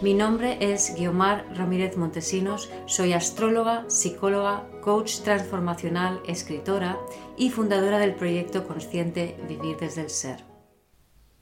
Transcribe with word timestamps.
Mi 0.00 0.14
nombre 0.14 0.58
es 0.60 0.94
Guiomar 0.94 1.44
Ramírez 1.56 1.96
Montesinos, 1.96 2.70
soy 2.86 3.14
astróloga, 3.14 3.84
psicóloga, 3.88 4.64
coach 4.80 5.22
transformacional, 5.22 6.22
escritora 6.24 6.96
y 7.36 7.50
fundadora 7.50 7.98
del 7.98 8.14
proyecto 8.14 8.64
consciente 8.64 9.36
Vivir 9.48 9.76
desde 9.76 10.02
el 10.02 10.10
Ser. 10.10 10.44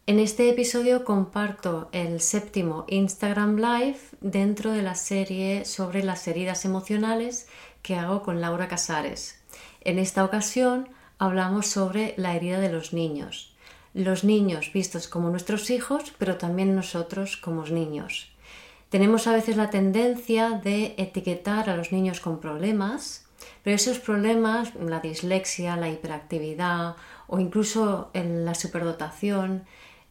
En 0.07 0.19
este 0.19 0.49
episodio 0.49 1.05
comparto 1.05 1.91
el 1.93 2.23
séptimo 2.23 2.87
Instagram 2.89 3.57
Live 3.57 3.99
dentro 4.23 4.73
de 4.73 4.81
la 4.81 4.95
serie 4.95 5.67
sobre 5.67 6.03
las 6.03 6.27
heridas 6.27 6.65
emocionales 6.65 7.49
que 7.83 7.97
hago 7.97 8.23
con 8.23 8.41
Laura 8.41 8.69
Casares. 8.69 9.39
En 9.83 9.99
esta 9.99 10.25
ocasión 10.25 10.89
hablamos 11.19 11.67
sobre 11.67 12.15
la 12.17 12.35
herida 12.35 12.59
de 12.59 12.73
los 12.73 12.95
niños. 12.95 13.55
Los 13.93 14.25
niños 14.25 14.71
vistos 14.73 15.09
como 15.09 15.29
nuestros 15.29 15.69
hijos, 15.69 16.15
pero 16.17 16.39
también 16.39 16.75
nosotros 16.75 17.37
como 17.37 17.67
niños. 17.67 18.33
Tenemos 18.89 19.27
a 19.27 19.33
veces 19.33 19.57
la 19.57 19.71
tendencia 19.71 20.51
de 20.51 20.95
etiquetar 20.97 21.69
a 21.69 21.77
los 21.77 21.93
niños 21.93 22.21
con 22.21 22.41
problemas, 22.41 23.27
pero 23.63 23.77
esos 23.77 23.99
problemas, 23.99 24.75
la 24.77 25.01
dislexia, 25.01 25.77
la 25.77 25.89
hiperactividad 25.89 26.97
o 27.27 27.41
incluso 27.41 28.11
la 28.15 28.55
superdotación, 28.55 29.65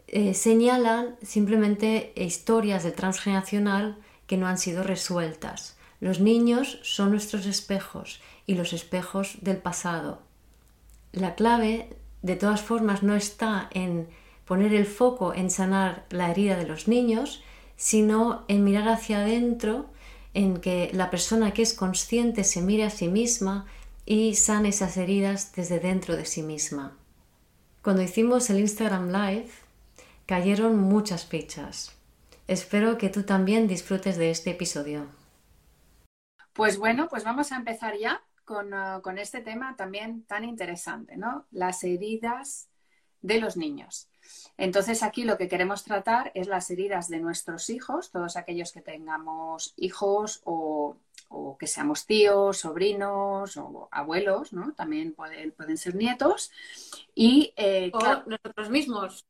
eh, 0.07 0.33
señalan 0.33 1.15
simplemente 1.21 2.13
historias 2.15 2.83
del 2.83 2.93
transgeneracional 2.93 3.97
que 4.27 4.37
no 4.37 4.47
han 4.47 4.57
sido 4.57 4.83
resueltas. 4.83 5.77
Los 5.99 6.19
niños 6.19 6.79
son 6.83 7.11
nuestros 7.11 7.45
espejos 7.45 8.21
y 8.45 8.55
los 8.55 8.73
espejos 8.73 9.37
del 9.41 9.57
pasado. 9.57 10.21
La 11.13 11.35
clave, 11.35 11.95
de 12.21 12.35
todas 12.35 12.61
formas, 12.61 13.01
no 13.01 13.15
está 13.15 13.69
en 13.71 14.07
poner 14.45 14.73
el 14.73 14.85
foco 14.85 15.33
en 15.33 15.49
sanar 15.49 16.05
la 16.09 16.29
herida 16.29 16.57
de 16.57 16.67
los 16.67 16.87
niños, 16.87 17.41
sino 17.75 18.45
en 18.47 18.63
mirar 18.63 18.87
hacia 18.89 19.21
adentro, 19.21 19.89
en 20.33 20.57
que 20.57 20.89
la 20.93 21.09
persona 21.09 21.53
que 21.53 21.61
es 21.61 21.73
consciente 21.73 22.43
se 22.43 22.61
mire 22.61 22.83
a 22.83 22.89
sí 22.89 23.07
misma 23.07 23.65
y 24.05 24.35
sane 24.35 24.69
esas 24.69 24.97
heridas 24.97 25.53
desde 25.55 25.79
dentro 25.79 26.15
de 26.15 26.25
sí 26.25 26.41
misma. 26.43 26.97
Cuando 27.81 28.01
hicimos 28.01 28.49
el 28.49 28.59
Instagram 28.59 29.11
Live, 29.11 29.49
cayeron 30.25 30.77
muchas 30.77 31.25
fichas. 31.25 31.95
Espero 32.47 32.97
que 32.97 33.09
tú 33.09 33.23
también 33.23 33.67
disfrutes 33.67 34.17
de 34.17 34.29
este 34.29 34.51
episodio. 34.51 35.07
Pues 36.53 36.77
bueno, 36.77 37.07
pues 37.09 37.23
vamos 37.23 37.51
a 37.51 37.57
empezar 37.57 37.97
ya 37.97 38.21
con, 38.43 38.73
uh, 38.73 39.01
con 39.01 39.17
este 39.17 39.41
tema 39.41 39.75
también 39.75 40.23
tan 40.23 40.43
interesante, 40.43 41.17
¿no? 41.17 41.45
Las 41.51 41.83
heridas 41.83 42.69
de 43.21 43.39
los 43.39 43.57
niños. 43.57 44.09
Entonces 44.57 45.03
aquí 45.03 45.23
lo 45.23 45.37
que 45.37 45.47
queremos 45.47 45.83
tratar 45.83 46.31
es 46.33 46.47
las 46.47 46.69
heridas 46.69 47.09
de 47.09 47.19
nuestros 47.19 47.69
hijos, 47.69 48.11
todos 48.11 48.37
aquellos 48.37 48.71
que 48.71 48.81
tengamos 48.81 49.73
hijos 49.77 50.41
o, 50.45 50.97
que 51.59 51.67
seamos 51.67 52.05
tíos, 52.05 52.59
sobrinos 52.59 53.57
o 53.57 53.89
abuelos, 53.91 54.53
¿no? 54.53 54.73
También 54.73 55.13
pueden, 55.13 55.51
pueden 55.51 55.77
ser 55.77 55.95
nietos. 55.95 56.51
Y, 57.13 57.53
eh, 57.57 57.91
o 57.93 57.99
nosotros 58.25 58.69
mismos, 58.69 59.25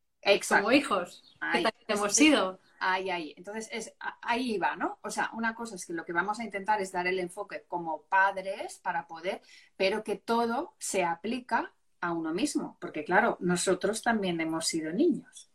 como 0.47 0.71
hijos, 0.71 1.23
que 1.53 1.93
hemos 1.93 2.13
sido. 2.13 2.59
Ahí, 2.79 3.09
ahí. 3.09 3.33
Entonces, 3.37 3.69
es, 3.71 3.93
ahí 4.21 4.57
va, 4.57 4.75
¿no? 4.75 4.99
O 5.01 5.09
sea, 5.09 5.31
una 5.33 5.55
cosa 5.55 5.75
es 5.75 5.85
que 5.85 5.93
lo 5.93 6.05
que 6.05 6.13
vamos 6.13 6.39
a 6.39 6.43
intentar 6.43 6.81
es 6.81 6.91
dar 6.91 7.07
el 7.07 7.19
enfoque 7.19 7.63
como 7.67 8.03
padres 8.03 8.79
para 8.83 9.07
poder, 9.07 9.41
pero 9.75 10.03
que 10.03 10.17
todo 10.17 10.75
se 10.77 11.03
aplica 11.03 11.73
a 12.05 12.13
uno 12.13 12.33
mismo, 12.33 12.77
porque 12.79 13.03
claro, 13.03 13.37
nosotros 13.39 14.01
también 14.01 14.39
hemos 14.39 14.67
sido 14.67 14.91
niños. 14.91 15.49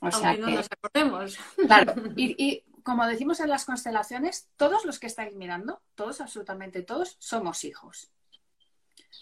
O 0.00 0.10
sea 0.10 0.36
no 0.36 0.48
nos 0.50 0.68
acordemos. 0.70 1.38
Claro, 1.56 1.94
y, 2.16 2.64
como 2.82 3.06
decimos 3.06 3.40
en 3.40 3.50
las 3.50 3.64
constelaciones, 3.64 4.48
todos 4.56 4.84
los 4.84 4.98
que 4.98 5.06
estáis 5.06 5.34
mirando, 5.34 5.80
todos, 5.94 6.20
absolutamente 6.20 6.82
todos, 6.82 7.16
somos 7.18 7.64
hijos. 7.64 8.10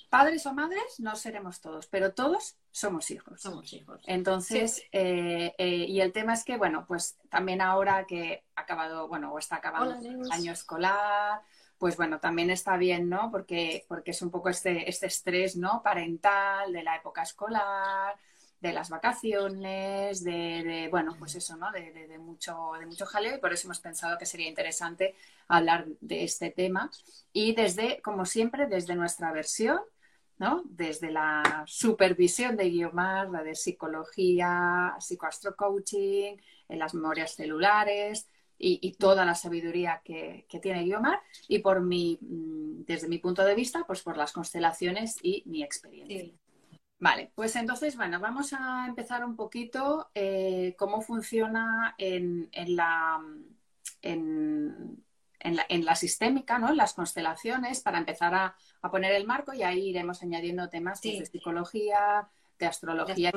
Padres 0.09 0.45
o 0.47 0.53
madres 0.53 0.99
no 0.99 1.15
seremos 1.17 1.61
todos, 1.61 1.87
pero 1.87 2.13
todos 2.13 2.57
somos 2.71 3.11
hijos. 3.11 3.41
Somos 3.41 3.73
hijos. 3.73 4.01
Entonces, 4.07 4.83
eh, 4.93 5.55
eh, 5.57 5.85
y 5.89 6.01
el 6.01 6.13
tema 6.13 6.33
es 6.33 6.45
que, 6.45 6.57
bueno, 6.57 6.85
pues 6.87 7.17
también 7.29 7.61
ahora 7.61 8.07
que 8.07 8.45
ha 8.57 8.63
acabado, 8.63 9.09
bueno, 9.09 9.33
o 9.33 9.39
está 9.39 9.57
acabando 9.57 9.95
el 9.95 10.33
año 10.33 10.53
escolar, 10.53 11.43
pues 11.81 11.97
bueno, 11.97 12.21
también 12.21 12.51
está 12.51 12.77
bien, 12.77 13.09
¿no? 13.09 13.31
Porque, 13.31 13.87
porque 13.89 14.11
es 14.11 14.21
un 14.21 14.31
poco 14.31 14.51
este, 14.51 14.89
este 14.91 15.07
estrés, 15.07 15.57
¿no? 15.57 15.83
Parental, 15.83 16.71
de 16.75 16.83
la 16.83 16.97
época 16.97 17.23
escolar, 17.23 18.17
de 18.61 18.73
las 18.75 18.91
vacaciones, 18.91 20.23
de, 20.23 20.89
bueno, 20.91 21.17
pues 21.19 21.37
eso, 21.37 21.57
¿no? 21.57 21.73
De, 21.73 22.19
mucho, 22.19 22.73
de 22.79 22.85
mucho 22.85 23.07
jaleo 23.07 23.35
y 23.35 23.41
por 23.41 23.55
eso 23.55 23.67
hemos 23.67 23.81
pensado 23.81 24.19
que 24.19 24.27
sería 24.27 24.47
interesante 24.47 25.15
hablar 25.49 25.87
de 26.03 26.23
este 26.25 26.51
tema. 26.51 26.91
Y 27.33 27.55
desde, 27.55 28.03
como 28.03 28.27
siempre, 28.27 28.67
desde 28.67 28.95
nuestra 28.95 29.33
versión, 29.33 29.81
¿no? 30.37 30.63
Desde 30.67 31.11
la 31.11 31.65
supervisión 31.67 32.59
de 32.59 32.69
Guiomar, 32.69 33.31
la 33.31 33.43
de 33.43 33.55
psicología, 33.55 34.95
psicoastrocoaching, 34.99 36.39
en 36.69 36.79
las 36.79 36.93
memorias 36.93 37.35
celulares, 37.37 38.29
y, 38.63 38.93
toda 38.93 39.25
la 39.25 39.35
sabiduría 39.35 40.03
que, 40.05 40.47
tiene 40.61 40.85
Guiomar 40.85 41.21
y 41.49 41.61
por 41.61 41.81
mi, 41.81 42.19
mm, 42.21 42.85
desde 42.85 43.09
mi 43.09 43.19
punto 43.19 43.43
de 43.43 43.55
vista, 43.55 43.85
pues 43.87 44.03
por 44.03 44.17
las 44.17 44.33
constelaciones 44.33 45.17
y 45.23 45.43
mi 45.47 45.63
experiencia. 45.63 46.35
Vale, 46.99 47.33
pues 47.35 47.57
entonces, 47.57 47.97
bueno, 47.97 48.21
vamos 48.21 48.53
a 48.53 48.85
empezar 48.87 49.25
un 49.25 49.35
poquito 49.35 50.11
eh, 50.15 50.75
cómo 50.79 51.01
funciona 51.01 51.95
en, 51.97 52.51
la, 52.53 53.19
en, 54.03 54.99
la, 55.87 55.95
sistémica, 55.95 56.59
¿no? 56.59 56.69
en 56.69 56.77
las 56.77 56.93
constelaciones, 56.93 57.81
para 57.81 57.97
empezar 57.97 58.35
a, 58.35 58.55
poner 58.91 59.13
el 59.13 59.27
marco 59.27 59.55
y 59.55 59.63
ahí 59.63 59.89
iremos 59.89 60.23
añadiendo 60.23 60.69
temas 60.69 61.01
pues, 61.03 61.21
de 61.21 61.27
psicología, 61.27 62.29
de 62.59 62.67
astrología. 62.67 63.33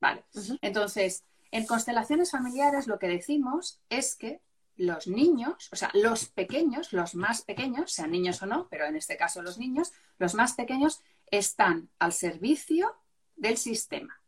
Vale, 0.00 0.24
entonces, 0.60 1.24
en 1.50 1.66
constelaciones 1.66 2.30
familiares 2.30 2.86
lo 2.86 2.98
que 2.98 3.08
decimos 3.08 3.80
es 3.88 4.16
que 4.16 4.40
los 4.76 5.06
niños, 5.06 5.68
o 5.72 5.76
sea, 5.76 5.90
los 5.94 6.26
pequeños, 6.26 6.92
los 6.92 7.14
más 7.14 7.42
pequeños, 7.42 7.92
sean 7.92 8.12
niños 8.12 8.40
o 8.42 8.46
no, 8.46 8.68
pero 8.70 8.86
en 8.86 8.96
este 8.96 9.16
caso 9.16 9.42
los 9.42 9.58
niños, 9.58 9.92
los 10.18 10.34
más 10.34 10.54
pequeños 10.54 11.02
están 11.30 11.90
al 11.98 12.12
servicio 12.12 12.96
del 13.36 13.56
sistema. 13.58 14.22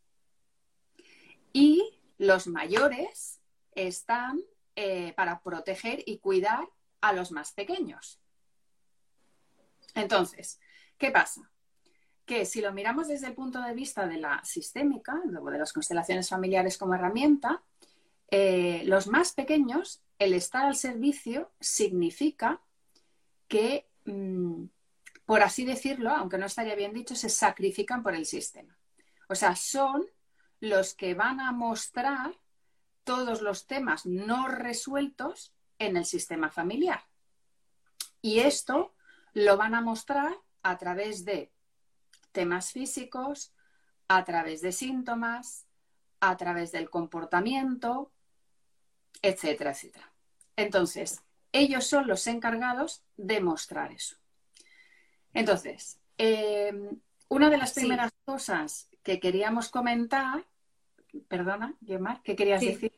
Y 1.53 1.99
los 2.17 2.47
mayores 2.47 3.39
están 3.73 4.41
eh, 4.75 5.13
para 5.13 5.41
proteger 5.41 6.03
y 6.05 6.19
cuidar 6.19 6.67
a 7.01 7.13
los 7.13 7.31
más 7.31 7.51
pequeños. 7.53 8.19
Entonces, 9.95 10.59
¿qué 10.97 11.11
pasa? 11.11 11.49
Que 12.25 12.45
si 12.45 12.61
lo 12.61 12.73
miramos 12.73 13.07
desde 13.07 13.27
el 13.27 13.33
punto 13.33 13.61
de 13.61 13.73
vista 13.73 14.07
de 14.07 14.17
la 14.17 14.43
sistémica, 14.43 15.21
luego 15.25 15.51
de 15.51 15.59
las 15.59 15.73
constelaciones 15.73 16.29
familiares 16.29 16.77
como 16.77 16.95
herramienta, 16.95 17.61
eh, 18.31 18.83
los 18.85 19.07
más 19.07 19.33
pequeños, 19.33 20.01
el 20.17 20.33
estar 20.33 20.65
al 20.65 20.75
servicio 20.75 21.51
significa 21.59 22.61
que, 23.47 23.87
mm, 24.05 24.65
por 25.25 25.41
así 25.41 25.65
decirlo, 25.65 26.09
aunque 26.11 26.37
no 26.37 26.45
estaría 26.45 26.75
bien 26.75 26.93
dicho, 26.93 27.15
se 27.15 27.29
sacrifican 27.29 28.01
por 28.03 28.15
el 28.15 28.25
sistema. 28.25 28.77
O 29.29 29.35
sea, 29.35 29.55
son 29.55 30.05
los 30.59 30.93
que 30.93 31.13
van 31.13 31.39
a 31.39 31.51
mostrar 31.51 32.39
todos 33.03 33.41
los 33.41 33.67
temas 33.67 34.05
no 34.05 34.47
resueltos 34.47 35.53
en 35.77 35.97
el 35.97 36.05
sistema 36.05 36.49
familiar. 36.49 37.03
Y 38.21 38.39
esto 38.39 38.95
lo 39.33 39.57
van 39.57 39.75
a 39.75 39.81
mostrar 39.81 40.35
a 40.61 40.77
través 40.77 41.25
de 41.25 41.51
temas 42.33 42.73
físicos, 42.73 43.53
a 44.09 44.25
través 44.25 44.61
de 44.61 44.73
síntomas, 44.73 45.65
a 46.19 46.35
través 46.35 46.73
del 46.73 46.89
comportamiento, 46.89 48.11
etcétera, 49.21 49.71
etcétera. 49.71 50.11
Entonces, 50.57 51.23
ellos 51.51 51.85
son 51.87 52.07
los 52.07 52.27
encargados 52.27 53.03
de 53.15 53.39
mostrar 53.39 53.91
eso. 53.91 54.17
Entonces, 55.33 55.99
em, 56.17 56.99
una 57.29 57.49
de 57.49 57.57
las 57.57 57.73
primeras 57.73 58.11
cosas 58.25 58.89
que 59.01 59.19
queríamos 59.19 59.69
comentar, 59.69 60.45
perdona, 61.27 61.75
Gemma, 61.85 62.21
¿qué 62.23 62.35
querías 62.35 62.61
decir? 62.61 62.93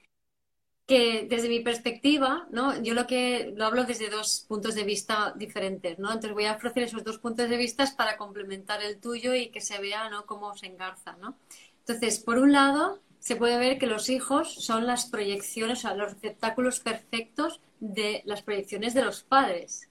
Que 0.86 1.26
desde 1.28 1.50
mi 1.50 1.62
perspectiva, 1.62 2.48
¿no? 2.52 2.82
Yo 2.84 2.94
lo 2.94 3.08
que 3.08 3.54
lo 3.56 3.66
hablo 3.66 3.86
desde 3.86 4.10
dos 4.10 4.46
puntos 4.48 4.76
de 4.76 4.84
vista 4.84 5.34
diferentes, 5.36 5.98
¿no? 5.98 6.10
Entonces 6.10 6.34
voy 6.34 6.46
a 6.46 6.54
ofrecer 6.54 6.84
esos 6.84 7.04
dos 7.04 7.18
puntos 7.18 7.50
de 7.50 7.58
vista 7.58 7.86
para 7.98 8.18
complementar 8.18 8.84
el 8.84 9.00
tuyo 9.00 9.34
y 9.34 9.50
que 9.50 9.62
se 9.62 9.80
vea, 9.80 10.10
¿no? 10.10 10.26
Cómo 10.26 10.56
se 10.56 10.68
engarza, 10.68 11.18
¿no? 11.18 11.38
Entonces, 11.80 12.20
por 12.20 12.38
un 12.38 12.52
lado, 12.52 13.00
se 13.20 13.36
puede 13.36 13.58
ver 13.58 13.80
que 13.80 13.88
los 13.88 14.10
hijos 14.10 14.54
son 14.54 14.86
las 14.86 15.08
proyecciones, 15.08 15.80
o 15.80 15.82
sea, 15.82 15.96
los 15.96 16.14
receptáculos 16.14 16.80
perfectos 16.80 17.62
de 17.80 18.22
las 18.26 18.44
proyecciones 18.44 18.94
de 18.94 19.04
los 19.04 19.24
padres. 19.24 19.90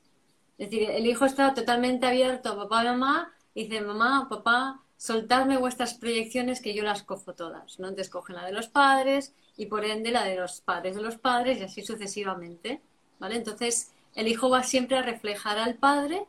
Es 0.59 0.71
decir, 0.71 0.91
el 0.91 1.07
hijo 1.07 1.25
está 1.25 1.53
totalmente 1.55 2.07
abierto 2.07 2.51
a 2.51 2.57
papá 2.57 2.85
mamá 2.85 3.33
y 3.53 3.65
dice, 3.65 3.81
mamá, 3.81 4.29
papá, 4.29 4.81
soltadme 4.97 5.57
vuestras 5.57 5.95
proyecciones 5.95 6.61
que 6.61 6.75
yo 6.75 6.85
las 6.85 7.03
cojo 7.03 7.35
todas, 7.35 7.81
¿no? 7.81 7.89
Entonces 7.89 8.11
cogen 8.11 8.37
la 8.37 8.47
de 8.47 8.53
los 8.53 8.69
padres, 8.69 9.35
y 9.57 9.67
por 9.67 9.85
ende 9.85 10.11
la 10.11 10.25
de 10.25 10.37
los 10.37 10.61
padres 10.61 10.97
de 10.97 11.03
los 11.03 11.17
padres 11.17 11.59
y 11.59 11.65
así 11.65 11.83
sucesivamente. 11.83 12.81
¿vale? 13.19 13.37
Entonces, 13.37 13.93
el 14.15 14.29
hijo 14.29 14.51
va 14.51 14.63
siempre 14.63 14.97
a 14.97 15.03
reflejar 15.03 15.59
al 15.59 15.75
padre 15.75 16.25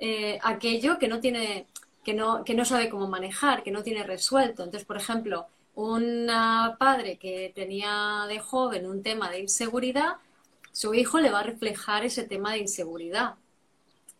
eh, 0.00 0.38
aquello 0.42 0.98
que 0.98 1.08
no 1.08 1.20
tiene, 1.20 1.66
que 2.04 2.14
no, 2.14 2.44
que 2.44 2.54
no 2.54 2.64
sabe 2.64 2.88
cómo 2.88 3.08
manejar, 3.08 3.62
que 3.62 3.70
no 3.70 3.82
tiene 3.82 4.04
resuelto. 4.04 4.64
Entonces, 4.64 4.86
por 4.86 4.96
ejemplo, 4.96 5.46
un 5.74 6.28
padre 6.78 7.18
que 7.18 7.52
tenía 7.54 8.24
de 8.28 8.40
joven 8.40 8.86
un 8.86 9.02
tema 9.02 9.30
de 9.30 9.40
inseguridad, 9.40 10.16
su 10.72 10.94
hijo 10.94 11.20
le 11.20 11.30
va 11.30 11.40
a 11.40 11.44
reflejar 11.44 12.04
ese 12.04 12.24
tema 12.24 12.52
de 12.52 12.58
inseguridad. 12.58 13.34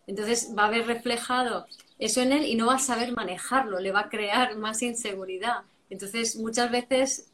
Entonces 0.07 0.53
va 0.57 0.63
a 0.63 0.67
haber 0.67 0.87
reflejado 0.87 1.67
eso 1.99 2.21
en 2.21 2.31
él 2.31 2.45
y 2.45 2.55
no 2.55 2.67
va 2.67 2.75
a 2.75 2.79
saber 2.79 3.13
manejarlo, 3.13 3.79
le 3.79 3.91
va 3.91 4.01
a 4.01 4.09
crear 4.09 4.55
más 4.55 4.81
inseguridad. 4.81 5.63
Entonces, 5.89 6.35
muchas 6.35 6.71
veces 6.71 7.31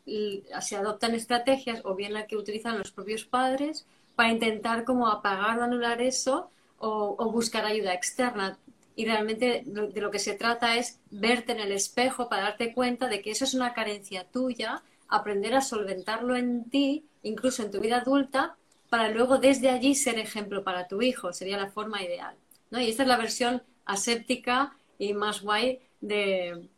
se 0.62 0.76
adoptan 0.76 1.14
estrategias, 1.14 1.82
o 1.84 1.96
bien 1.96 2.14
las 2.14 2.28
que 2.28 2.38
utilizan 2.38 2.78
los 2.78 2.92
propios 2.92 3.26
padres, 3.26 3.86
para 4.16 4.32
intentar 4.32 4.86
como 4.86 5.08
apagar 5.08 5.60
o 5.60 5.64
anular 5.64 6.02
eso 6.02 6.50
o, 6.78 7.32
buscar 7.32 7.66
ayuda 7.66 7.94
externa. 7.94 8.58
Y 8.96 9.06
realmente 9.06 9.64
de 9.66 10.02
lo 10.02 10.10
que 10.10 10.20
se 10.20 10.36
trata 10.36 10.78
es 10.78 11.00
verte 11.12 11.52
en 11.52 11.60
el 11.60 11.74
espejo 11.74 12.30
para 12.30 12.44
darte 12.44 12.74
cuenta 12.74 13.08
de 13.08 13.22
que 13.22 13.32
eso 13.32 13.44
es 13.44 13.54
una 13.54 13.74
carencia 13.74 14.26
tuya, 14.26 14.82
aprender 15.10 15.54
a 15.54 15.62
solventarlo 15.62 16.36
en 16.36 16.70
ti, 16.70 17.06
incluso 17.24 17.62
en 17.64 17.72
tu 17.72 17.82
vida 17.82 17.98
adulta, 17.98 18.56
para 18.90 19.10
luego 19.10 19.38
desde 19.38 19.70
allí 19.70 19.96
ser 19.96 20.18
ejemplo 20.18 20.64
para 20.64 20.88
tu 20.88 21.02
hijo. 21.02 21.34
Sería 21.34 21.58
la 21.58 21.72
forma 21.72 22.02
ideal. 22.04 22.36
¿no? 22.72 22.80
Y 22.80 22.90
esta 22.90 23.04
es 23.04 23.10
la 23.10 23.18
versión 23.18 23.64
aséptica 23.86 24.74
y 24.98 25.14
más 25.14 25.42
guay 25.42 25.80
de, 26.00 26.70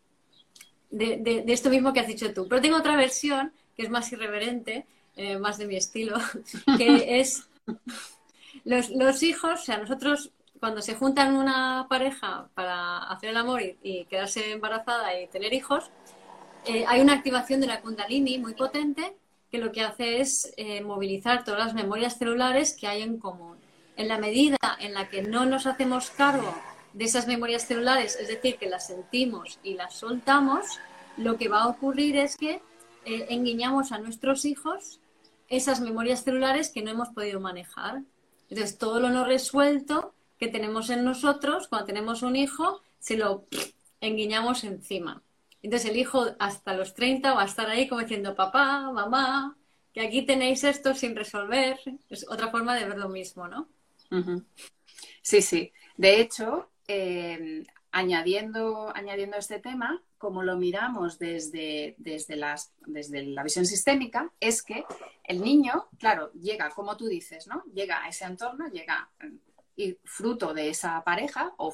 de, 0.89 1.43
esto 1.47 1.69
mismo 1.69 1.93
que 1.93 1.99
has 1.99 2.07
dicho 2.07 2.33
tú. 2.33 2.47
Pero 2.47 2.61
tengo 2.61 2.77
otra 2.77 2.95
versión 2.95 3.51
que 3.75 3.83
es 3.83 3.89
más 3.89 4.11
irreverente, 4.11 4.85
eh, 5.15 5.37
más 5.37 5.57
de 5.57 5.67
mi 5.67 5.75
estilo, 5.75 6.17
que 6.77 7.19
es 7.19 7.47
los, 8.63 9.23
hijos, 9.23 9.61
o 9.61 9.63
sea, 9.63 9.77
nosotros 9.77 10.31
cuando 10.59 10.81
se 10.81 10.95
juntan 10.95 11.35
una 11.35 11.85
pareja 11.87 12.49
para 12.55 12.97
hacer 12.97 13.29
el 13.29 13.37
amor 13.37 13.61
y, 13.61 14.05
quedarse 14.05 14.51
embarazada 14.51 15.19
y 15.19 15.27
tener 15.27 15.53
hijos, 15.53 15.91
eh, 16.65 16.83
hay 16.87 17.01
una 17.01 17.13
activación 17.13 17.61
de 17.61 17.67
la 17.67 17.81
kundalini 17.81 18.39
muy 18.39 18.53
potente 18.53 19.15
que 19.51 19.59
lo 19.59 19.71
que 19.71 19.81
hace 19.81 20.19
es 20.19 20.53
eh, 20.57 20.81
movilizar 20.81 21.43
todas 21.43 21.59
las 21.59 21.73
memorias 21.73 22.17
celulares 22.17 22.75
que 22.77 22.87
hay 22.87 23.01
en 23.01 23.17
común. 23.17 23.57
En 23.95 24.07
la 24.07 24.17
medida 24.17 24.57
en 24.79 24.93
la 24.93 25.07
que 25.09 25.21
no 25.21 25.45
nos 25.45 25.65
hacemos 25.65 26.09
cargo 26.11 26.53
de 26.97 27.05
esas 27.05 27.27
memorias 27.27 27.67
celulares, 27.67 28.17
es 28.19 28.27
decir, 28.27 28.57
que 28.57 28.67
las 28.67 28.87
sentimos 28.87 29.59
y 29.61 29.75
las 29.75 29.93
soltamos, 29.93 30.79
lo 31.15 31.37
que 31.37 31.47
va 31.47 31.61
a 31.61 31.67
ocurrir 31.67 32.17
es 32.17 32.35
que 32.35 32.59
eh, 33.05 33.27
a 33.29 33.97
nuestros 33.99 34.45
hijos 34.45 34.99
esas 35.47 35.79
memorias 35.79 36.23
celulares 36.23 36.71
que 36.71 36.81
no 36.81 36.89
hemos 36.89 37.09
podido 37.09 37.39
manejar. 37.39 38.01
Entonces, 38.49 38.79
todo 38.79 38.99
lo 38.99 39.09
no 39.09 39.25
resuelto 39.25 40.15
que 40.39 40.47
tenemos 40.47 40.89
en 40.89 41.05
nosotros, 41.05 41.67
cuando 41.67 41.85
tenemos 41.85 42.23
un 42.23 42.35
hijo, 42.35 42.81
se 42.97 43.15
lo 43.15 43.45
enguiñamos 44.01 44.63
encima. 44.63 45.21
Entonces, 45.61 45.91
el 45.91 45.97
hijo 45.97 46.25
hasta 46.39 46.73
los 46.73 46.95
30 46.95 47.35
va 47.35 47.43
a 47.43 47.45
estar 47.45 47.69
ahí 47.69 47.87
como 47.87 48.01
diciendo, 48.01 48.33
papá, 48.33 48.91
mamá, 48.91 49.55
que 49.93 50.01
aquí 50.01 50.23
tenéis 50.23 50.63
esto 50.63 50.95
sin 50.95 51.15
resolver. 51.15 51.79
Es 52.09 52.25
otra 52.27 52.49
forma 52.49 52.73
de 52.73 52.85
ver 52.85 52.97
lo 52.97 53.07
mismo, 53.07 53.47
¿no? 53.47 53.67
Sí, 55.21 55.43
sí. 55.43 55.71
De 55.95 56.19
hecho, 56.19 56.69
Em, 56.87 57.65
añadiendo, 57.91 58.95
añadiendo 58.95 59.37
este 59.37 59.59
tema, 59.59 60.01
como 60.17 60.43
lo 60.43 60.55
miramos 60.55 61.19
desde, 61.19 61.95
desde, 61.97 62.35
las, 62.35 62.73
desde 62.85 63.23
la 63.23 63.43
visión 63.43 63.65
sistémica, 63.65 64.31
es 64.39 64.63
que 64.63 64.85
el 65.23 65.41
niño, 65.41 65.87
claro, 65.99 66.31
llega, 66.33 66.69
como 66.69 66.95
tú 66.95 67.07
dices, 67.07 67.47
¿no? 67.47 67.63
Llega 67.73 68.03
a 68.03 68.09
ese 68.09 68.25
entorno, 68.25 68.67
llega 68.69 69.09
y 69.75 69.97
fruto 70.05 70.53
de 70.53 70.69
esa 70.69 71.03
pareja, 71.03 71.53
o 71.57 71.73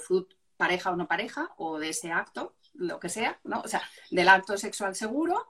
pareja 0.57 0.92
o 0.92 0.95
no 0.95 1.07
pareja, 1.07 1.51
o 1.57 1.77
de 1.77 1.89
ese 1.89 2.12
acto, 2.12 2.56
lo 2.74 3.00
que 3.00 3.10
sea, 3.10 3.39
¿no? 3.44 3.62
O 3.62 3.68
sea, 3.68 3.81
del 4.10 4.30
acto 4.30 4.57
sexual 4.57 4.95
seguro, 4.95 5.48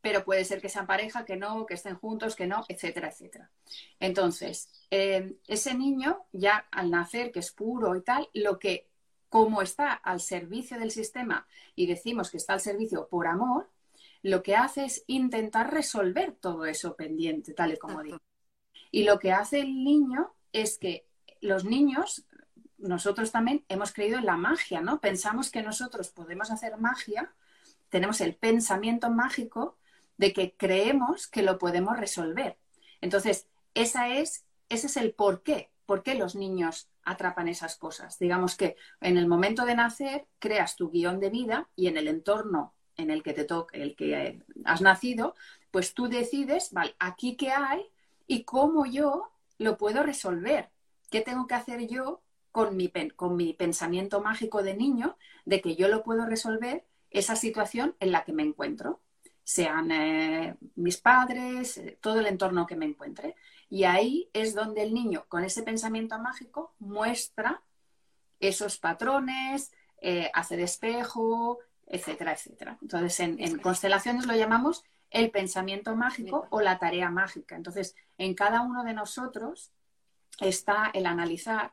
pero 0.00 0.24
puede 0.24 0.44
ser 0.44 0.60
que 0.60 0.68
sean 0.68 0.86
pareja, 0.86 1.24
que 1.24 1.36
no, 1.36 1.66
que 1.66 1.74
estén 1.74 1.96
juntos, 1.96 2.36
que 2.36 2.46
no, 2.46 2.64
etcétera, 2.68 3.08
etcétera. 3.08 3.50
Entonces, 3.98 4.68
em, 4.90 5.36
ese 5.48 5.74
niño 5.74 6.26
ya 6.32 6.66
al 6.70 6.90
nacer, 6.90 7.32
que 7.32 7.40
es 7.40 7.50
puro 7.50 7.96
y 7.96 8.02
tal, 8.02 8.28
lo 8.34 8.58
que 8.58 8.88
como 9.36 9.60
está 9.60 9.92
al 9.92 10.20
servicio 10.20 10.78
del 10.78 10.90
sistema 10.90 11.46
y 11.74 11.86
decimos 11.86 12.30
que 12.30 12.38
está 12.38 12.54
al 12.54 12.60
servicio 12.62 13.06
por 13.06 13.26
amor, 13.26 13.68
lo 14.22 14.42
que 14.42 14.56
hace 14.56 14.86
es 14.86 15.04
intentar 15.08 15.74
resolver 15.74 16.32
todo 16.32 16.64
eso 16.64 16.96
pendiente, 16.96 17.52
tal 17.52 17.74
y 17.74 17.76
como 17.76 18.02
digo. 18.02 18.18
Y 18.90 19.04
lo 19.04 19.18
que 19.18 19.32
hace 19.32 19.60
el 19.60 19.84
niño 19.84 20.32
es 20.54 20.78
que 20.78 21.06
los 21.42 21.66
niños, 21.66 22.24
nosotros 22.78 23.30
también 23.30 23.62
hemos 23.68 23.92
creído 23.92 24.16
en 24.16 24.24
la 24.24 24.38
magia, 24.38 24.80
¿no? 24.80 25.02
Pensamos 25.02 25.50
que 25.50 25.62
nosotros 25.62 26.08
podemos 26.08 26.50
hacer 26.50 26.78
magia, 26.78 27.34
tenemos 27.90 28.22
el 28.22 28.36
pensamiento 28.36 29.10
mágico 29.10 29.76
de 30.16 30.32
que 30.32 30.54
creemos 30.56 31.26
que 31.26 31.42
lo 31.42 31.58
podemos 31.58 31.98
resolver. 31.98 32.56
Entonces, 33.02 33.48
esa 33.74 34.08
es, 34.08 34.46
ese 34.70 34.86
es 34.86 34.96
el 34.96 35.12
por 35.12 35.42
qué. 35.42 35.68
¿Por 35.86 36.02
qué 36.02 36.14
los 36.14 36.34
niños 36.34 36.90
atrapan 37.06 37.48
esas 37.48 37.76
cosas. 37.76 38.18
Digamos 38.18 38.56
que 38.56 38.76
en 39.00 39.16
el 39.16 39.26
momento 39.26 39.64
de 39.64 39.76
nacer 39.76 40.26
creas 40.38 40.76
tu 40.76 40.90
guion 40.90 41.20
de 41.20 41.30
vida 41.30 41.70
y 41.76 41.86
en 41.86 41.96
el 41.96 42.08
entorno 42.08 42.74
en 42.96 43.10
el 43.10 43.22
que 43.22 43.32
te 43.32 43.44
toca, 43.44 43.78
el 43.78 43.94
que 43.94 44.42
has 44.64 44.80
nacido, 44.80 45.34
pues 45.70 45.94
tú 45.94 46.08
decides, 46.08 46.72
vale, 46.72 46.96
aquí 46.98 47.36
qué 47.36 47.50
hay 47.50 47.86
y 48.26 48.42
cómo 48.42 48.86
yo 48.86 49.30
lo 49.58 49.78
puedo 49.78 50.02
resolver. 50.02 50.70
¿Qué 51.10 51.20
tengo 51.20 51.46
que 51.46 51.54
hacer 51.54 51.86
yo 51.86 52.22
con 52.50 52.76
mi, 52.76 52.90
con 53.14 53.36
mi 53.36 53.52
pensamiento 53.52 54.20
mágico 54.20 54.62
de 54.62 54.74
niño 54.74 55.16
de 55.44 55.60
que 55.60 55.76
yo 55.76 55.86
lo 55.88 56.02
puedo 56.02 56.26
resolver 56.26 56.84
esa 57.10 57.36
situación 57.36 57.94
en 58.00 58.10
la 58.10 58.24
que 58.24 58.32
me 58.32 58.42
encuentro? 58.42 59.00
Sean 59.44 59.92
eh, 59.92 60.56
mis 60.74 60.96
padres, 60.96 61.78
eh, 61.78 61.98
todo 62.00 62.18
el 62.18 62.26
entorno 62.26 62.66
que 62.66 62.74
me 62.74 62.86
encuentre. 62.86 63.36
Y 63.68 63.84
ahí 63.84 64.30
es 64.32 64.54
donde 64.54 64.82
el 64.82 64.94
niño, 64.94 65.24
con 65.28 65.44
ese 65.44 65.62
pensamiento 65.62 66.18
mágico, 66.18 66.74
muestra 66.78 67.62
esos 68.38 68.78
patrones, 68.78 69.72
eh, 70.00 70.30
hace 70.34 70.56
despejo, 70.56 71.58
etcétera, 71.86 72.32
etcétera. 72.32 72.78
Entonces, 72.82 73.18
en, 73.20 73.58
constelaciones 73.58 74.26
lo 74.26 74.34
llamamos 74.34 74.84
el 75.10 75.30
pensamiento 75.30 75.96
mágico 75.96 76.46
o 76.50 76.60
la 76.60 76.78
tarea 76.78 77.10
mágica. 77.10 77.56
Entonces, 77.56 77.96
en 78.18 78.34
cada 78.34 78.60
uno 78.62 78.84
de 78.84 78.92
nosotros 78.92 79.72
está 80.40 80.90
el 80.92 81.06
analizar 81.06 81.72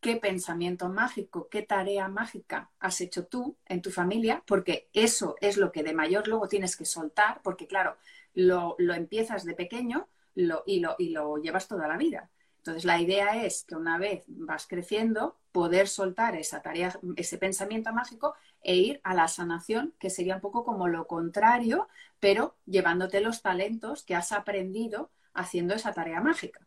qué 0.00 0.16
pensamiento 0.16 0.88
mágico, 0.88 1.48
qué 1.48 1.62
tarea 1.62 2.06
mágica 2.08 2.70
has 2.78 3.00
hecho 3.00 3.26
tú 3.26 3.56
en 3.66 3.82
tu 3.82 3.90
familia, 3.90 4.42
porque 4.46 4.88
eso 4.92 5.36
es 5.40 5.56
lo 5.56 5.72
que 5.72 5.82
de 5.82 5.94
mayor 5.94 6.28
luego 6.28 6.48
tienes 6.48 6.76
que 6.76 6.84
soltar, 6.84 7.40
porque 7.42 7.66
claro, 7.66 7.96
lo 8.34 8.76
empiezas 8.78 9.44
de 9.44 9.54
pequeño, 9.54 10.06
y, 10.36 10.80
lo, 10.80 10.94
y 10.98 11.08
lo 11.08 11.36
llevas 11.38 11.66
toda 11.66 11.88
la 11.88 11.96
vida. 11.96 12.30
Entonces, 12.58 12.84
la 12.84 13.00
idea 13.00 13.44
es 13.44 13.64
que 13.64 13.76
una 13.76 13.96
vez 13.96 14.24
vas 14.26 14.66
creciendo, 14.66 15.36
poder 15.52 15.88
soltar 15.88 16.36
esa 16.36 16.62
tarea, 16.62 16.98
ese 17.16 17.38
pensamiento 17.38 17.92
mágico 17.92 18.34
e 18.60 18.74
ir 18.74 19.00
a 19.04 19.14
la 19.14 19.28
sanación, 19.28 19.94
que 19.98 20.10
sería 20.10 20.34
un 20.34 20.40
poco 20.40 20.64
como 20.64 20.88
lo 20.88 21.06
contrario, 21.06 21.88
pero 22.18 22.56
llevándote 22.66 23.20
los 23.20 23.40
talentos 23.40 24.02
que 24.02 24.14
has 24.14 24.32
aprendido 24.32 25.10
haciendo 25.32 25.74
esa 25.74 25.92
tarea 25.92 26.20
mágica. 26.20 26.66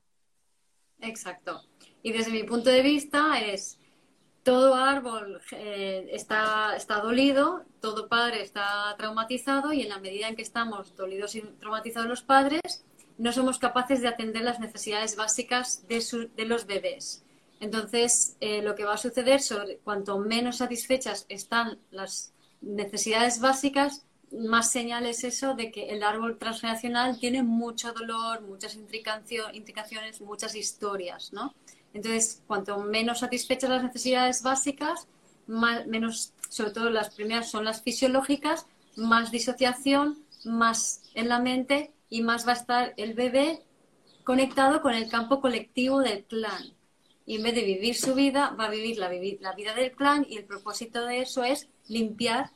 Exacto. 1.02 1.62
Y 2.02 2.14
desde 2.14 2.32
mi 2.32 2.44
punto 2.44 2.70
de 2.70 2.82
vista 2.82 3.40
es, 3.42 3.80
todo 4.44 4.76
árbol 4.76 5.42
eh, 5.52 6.08
está, 6.12 6.76
está 6.76 7.02
dolido, 7.02 7.66
todo 7.82 8.08
padre 8.08 8.42
está 8.42 8.96
traumatizado 8.98 9.74
y 9.74 9.82
en 9.82 9.90
la 9.90 10.00
medida 10.00 10.28
en 10.28 10.36
que 10.36 10.42
estamos 10.42 10.96
dolidos 10.96 11.36
y 11.36 11.42
traumatizados 11.42 12.08
los 12.08 12.22
padres, 12.24 12.86
no 13.20 13.34
somos 13.34 13.60
capaces 13.60 14.02
de 14.02 14.08
atender 14.08 14.44
las 14.44 14.60
necesidades 14.62 15.18
básicas 15.18 15.86
de, 15.88 16.46
los 16.46 16.66
bebés. 16.66 17.22
Entonces, 17.60 18.38
eh, 18.40 18.62
lo 18.62 18.76
que 18.76 18.86
va 18.86 18.94
a 18.94 18.98
suceder 18.98 19.36
es 19.40 19.54
cuanto 19.84 20.18
menos 20.20 20.58
satisfechas 20.58 21.26
están 21.28 21.78
las 21.92 22.32
necesidades 22.62 23.42
básicas, 23.42 24.06
más 24.32 24.72
señales 24.72 25.26
eso 25.26 25.54
de 25.54 25.70
que 25.70 25.90
el 25.90 26.04
árbol 26.04 26.38
transgeneracional 26.38 27.20
tiene 27.20 27.44
mucho 27.44 27.92
dolor, 27.92 28.42
muchas 28.42 28.76
implicaciones, 28.76 30.22
muchas 30.22 30.56
historias, 30.56 31.34
¿no? 31.34 31.54
Entonces, 31.94 32.42
cuanto 32.48 32.80
menos 32.80 33.20
satisfechas 33.20 33.70
las 33.70 33.84
necesidades 33.84 34.44
básicas, 34.44 35.08
menos, 35.48 36.32
sobre 36.48 36.72
todo 36.72 36.90
las 36.90 37.14
primeras 37.14 37.50
son 37.52 37.66
las 37.66 37.82
fisiológicas, 37.82 38.66
más 38.96 39.32
disociación, 39.32 40.24
más 40.46 41.02
en 41.16 41.28
la 41.28 41.40
mente 41.40 41.92
y 42.10 42.22
más 42.22 42.48
va 42.48 42.52
a 42.52 42.56
estar 42.56 42.94
el 42.98 43.14
bebé 43.14 43.64
conectado 44.24 44.82
con 44.82 44.94
el 44.94 45.10
campo 45.10 45.42
colectivo 45.42 46.00
del 46.00 46.24
clan. 46.26 46.74
Y 47.26 47.36
en 47.36 47.44
vez 47.44 47.56
de 47.56 47.64
vivir 47.64 47.96
su 47.96 48.16
vida, 48.16 48.56
va 48.60 48.66
a 48.66 48.70
vivir 48.70 48.98
la, 48.98 49.10
la 49.40 49.54
vida 49.54 49.74
del 49.76 49.92
clan 49.92 50.26
y 50.28 50.38
el 50.38 50.46
propósito 50.46 51.06
de 51.06 51.22
eso 51.22 51.44
es 51.44 51.68
limpiar 51.88 52.52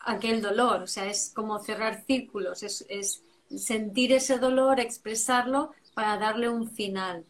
aquel 0.00 0.42
dolor. 0.42 0.82
O 0.82 0.86
sea, 0.86 1.06
es 1.06 1.32
como 1.34 1.58
cerrar 1.58 2.04
círculos, 2.06 2.62
es, 2.62 2.84
es 2.88 3.22
sentir 3.54 4.12
ese 4.12 4.38
dolor, 4.38 4.80
expresarlo 4.80 5.72
para 5.94 6.18
darle 6.18 6.48
un 6.48 6.70
final. 6.70 7.24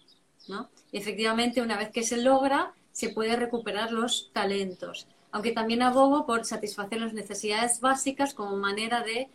¿no? 0.48 0.68
Y 0.92 0.98
efectivamente, 0.98 1.62
una 1.62 1.76
vez 1.76 1.90
que 1.90 2.02
se 2.02 2.16
logra, 2.16 2.72
se 2.92 3.10
puede 3.10 3.36
recuperar 3.36 3.92
los 3.92 4.30
talentos. 4.32 5.06
Aunque 5.32 5.52
también 5.52 5.82
abogo 5.82 6.26
por 6.26 6.44
satisfacer 6.44 7.00
las 7.00 7.12
necesidades 7.12 7.80
básicas 7.80 8.34
como 8.34 8.56
manera 8.56 9.02
de, 9.02 9.28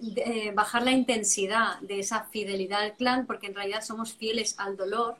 eh, 0.00 0.52
bajar 0.54 0.82
la 0.82 0.92
intensidad 0.92 1.80
de 1.80 2.00
esa 2.00 2.24
fidelidad 2.24 2.82
al 2.82 2.96
clan, 2.96 3.26
porque 3.26 3.46
en 3.46 3.54
realidad 3.54 3.82
somos 3.82 4.14
fieles 4.14 4.54
al 4.58 4.76
dolor, 4.76 5.16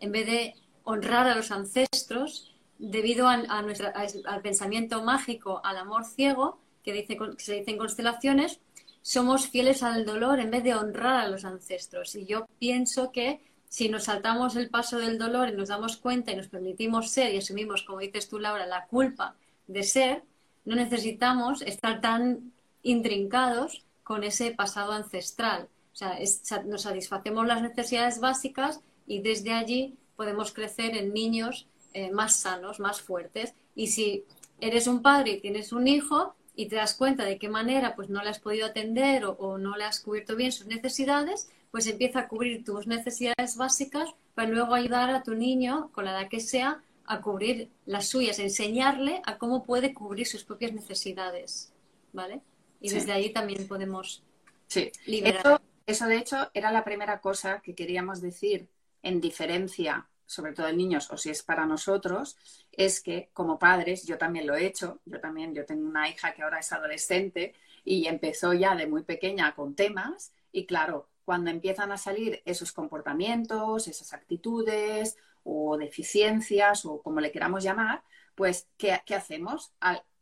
en 0.00 0.12
vez 0.12 0.26
de 0.26 0.54
honrar 0.84 1.26
a 1.26 1.34
los 1.34 1.50
ancestros, 1.50 2.54
debido 2.78 3.28
a, 3.28 3.62
nuestra, 3.62 3.92
al 4.26 4.42
pensamiento 4.42 5.02
mágico, 5.02 5.60
al 5.64 5.78
amor 5.78 6.04
ciego, 6.04 6.58
que, 6.82 7.04
que 7.04 7.16
se 7.38 7.54
dice 7.54 7.70
en 7.70 7.78
constelaciones, 7.78 8.60
somos 9.02 9.48
fieles 9.48 9.82
al 9.82 10.04
dolor 10.04 10.40
en 10.40 10.50
vez 10.50 10.64
de 10.64 10.74
honrar 10.74 11.24
a 11.24 11.28
los 11.28 11.44
ancestros. 11.44 12.14
Y 12.16 12.26
yo 12.26 12.46
pienso 12.58 13.12
que 13.12 13.40
si 13.68 13.88
nos 13.88 14.04
saltamos 14.04 14.56
el 14.56 14.68
paso 14.68 14.98
del 14.98 15.18
dolor 15.18 15.48
y 15.48 15.56
nos 15.56 15.68
damos 15.68 15.96
cuenta 15.96 16.32
y 16.32 16.36
nos 16.36 16.48
permitimos 16.48 17.10
ser 17.10 17.32
y 17.32 17.38
asumimos, 17.38 17.82
como 17.82 18.00
dices 18.00 18.28
tú, 18.28 18.38
Laura, 18.38 18.66
la 18.66 18.86
culpa 18.86 19.36
de 19.66 19.82
ser, 19.82 20.24
no 20.64 20.74
necesitamos 20.74 21.62
estar 21.62 22.00
tan 22.00 22.52
intrincados 22.82 23.85
con 24.06 24.22
ese 24.22 24.52
pasado 24.52 24.92
ancestral. 24.92 25.68
O 25.92 25.96
sea, 25.96 26.16
nos 26.64 26.82
satisfacemos 26.82 27.44
las 27.44 27.60
necesidades 27.60 28.20
básicas 28.20 28.78
y 29.04 29.20
desde 29.20 29.52
allí 29.52 29.96
podemos 30.14 30.52
crecer 30.52 30.96
en 30.96 31.12
niños 31.12 31.66
eh, 31.92 32.12
más 32.12 32.36
sanos, 32.36 32.78
más 32.78 33.00
fuertes. 33.00 33.52
Y 33.74 33.88
si 33.88 34.24
eres 34.60 34.86
un 34.86 35.02
padre 35.02 35.32
y 35.32 35.40
tienes 35.40 35.72
un 35.72 35.88
hijo 35.88 36.36
y 36.54 36.66
te 36.66 36.76
das 36.76 36.94
cuenta 36.94 37.24
de 37.24 37.36
qué 37.36 37.48
manera 37.48 37.96
pues 37.96 38.08
no 38.08 38.22
le 38.22 38.30
has 38.30 38.38
podido 38.38 38.66
atender 38.66 39.24
o, 39.24 39.32
o 39.32 39.58
no 39.58 39.76
le 39.76 39.82
has 39.82 39.98
cubierto 39.98 40.36
bien 40.36 40.52
sus 40.52 40.68
necesidades, 40.68 41.48
pues 41.72 41.88
empieza 41.88 42.20
a 42.20 42.28
cubrir 42.28 42.64
tus 42.64 42.86
necesidades 42.86 43.56
básicas 43.56 44.10
para 44.36 44.48
luego 44.48 44.74
ayudar 44.74 45.10
a 45.10 45.24
tu 45.24 45.34
niño, 45.34 45.90
con 45.92 46.04
la 46.04 46.12
edad 46.12 46.28
que 46.28 46.38
sea, 46.38 46.80
a 47.06 47.20
cubrir 47.20 47.70
las 47.86 48.06
suyas, 48.06 48.38
enseñarle 48.38 49.20
a 49.26 49.36
cómo 49.36 49.64
puede 49.64 49.94
cubrir 49.94 50.28
sus 50.28 50.44
propias 50.44 50.72
necesidades, 50.72 51.72
¿vale? 52.12 52.40
Y 52.80 52.90
desde 52.90 53.12
ahí 53.12 53.30
también 53.30 53.66
podemos 53.66 54.22
sí. 54.66 54.90
liberar. 55.06 55.60
Eso, 55.86 56.06
de 56.08 56.16
hecho, 56.16 56.50
era 56.52 56.72
la 56.72 56.84
primera 56.84 57.20
cosa 57.20 57.60
que 57.60 57.74
queríamos 57.74 58.20
decir 58.20 58.68
en 59.02 59.20
diferencia, 59.20 60.08
sobre 60.26 60.52
todo 60.52 60.66
en 60.66 60.76
niños, 60.76 61.08
o 61.12 61.16
si 61.16 61.30
es 61.30 61.44
para 61.44 61.64
nosotros, 61.64 62.36
es 62.72 63.00
que 63.00 63.30
como 63.32 63.58
padres, 63.58 64.04
yo 64.04 64.18
también 64.18 64.48
lo 64.48 64.56
he 64.56 64.66
hecho, 64.66 65.00
yo 65.04 65.20
también, 65.20 65.54
yo 65.54 65.64
tengo 65.64 65.86
una 65.86 66.08
hija 66.08 66.34
que 66.34 66.42
ahora 66.42 66.58
es 66.58 66.72
adolescente 66.72 67.54
y 67.84 68.08
empezó 68.08 68.52
ya 68.52 68.74
de 68.74 68.88
muy 68.88 69.04
pequeña 69.04 69.54
con 69.54 69.76
temas 69.76 70.32
y 70.50 70.66
claro, 70.66 71.08
cuando 71.24 71.50
empiezan 71.50 71.92
a 71.92 71.98
salir 71.98 72.42
esos 72.44 72.72
comportamientos, 72.72 73.88
esas 73.88 74.12
actitudes 74.12 75.16
o 75.44 75.76
deficiencias 75.76 76.84
o 76.84 77.02
como 77.02 77.20
le 77.20 77.30
queramos 77.30 77.62
llamar, 77.62 78.02
pues 78.34 78.68
¿qué, 78.76 79.00
hacemos? 79.14 79.72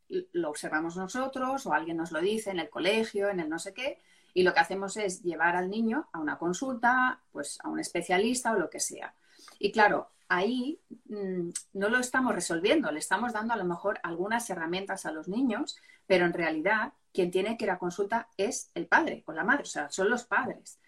Lo 0.08 0.50
observamos 0.50 0.96
nosotros 0.96 1.66
o 1.66 1.72
alguien 1.72 1.96
nos 1.96 2.12
lo 2.12 2.20
dice 2.20 2.50
en 2.50 2.58
el 2.58 2.70
colegio, 2.70 3.28
en 3.28 3.40
el 3.40 3.48
no 3.48 3.58
sé 3.58 3.72
qué, 3.72 3.98
y 4.32 4.42
lo 4.42 4.52
que 4.52 4.60
hacemos 4.60 4.96
es 4.96 5.22
llevar 5.22 5.56
al 5.56 5.70
niño 5.70 6.08
a 6.12 6.18
una 6.18 6.38
consulta, 6.38 7.20
pues 7.32 7.58
a 7.62 7.68
un 7.68 7.78
especialista 7.78 8.52
o 8.52 8.58
lo 8.58 8.68
que 8.68 8.80
sea. 8.80 9.14
Y 9.58 9.70
claro, 9.72 10.10
ahí 10.28 10.80
mm, 11.06 11.50
no 11.74 11.88
lo 11.88 11.98
estamos 11.98 12.34
resolviendo, 12.34 12.90
le 12.90 12.98
estamos 12.98 13.32
dando 13.32 13.54
a 13.54 13.56
lo 13.56 13.64
mejor 13.64 14.00
algunas 14.02 14.48
herramientas 14.50 15.06
a 15.06 15.12
los 15.12 15.28
niños, 15.28 15.76
pero 16.06 16.26
en 16.26 16.32
realidad 16.32 16.92
quien 17.12 17.30
tiene 17.30 17.56
que 17.56 17.64
ir 17.64 17.70
a 17.70 17.78
consulta 17.78 18.28
es 18.36 18.70
el 18.74 18.86
padre 18.86 19.22
o 19.26 19.32
la 19.32 19.44
madre, 19.44 19.62
o 19.62 19.66
sea, 19.66 19.90
son 19.90 20.10
los 20.10 20.24
padres. 20.24 20.80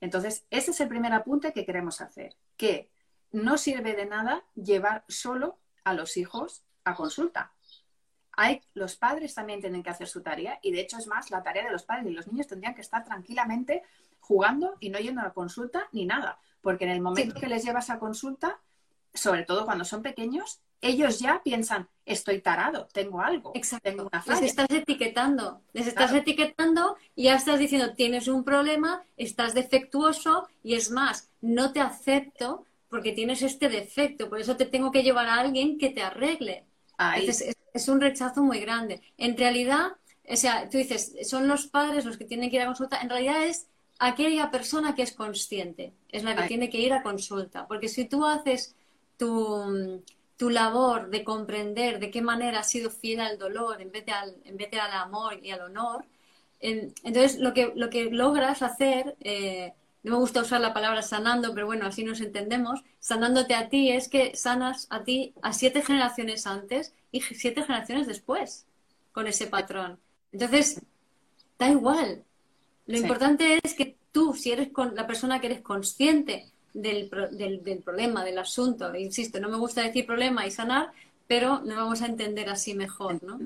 Entonces, 0.00 0.46
ese 0.50 0.70
es 0.70 0.80
el 0.80 0.88
primer 0.88 1.12
apunte 1.12 1.52
que 1.52 1.66
queremos 1.66 2.00
hacer, 2.00 2.34
que 2.56 2.90
no 3.32 3.58
sirve 3.58 3.94
de 3.94 4.06
nada 4.06 4.44
llevar 4.54 5.04
solo 5.08 5.58
a 5.84 5.92
los 5.92 6.16
hijos 6.16 6.64
a 6.84 6.94
consulta. 6.94 7.52
Hay, 8.36 8.60
los 8.74 8.96
padres 8.96 9.34
también 9.34 9.60
tienen 9.60 9.82
que 9.82 9.90
hacer 9.90 10.08
su 10.08 10.22
tarea 10.22 10.58
y 10.62 10.72
de 10.72 10.80
hecho 10.80 10.98
es 10.98 11.06
más 11.06 11.30
la 11.30 11.42
tarea 11.42 11.64
de 11.64 11.70
los 11.70 11.84
padres 11.84 12.06
y 12.06 12.14
los 12.14 12.26
niños 12.26 12.46
tendrían 12.46 12.74
que 12.74 12.80
estar 12.80 13.04
tranquilamente 13.04 13.82
jugando 14.20 14.74
y 14.80 14.88
no 14.88 14.98
yendo 14.98 15.20
a 15.20 15.24
la 15.24 15.32
consulta 15.32 15.88
ni 15.92 16.06
nada, 16.06 16.38
porque 16.60 16.84
en 16.84 16.90
el 16.90 17.00
momento 17.00 17.38
que 17.38 17.46
les 17.46 17.64
llevas 17.64 17.90
a 17.90 17.98
consulta, 17.98 18.58
sobre 19.12 19.44
todo 19.44 19.64
cuando 19.64 19.84
son 19.84 20.02
pequeños, 20.02 20.60
ellos 20.80 21.18
ya 21.18 21.42
piensan, 21.42 21.88
estoy 22.04 22.40
tarado, 22.40 22.88
tengo 22.92 23.20
algo, 23.20 23.52
Exacto. 23.54 23.90
tengo 23.90 24.10
una 24.12 24.22
Les 24.26 24.42
estás 24.42 24.70
etiquetando, 24.70 25.62
les 25.72 25.86
estás 25.86 26.12
etiquetando 26.12 26.96
y 27.14 27.24
ya 27.24 27.36
estás 27.36 27.58
diciendo, 27.58 27.94
tienes 27.94 28.28
un 28.28 28.44
problema, 28.44 29.02
estás 29.16 29.54
defectuoso 29.54 30.48
y 30.62 30.74
es 30.74 30.90
más, 30.90 31.30
no 31.40 31.72
te 31.72 31.80
acepto 31.80 32.66
porque 32.88 33.12
tienes 33.12 33.42
este 33.42 33.68
defecto, 33.68 34.28
por 34.28 34.40
eso 34.40 34.56
te 34.56 34.66
tengo 34.66 34.90
que 34.90 35.02
llevar 35.02 35.26
a 35.26 35.40
alguien 35.40 35.78
que 35.78 35.90
te 35.90 36.02
arregle. 36.02 36.64
Es, 37.74 37.88
un 37.88 38.00
rechazo 38.00 38.42
muy 38.42 38.60
grande. 38.60 39.02
En 39.18 39.36
realidad, 39.36 39.92
o 40.28 40.36
sea, 40.36 40.68
tú 40.70 40.78
dices, 40.78 41.14
son 41.28 41.48
los 41.48 41.66
padres 41.66 42.04
los 42.04 42.16
que 42.16 42.24
tienen 42.24 42.50
que 42.50 42.56
ir 42.56 42.62
a 42.62 42.66
consulta, 42.66 43.00
en 43.02 43.10
realidad 43.10 43.44
es 43.44 43.66
aquella 43.98 44.50
persona 44.50 44.94
que 44.94 45.02
es 45.02 45.12
consciente, 45.12 45.92
es 46.10 46.24
la 46.24 46.34
que 46.34 46.48
tiene 46.48 46.70
que 46.70 46.78
ir 46.78 46.92
a 46.92 47.02
consulta, 47.02 47.66
porque 47.68 47.88
si 47.88 48.06
tú 48.06 48.24
haces 48.24 48.74
tu 49.18 50.02
tu 50.36 50.50
labor 50.50 51.10
de 51.10 51.24
comprender 51.24 52.00
de 52.00 52.10
qué 52.10 52.22
manera 52.22 52.60
has 52.60 52.70
sido 52.70 52.90
fiel 52.90 53.20
al 53.20 53.38
dolor 53.38 53.80
en 53.80 53.92
vez 53.92 54.04
de 54.04 54.12
al, 54.12 54.36
en 54.44 54.56
vez 54.56 54.70
de 54.70 54.80
al 54.80 54.92
amor 54.92 55.38
y 55.42 55.50
al 55.50 55.62
honor, 55.62 56.04
entonces 56.60 57.38
lo 57.38 57.52
que, 57.52 57.72
lo 57.76 57.90
que 57.90 58.10
logras 58.10 58.62
hacer, 58.62 59.16
eh, 59.20 59.74
no 60.02 60.12
me 60.12 60.18
gusta 60.18 60.40
usar 60.40 60.60
la 60.60 60.72
palabra 60.72 61.02
sanando, 61.02 61.52
pero 61.54 61.66
bueno, 61.66 61.86
así 61.86 62.04
nos 62.04 62.20
entendemos, 62.20 62.82
sanándote 63.00 63.54
a 63.54 63.68
ti 63.68 63.90
es 63.90 64.08
que 64.08 64.34
sanas 64.34 64.86
a 64.90 65.04
ti 65.04 65.34
a 65.42 65.52
siete 65.52 65.82
generaciones 65.82 66.46
antes 66.46 66.94
y 67.14 67.20
siete 67.20 67.62
generaciones 67.62 68.08
después 68.08 68.66
con 69.12 69.28
ese 69.28 69.46
patrón. 69.46 70.00
Entonces, 70.32 70.82
da 71.56 71.68
igual. 71.68 72.24
Lo 72.86 72.98
importante 72.98 73.60
es 73.62 73.74
que 73.74 73.96
tú, 74.10 74.34
si 74.34 74.50
eres 74.50 74.70
con 74.70 74.96
la 74.96 75.06
persona 75.06 75.40
que 75.40 75.46
eres 75.46 75.60
consciente 75.60 76.50
del, 76.72 77.08
del, 77.62 77.82
problema, 77.84 78.24
del 78.24 78.38
asunto. 78.38 78.92
Insisto, 78.96 79.38
no 79.38 79.48
me 79.48 79.56
gusta 79.56 79.82
decir 79.82 80.04
problema 80.04 80.44
y 80.44 80.50
sanar, 80.50 80.90
pero 81.28 81.60
nos 81.60 81.76
vamos 81.76 82.02
a 82.02 82.06
entender 82.06 82.50
así 82.50 82.74
mejor, 82.74 83.22
¿no? 83.22 83.38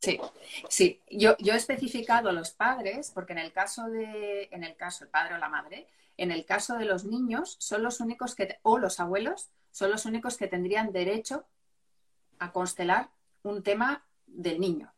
Sí, 0.00 0.20
sí. 0.68 1.00
Yo, 1.10 1.34
yo 1.38 1.54
he 1.54 1.56
especificado 1.56 2.28
a 2.28 2.32
los 2.32 2.50
padres, 2.50 3.10
porque 3.10 3.32
en 3.32 3.38
el 3.38 3.52
caso 3.52 3.88
de, 3.88 4.50
en 4.52 4.64
el 4.64 4.76
caso, 4.76 5.04
el 5.04 5.10
padre 5.10 5.36
o 5.36 5.38
la 5.38 5.48
madre, 5.48 5.86
en 6.18 6.30
el 6.30 6.44
caso 6.44 6.76
de 6.76 6.84
los 6.84 7.04
niños, 7.04 7.56
son 7.58 7.82
los 7.82 8.00
únicos 8.00 8.34
que, 8.34 8.58
o 8.62 8.76
los 8.76 9.00
abuelos, 9.00 9.48
son 9.72 9.90
los 9.90 10.04
únicos 10.04 10.36
que 10.36 10.46
tendrían 10.46 10.92
derecho 10.92 11.46
a 12.38 12.52
constelar 12.52 13.10
un 13.42 13.62
tema 13.62 14.04
del 14.26 14.60
niño. 14.60 14.92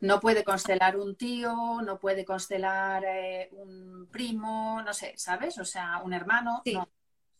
No 0.00 0.20
puede 0.20 0.44
constelar 0.44 0.96
un 0.96 1.16
tío, 1.16 1.82
no 1.82 1.98
puede 1.98 2.24
constelar 2.24 3.04
eh, 3.04 3.48
un 3.52 4.08
primo, 4.10 4.80
no 4.82 4.92
sé, 4.94 5.14
¿sabes? 5.16 5.58
O 5.58 5.64
sea, 5.64 6.00
un 6.04 6.12
hermano. 6.12 6.62
No. 6.72 6.88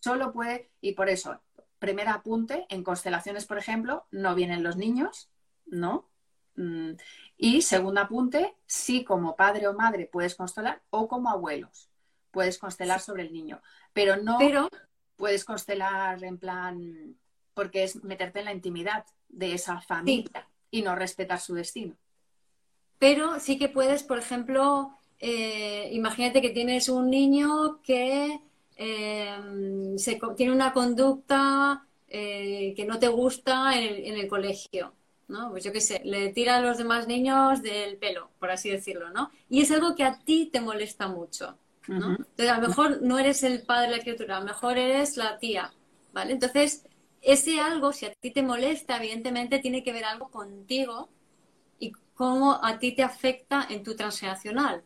Solo 0.00 0.32
puede, 0.32 0.70
y 0.80 0.92
por 0.92 1.08
eso, 1.08 1.40
primer 1.78 2.08
apunte, 2.08 2.66
en 2.68 2.84
constelaciones, 2.84 3.46
por 3.46 3.58
ejemplo, 3.58 4.06
no 4.10 4.34
vienen 4.34 4.62
los 4.62 4.76
niños, 4.76 5.30
¿no? 5.66 6.08
Mm, 6.56 6.92
y 7.36 7.62
segundo 7.62 8.00
apunte, 8.00 8.56
sí 8.66 9.04
como 9.04 9.36
padre 9.36 9.68
o 9.68 9.74
madre 9.74 10.06
puedes 10.06 10.34
constelar 10.34 10.82
o 10.90 11.06
como 11.06 11.30
abuelos 11.30 11.88
puedes 12.30 12.58
constelar 12.58 13.00
sobre 13.00 13.22
el 13.22 13.32
niño, 13.32 13.60
pero 13.92 14.16
no 14.16 14.38
puedes 15.16 15.44
constelar 15.44 16.22
en 16.22 16.38
plan 16.38 17.16
porque 17.58 17.82
es 17.82 17.92
meterte 18.04 18.38
en 18.38 18.44
la 18.44 18.52
intimidad 18.52 19.04
de 19.28 19.54
esa 19.54 19.80
familia 19.80 20.46
y 20.70 20.82
no 20.82 20.94
respetar 20.94 21.40
su 21.40 21.54
destino 21.54 21.96
pero 22.98 23.38
sí 23.40 23.58
que 23.58 23.68
puedes, 23.68 24.02
por 24.02 24.18
ejemplo, 24.18 24.92
eh, 25.20 25.88
imagínate 25.92 26.42
que 26.42 26.50
tienes 26.50 26.88
un 26.88 27.10
niño 27.10 27.80
que 27.82 28.40
em, 28.76 29.96
tiene 30.36 30.52
una 30.52 30.72
conducta 30.72 31.84
eh, 32.08 32.74
que 32.76 32.84
no 32.84 32.98
te 32.98 33.08
gusta 33.08 33.78
en 33.78 34.14
el, 34.14 34.28
colegio. 34.28 34.92
¿no? 35.28 35.50
Pues 35.50 35.62
yo 35.62 35.72
qué 35.72 35.80
sé, 35.80 36.00
le 36.04 36.32
tira 36.32 36.56
a 36.56 36.60
los 36.60 36.78
demás 36.78 37.06
niños 37.06 37.62
del 37.62 37.98
pelo, 37.98 38.30
por 38.38 38.50
así 38.50 38.70
decirlo, 38.70 39.10
¿no? 39.10 39.30
Y 39.50 39.60
es 39.60 39.70
algo 39.70 39.94
que 39.94 40.02
a 40.02 40.18
ti 40.18 40.48
te 40.50 40.62
molesta 40.62 41.06
mucho, 41.06 41.58
¿no? 41.86 42.12
Entonces, 42.12 42.48
a 42.48 42.58
lo 42.58 42.68
mejor 42.68 43.02
no 43.02 43.18
eres 43.18 43.42
el 43.42 43.60
padre 43.60 43.90
de 43.90 43.96
la 43.98 44.02
criatura, 44.02 44.38
a 44.38 44.40
lo 44.40 44.46
mejor 44.46 44.78
eres 44.78 45.18
la 45.18 45.38
tía, 45.38 45.70
¿vale? 46.14 46.32
Entonces, 46.32 46.86
ese 47.22 47.60
algo, 47.60 47.92
si 47.92 48.06
a 48.06 48.12
ti 48.12 48.30
te 48.30 48.42
molesta, 48.42 48.96
evidentemente 48.96 49.58
tiene 49.58 49.82
que 49.82 49.92
ver 49.92 50.04
algo 50.04 50.28
contigo 50.28 51.08
y 51.78 51.92
cómo 52.14 52.58
a 52.62 52.78
ti 52.78 52.92
te 52.92 53.02
afecta 53.02 53.66
en 53.68 53.82
tu 53.82 53.96
transgeneracional. 53.96 54.82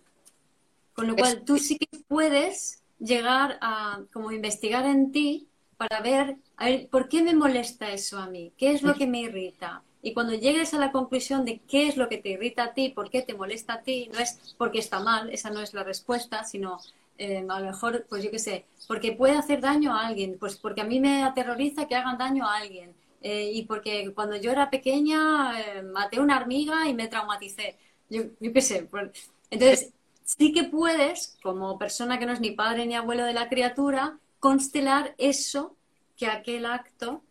Con 0.95 1.07
lo 1.07 1.17
cual, 1.17 1.43
tú 1.45 1.59
sí 1.59 1.79
que 1.79 1.89
puedes 2.07 2.83
llegar 2.99 3.59
a 3.61 4.03
como 4.13 4.31
investigar 4.33 4.87
en 4.87 5.11
ti 5.11 5.49
para 5.77 6.01
ver, 6.01 6.37
a 6.57 6.67
ver, 6.67 6.89
¿por 6.89 7.09
qué 7.09 7.23
me 7.23 7.35
molesta 7.35 7.91
eso 7.91 8.19
a 8.19 8.27
mí? 8.27 8.53
¿Qué 8.57 8.73
es 8.73 8.83
lo 8.83 8.95
que 8.95 9.07
me 9.07 9.21
irrita? 9.21 9.83
Y 10.03 10.13
cuando 10.15 10.35
llegues 10.35 10.75
a 10.75 10.79
la 10.79 10.93
conclusión 10.93 11.45
de 11.45 11.61
qué 11.61 11.89
es 11.89 11.97
lo 11.97 12.09
que 12.09 12.19
te 12.19 12.31
irrita 12.31 12.65
a 12.65 12.75
ti, 12.75 12.91
por 12.91 13.09
qué 13.11 13.23
te 13.23 13.35
molesta 13.35 13.75
a 13.75 13.83
ti, 13.83 14.11
no 14.13 14.19
es 14.19 14.55
porque 14.59 14.79
está 14.79 15.01
mal, 15.01 15.31
esa 15.31 15.51
no 15.51 15.61
es 15.61 15.75
la 15.75 15.85
respuesta, 15.85 16.45
sino 16.45 16.79
eh, 17.19 17.45
a 17.49 17.61
lo 17.61 17.67
mejor, 17.67 18.07
pues 18.09 18.25
yo 18.25 18.31
qué 18.31 18.39
sé, 18.39 18.67
porque 18.89 19.13
puede 19.13 19.37
hacer 19.37 19.61
daño 19.61 19.95
a 19.95 20.07
alguien, 20.07 20.37
pues 20.39 20.57
porque 20.57 20.81
a 20.81 20.85
mí 20.85 21.01
me 21.01 21.23
aterroriza 21.23 21.87
que 21.87 21.95
hagan 21.95 22.19
daño 22.19 22.47
a 22.47 22.57
alguien. 22.57 22.95
Eh, 23.23 23.53
y 23.55 23.63
porque 23.67 24.13
cuando 24.15 24.37
yo 24.37 24.51
era 24.51 24.69
pequeña 24.69 25.61
eh, 25.61 25.83
maté 25.83 26.19
una 26.21 26.39
hormiga 26.39 26.89
y 26.89 26.95
me 26.95 27.09
traumaticé. 27.09 27.79
Yo, 28.11 28.23
yo 28.41 28.53
qué 28.53 28.61
sé. 28.61 28.83
Pues, 28.85 29.11
entonces, 29.51 29.93
sí 30.25 30.53
que 30.53 30.65
puedes, 30.65 31.39
como 31.43 31.79
persona 31.79 32.19
que 32.19 32.27
no 32.27 32.33
es 32.33 32.41
ni 32.41 32.51
padre 32.53 32.87
ni 32.87 32.95
abuelo 32.95 33.25
de 33.25 33.33
la 33.33 33.49
criatura, 33.49 34.19
constelar 34.41 35.15
eso 35.19 35.77
que 36.17 36.27
aquel 36.27 36.67
acto 36.67 37.23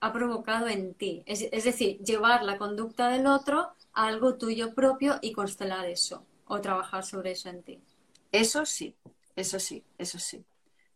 ha 0.00 0.12
provocado 0.12 0.68
en 0.68 0.94
ti. 0.94 1.22
Es, 1.26 1.42
es, 1.52 1.64
decir, 1.64 1.98
llevar 1.98 2.42
la 2.42 2.58
conducta 2.58 3.08
del 3.08 3.26
otro 3.26 3.70
a 3.92 4.06
algo 4.06 4.34
tuyo 4.34 4.74
propio 4.74 5.18
y 5.22 5.32
constelar 5.32 5.86
eso 5.86 6.24
o 6.46 6.60
trabajar 6.60 7.04
sobre 7.04 7.32
eso 7.32 7.48
en 7.48 7.62
ti. 7.62 7.80
Eso 8.32 8.66
sí, 8.66 8.94
eso 9.36 9.60
sí, 9.60 9.84
eso 9.98 10.18
sí. 10.18 10.44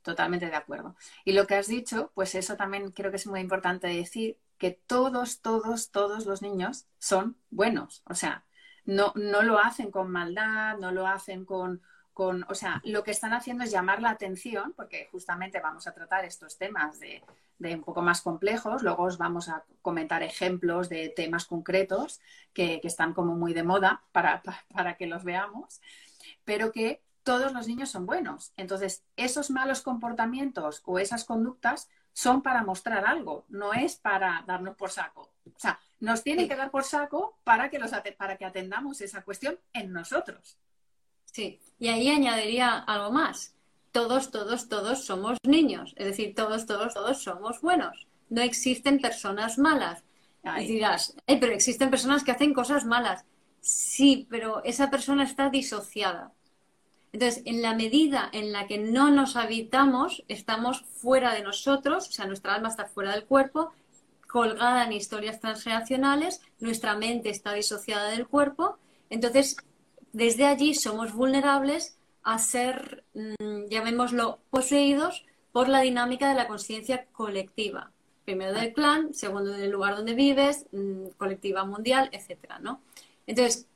Totalmente 0.02 0.46
de 0.46 0.56
acuerdo. 0.56 0.96
Y 1.24 1.32
lo 1.32 1.46
que 1.46 1.56
has 1.56 1.68
dicho, 1.68 2.10
pues 2.14 2.34
eso 2.34 2.56
también 2.56 2.90
creo 2.90 3.10
que 3.10 3.18
es 3.18 3.26
muy 3.26 3.40
importante 3.40 3.86
decir, 3.86 4.38
que 4.58 4.70
todos, 4.72 5.40
todos, 5.40 5.90
todos 5.90 6.26
los 6.26 6.42
niños 6.42 6.86
son 6.98 7.36
buenos. 7.50 8.02
O 8.06 8.14
sea, 8.14 8.44
no, 8.84 9.12
no 9.14 9.42
lo 9.42 9.58
hacen 9.58 9.90
con 9.90 10.10
maldad, 10.10 10.78
no 10.78 10.90
lo 10.92 11.06
hacen 11.06 11.44
con, 11.44 11.82
con, 12.12 12.44
o 12.48 12.54
sea, 12.54 12.80
lo 12.84 13.04
que 13.04 13.10
están 13.10 13.32
haciendo 13.32 13.64
es 13.64 13.70
llamar 13.70 14.02
la 14.02 14.10
atención, 14.10 14.72
porque 14.74 15.08
justamente 15.10 15.60
vamos 15.60 15.86
a 15.86 15.94
tratar 15.94 16.24
estos 16.24 16.58
temas 16.58 16.98
de, 17.00 17.22
de 17.58 17.74
un 17.74 17.82
poco 17.82 18.02
más 18.02 18.22
complejos, 18.22 18.82
luego 18.82 19.04
os 19.04 19.18
vamos 19.18 19.48
a 19.48 19.64
comentar 19.82 20.22
ejemplos 20.22 20.88
de 20.88 21.10
temas 21.10 21.44
concretos 21.46 22.20
que, 22.52 22.80
que 22.80 22.88
están 22.88 23.14
como 23.14 23.36
muy 23.36 23.54
de 23.54 23.62
moda 23.62 24.02
para, 24.12 24.42
para 24.74 24.96
que 24.96 25.06
los 25.06 25.24
veamos, 25.24 25.80
pero 26.44 26.72
que 26.72 27.02
todos 27.22 27.52
los 27.52 27.66
niños 27.66 27.90
son 27.90 28.06
buenos. 28.06 28.52
Entonces, 28.56 29.04
esos 29.16 29.50
malos 29.50 29.82
comportamientos 29.82 30.82
o 30.84 30.98
esas 30.98 31.24
conductas 31.24 31.88
son 32.12 32.42
para 32.42 32.64
mostrar 32.64 33.06
algo, 33.06 33.44
no 33.48 33.72
es 33.72 33.96
para 33.96 34.44
darnos 34.46 34.76
por 34.76 34.90
saco. 34.90 35.32
O 35.46 35.58
sea, 35.58 35.78
nos 36.00 36.22
tienen 36.22 36.48
que 36.48 36.56
dar 36.56 36.70
por 36.70 36.84
saco 36.84 37.38
para 37.44 37.70
que, 37.70 37.78
los 37.78 37.92
para 38.16 38.36
que 38.36 38.44
atendamos 38.44 39.00
esa 39.00 39.22
cuestión 39.22 39.58
en 39.72 39.92
nosotros. 39.92 40.58
Sí, 41.24 41.60
y 41.78 41.88
ahí 41.88 42.08
añadiría 42.08 42.78
algo 42.78 43.12
más. 43.12 43.54
Todos, 43.92 44.30
todos, 44.30 44.68
todos 44.68 45.04
somos 45.04 45.38
niños. 45.46 45.94
Es 45.96 46.06
decir, 46.06 46.34
todos, 46.34 46.66
todos, 46.66 46.94
todos 46.94 47.22
somos 47.22 47.60
buenos. 47.60 48.06
No 48.28 48.40
existen 48.40 49.00
personas 49.00 49.58
malas. 49.58 50.02
Y 50.58 50.66
dirás, 50.66 51.14
pero 51.26 51.52
existen 51.52 51.90
personas 51.90 52.24
que 52.24 52.30
hacen 52.30 52.54
cosas 52.54 52.84
malas. 52.84 53.24
Sí, 53.60 54.26
pero 54.30 54.64
esa 54.64 54.90
persona 54.90 55.24
está 55.24 55.50
disociada. 55.50 56.32
Entonces, 57.12 57.42
en 57.44 57.60
la 57.62 57.74
medida 57.74 58.28
en 58.32 58.52
la 58.52 58.66
que 58.66 58.78
no 58.78 59.10
nos 59.10 59.36
habitamos, 59.36 60.22
estamos 60.28 60.82
fuera 60.82 61.34
de 61.34 61.42
nosotros, 61.42 62.08
o 62.08 62.12
sea, 62.12 62.26
nuestra 62.26 62.54
alma 62.54 62.68
está 62.68 62.86
fuera 62.86 63.12
del 63.12 63.24
cuerpo, 63.24 63.72
colgada 64.28 64.84
en 64.84 64.92
historias 64.92 65.40
transgeneracionales, 65.40 66.40
nuestra 66.60 66.94
mente 66.96 67.30
está 67.30 67.52
disociada 67.52 68.10
del 68.10 68.28
cuerpo, 68.28 68.78
entonces, 69.10 69.56
desde 70.12 70.46
allí 70.46 70.74
somos 70.74 71.12
vulnerables 71.12 71.96
a 72.22 72.38
ser, 72.38 73.04
mm, 73.14 73.66
llamémoslo, 73.68 74.38
poseídos 74.50 75.24
por 75.52 75.68
la 75.68 75.80
dinámica 75.80 76.28
de 76.28 76.36
la 76.36 76.46
conciencia 76.46 77.06
colectiva. 77.12 77.90
Primero 78.24 78.52
del 78.52 78.72
clan, 78.72 79.14
segundo 79.14 79.50
del 79.50 79.70
lugar 79.70 79.96
donde 79.96 80.14
vives, 80.14 80.66
mm, 80.70 81.08
colectiva 81.18 81.64
mundial, 81.64 82.08
etcétera, 82.12 82.60
¿no? 82.60 82.80
Entonces, 83.26 83.66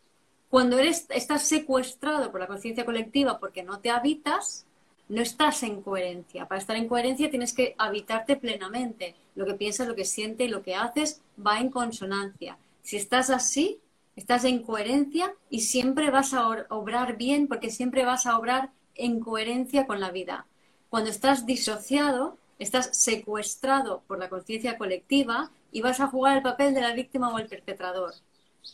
cuando 0.54 0.78
eres, 0.78 1.06
estás 1.10 1.42
secuestrado 1.42 2.30
por 2.30 2.38
la 2.38 2.46
conciencia 2.46 2.84
colectiva 2.84 3.40
porque 3.40 3.64
no 3.64 3.80
te 3.80 3.90
habitas, 3.90 4.66
no 5.08 5.20
estás 5.20 5.64
en 5.64 5.82
coherencia. 5.82 6.46
Para 6.46 6.60
estar 6.60 6.76
en 6.76 6.86
coherencia 6.86 7.28
tienes 7.28 7.52
que 7.52 7.74
habitarte 7.76 8.36
plenamente. 8.36 9.16
Lo 9.34 9.46
que 9.46 9.54
piensas, 9.54 9.88
lo 9.88 9.96
que 9.96 10.04
sientes 10.04 10.46
y 10.46 10.50
lo 10.52 10.62
que 10.62 10.76
haces 10.76 11.20
va 11.44 11.58
en 11.58 11.70
consonancia. 11.70 12.56
Si 12.84 12.96
estás 12.96 13.30
así, 13.30 13.80
estás 14.14 14.44
en 14.44 14.62
coherencia 14.62 15.34
y 15.50 15.62
siempre 15.62 16.12
vas 16.12 16.32
a 16.34 16.46
obrar 16.68 17.16
bien 17.16 17.48
porque 17.48 17.72
siempre 17.72 18.04
vas 18.04 18.24
a 18.24 18.38
obrar 18.38 18.70
en 18.94 19.18
coherencia 19.18 19.88
con 19.88 19.98
la 19.98 20.12
vida. 20.12 20.46
Cuando 20.88 21.10
estás 21.10 21.46
disociado, 21.46 22.38
estás 22.60 22.96
secuestrado 22.96 24.04
por 24.06 24.20
la 24.20 24.28
conciencia 24.28 24.78
colectiva 24.78 25.50
y 25.72 25.80
vas 25.80 25.98
a 25.98 26.06
jugar 26.06 26.36
el 26.36 26.44
papel 26.44 26.74
de 26.74 26.80
la 26.80 26.94
víctima 26.94 27.34
o 27.34 27.40
el 27.40 27.48
perpetrador. 27.48 28.14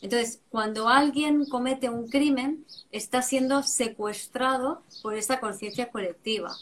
Entonces, 0.01 0.41
cuando 0.49 0.87
alguien 0.87 1.45
comete 1.45 1.89
un 1.89 2.07
crimen, 2.07 2.65
está 2.91 3.21
siendo 3.21 3.61
secuestrado 3.63 4.83
por 5.01 5.15
esta 5.15 5.39
conciencia 5.39 5.89
colectiva. 5.89 6.55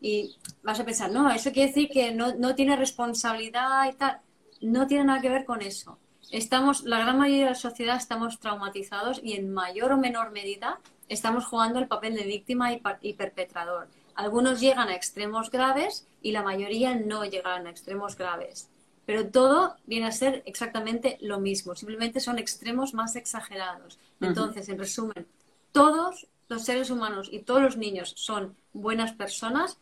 Y 0.00 0.36
vas 0.62 0.80
a 0.80 0.84
pensar, 0.84 1.10
no, 1.10 1.30
eso 1.30 1.52
quiere 1.52 1.68
decir 1.68 1.88
que 1.88 2.12
no, 2.12 2.54
tiene 2.54 2.76
responsabilidad 2.76 3.88
y 3.90 3.94
tal. 3.94 4.20
No 4.60 4.86
tiene 4.86 5.04
nada 5.04 5.20
que 5.20 5.30
ver 5.30 5.44
con 5.44 5.62
eso. 5.62 5.98
Estamos, 6.30 6.82
la 6.84 6.98
gran 6.98 7.18
mayoría 7.18 7.44
de 7.44 7.50
la 7.50 7.54
sociedad 7.54 7.96
estamos 7.96 8.40
traumatizados 8.40 9.20
y 9.22 9.34
en 9.34 9.52
mayor 9.52 9.92
o 9.92 9.96
menor 9.96 10.30
medida 10.30 10.80
estamos 11.08 11.46
jugando 11.46 11.78
el 11.78 11.86
papel 11.86 12.14
de 12.14 12.24
víctima 12.24 12.72
y, 12.72 12.82
y 13.02 13.14
perpetrador. 13.14 13.88
Algunos 14.14 14.60
llegan 14.60 14.88
a 14.88 14.94
extremos 14.94 15.50
graves 15.50 16.06
y 16.22 16.32
la 16.32 16.42
mayoría 16.42 16.94
no 16.94 17.24
llegan 17.24 17.66
a 17.66 17.70
extremos 17.70 18.16
graves 18.16 18.68
pero 19.06 19.28
todo 19.28 19.76
viene 19.86 20.06
a 20.06 20.12
ser 20.12 20.42
exactamente 20.46 21.18
lo 21.20 21.40
mismo, 21.40 21.74
simplemente 21.74 22.20
son 22.20 22.38
extremos 22.38 22.94
más 22.94 23.16
exagerados. 23.16 23.98
Entonces, 24.20 24.68
en 24.68 24.78
resumen, 24.78 25.26
todos 25.72 26.26
los 26.48 26.64
seres 26.64 26.90
humanos 26.90 27.28
y 27.30 27.40
todos 27.40 27.62
los 27.62 27.76
niños 27.76 28.14
son 28.16 28.56
buenas 28.72 29.12
personas, 29.12 29.78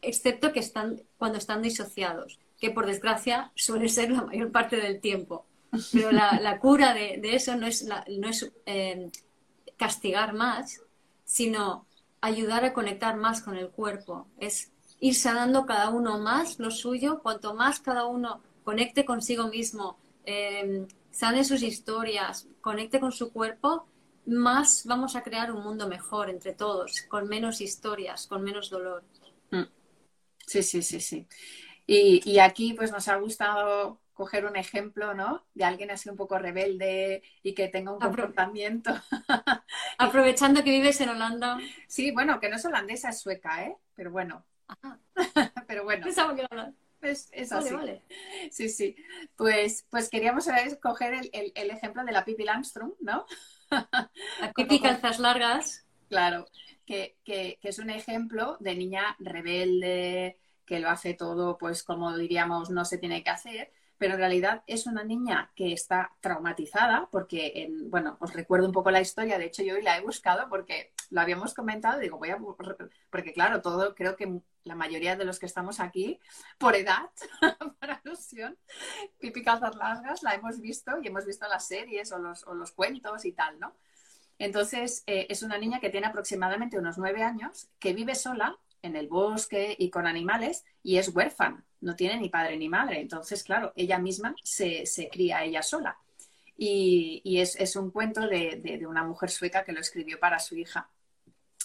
excepto 0.00 0.52
que 0.52 0.60
están 0.60 1.02
cuando 1.18 1.38
están 1.38 1.62
disociados, 1.62 2.38
que 2.58 2.70
por 2.70 2.86
desgracia 2.86 3.50
suele 3.54 3.88
ser 3.88 4.10
la 4.10 4.22
mayor 4.22 4.50
parte 4.50 4.76
del 4.76 5.00
tiempo. 5.00 5.44
Pero 5.92 6.12
la, 6.12 6.58
cura 6.60 6.94
de, 6.94 7.20
eso 7.22 7.56
no 7.56 7.66
es, 7.66 7.84
no 7.84 8.28
es 8.28 8.52
eh, 8.64 9.10
castigar 9.76 10.32
más, 10.32 10.80
sino 11.24 11.84
ayudar 12.20 12.64
a 12.64 12.72
conectar 12.72 13.16
más 13.16 13.42
con 13.42 13.56
el 13.56 13.68
cuerpo. 13.68 14.28
Es 14.38 14.70
ir 15.00 15.14
sanando 15.14 15.66
cada 15.66 15.90
uno 15.90 16.18
más 16.18 16.58
lo 16.58 16.70
suyo, 16.70 17.20
cuanto 17.22 17.54
más 17.54 17.80
cada 17.80 18.06
uno 18.06 18.40
conecte 18.64 19.04
consigo 19.04 19.48
mismo, 19.48 19.98
eh, 20.24 20.86
sane 21.10 21.44
sus 21.44 21.62
historias, 21.62 22.48
conecte 22.60 22.98
con 22.98 23.12
su 23.12 23.32
cuerpo, 23.32 23.86
más 24.26 24.84
vamos 24.86 25.16
a 25.16 25.22
crear 25.22 25.52
un 25.52 25.62
mundo 25.62 25.86
mejor 25.88 26.30
entre 26.30 26.54
todos, 26.54 27.02
con 27.02 27.28
menos 27.28 27.60
historias, 27.60 28.26
con 28.26 28.42
menos 28.42 28.70
dolor. 28.70 29.04
Mm. 29.50 29.64
Sí, 30.46 30.62
sí, 30.62 30.82
sí, 30.82 31.00
sí. 31.00 31.26
Y, 31.86 32.38
aquí 32.38 32.72
pues 32.72 32.90
nos 32.90 33.08
ha 33.08 33.16
gustado 33.16 34.00
coger 34.14 34.46
un 34.46 34.56
ejemplo, 34.56 35.12
¿no? 35.12 35.44
De 35.54 35.64
alguien 35.64 35.90
así 35.90 36.08
un 36.08 36.16
poco 36.16 36.38
rebelde 36.38 37.22
y 37.42 37.54
que 37.54 37.68
tenga 37.68 37.92
un 37.92 38.00
comportamiento. 38.00 38.90
Aprovechando 39.98 40.64
que 40.64 40.70
vives 40.70 41.00
en 41.00 41.10
Holanda. 41.10 41.58
Sí, 41.88 42.10
bueno, 42.10 42.40
que 42.40 42.48
no 42.48 42.56
es 42.56 42.64
holandesa, 42.64 43.10
es 43.10 43.20
sueca, 43.20 43.64
¿eh? 43.64 43.76
Pero 43.94 44.10
bueno. 44.12 44.44
Pero 45.66 45.84
bueno. 45.84 46.04
Pensaba 46.04 46.34
que 46.34 46.46
es, 47.04 47.52
así. 47.52 47.74
Sí, 48.50 48.68
sí. 48.68 48.96
Pues, 49.36 49.86
pues 49.90 50.08
queríamos 50.08 50.46
coger 50.82 51.14
el, 51.32 51.52
el, 51.54 51.70
ejemplo 51.70 52.04
de 52.04 52.12
la 52.12 52.24
Pippi 52.24 52.44
Langstrom, 52.44 52.92
¿no? 53.00 53.26
La 54.40 54.52
Pippi 54.54 54.80
calzas 54.80 55.18
largas. 55.18 55.86
Claro, 56.08 56.46
que, 56.86 57.16
que, 57.24 57.58
que, 57.60 57.68
es 57.68 57.78
un 57.78 57.90
ejemplo 57.90 58.56
de 58.60 58.76
niña 58.76 59.16
rebelde, 59.18 60.38
que 60.64 60.80
lo 60.80 60.90
hace 60.90 61.14
todo, 61.14 61.58
pues 61.58 61.82
como 61.82 62.16
diríamos, 62.16 62.70
no 62.70 62.84
se 62.84 62.98
tiene 62.98 63.22
que 63.24 63.30
hacer, 63.30 63.72
pero 63.98 64.14
en 64.14 64.20
realidad 64.20 64.62
es 64.66 64.86
una 64.86 65.04
niña 65.04 65.50
que 65.54 65.72
está 65.72 66.12
traumatizada 66.20 67.08
porque, 67.10 67.52
en, 67.56 67.90
bueno, 67.90 68.16
os 68.20 68.32
recuerdo 68.32 68.66
un 68.66 68.72
poco 68.72 68.90
la 68.90 69.00
historia, 69.00 69.38
de 69.38 69.46
hecho 69.46 69.62
yo 69.62 69.74
hoy 69.74 69.82
la 69.82 69.96
he 69.96 70.02
buscado 70.02 70.48
porque 70.48 70.92
lo 71.10 71.20
habíamos 71.20 71.54
comentado, 71.54 72.00
digo, 72.00 72.18
voy 72.18 72.30
a, 72.30 72.38
porque 73.10 73.32
claro, 73.32 73.62
todo, 73.62 73.94
creo 73.94 74.16
que 74.16 74.40
la 74.64 74.74
mayoría 74.74 75.16
de 75.16 75.24
los 75.24 75.38
que 75.38 75.46
estamos 75.46 75.78
aquí, 75.78 76.18
por 76.58 76.74
edad, 76.74 77.10
para 77.78 78.00
los 78.04 78.24
versión, 78.24 78.56
Pipi 79.18 79.42
Calzas 79.42 79.76
Largas, 79.76 80.22
la 80.22 80.34
hemos 80.34 80.60
visto 80.60 80.92
y 81.02 81.08
hemos 81.08 81.26
visto 81.26 81.46
las 81.48 81.66
series 81.66 82.12
o 82.12 82.18
los, 82.18 82.72
cuentos 82.72 83.24
y 83.24 83.32
tal, 83.32 83.58
¿no? 83.60 83.74
Entonces, 84.38 85.04
eh, 85.06 85.26
es 85.28 85.42
una 85.42 85.58
niña 85.58 85.80
que 85.80 85.90
tiene 85.90 86.06
aproximadamente 86.06 86.78
unos 86.78 86.98
nueve 86.98 87.22
años, 87.22 87.68
que 87.78 87.92
vive 87.92 88.14
sola 88.14 88.58
en 88.82 88.96
el 88.96 89.08
bosque 89.08 89.76
y 89.78 89.90
con 89.90 90.06
animales 90.06 90.64
y 90.82 90.98
es 90.98 91.08
huérfana, 91.08 91.64
no 91.80 91.94
tiene 91.94 92.18
ni 92.20 92.28
padre 92.28 92.56
ni 92.56 92.68
madre. 92.68 93.00
Entonces, 93.00 93.44
claro, 93.44 93.72
ella 93.76 93.98
misma 93.98 94.34
se, 94.42 94.84
cría 95.12 95.44
ella 95.44 95.62
sola. 95.62 95.96
Y, 96.56 97.38
es, 97.38 97.76
un 97.76 97.90
cuento 97.90 98.26
de, 98.26 98.84
una 98.88 99.04
mujer 99.04 99.30
sueca 99.30 99.64
que 99.64 99.72
lo 99.72 99.80
escribió 99.80 100.18
para 100.18 100.38
su 100.38 100.56
hija. 100.56 100.88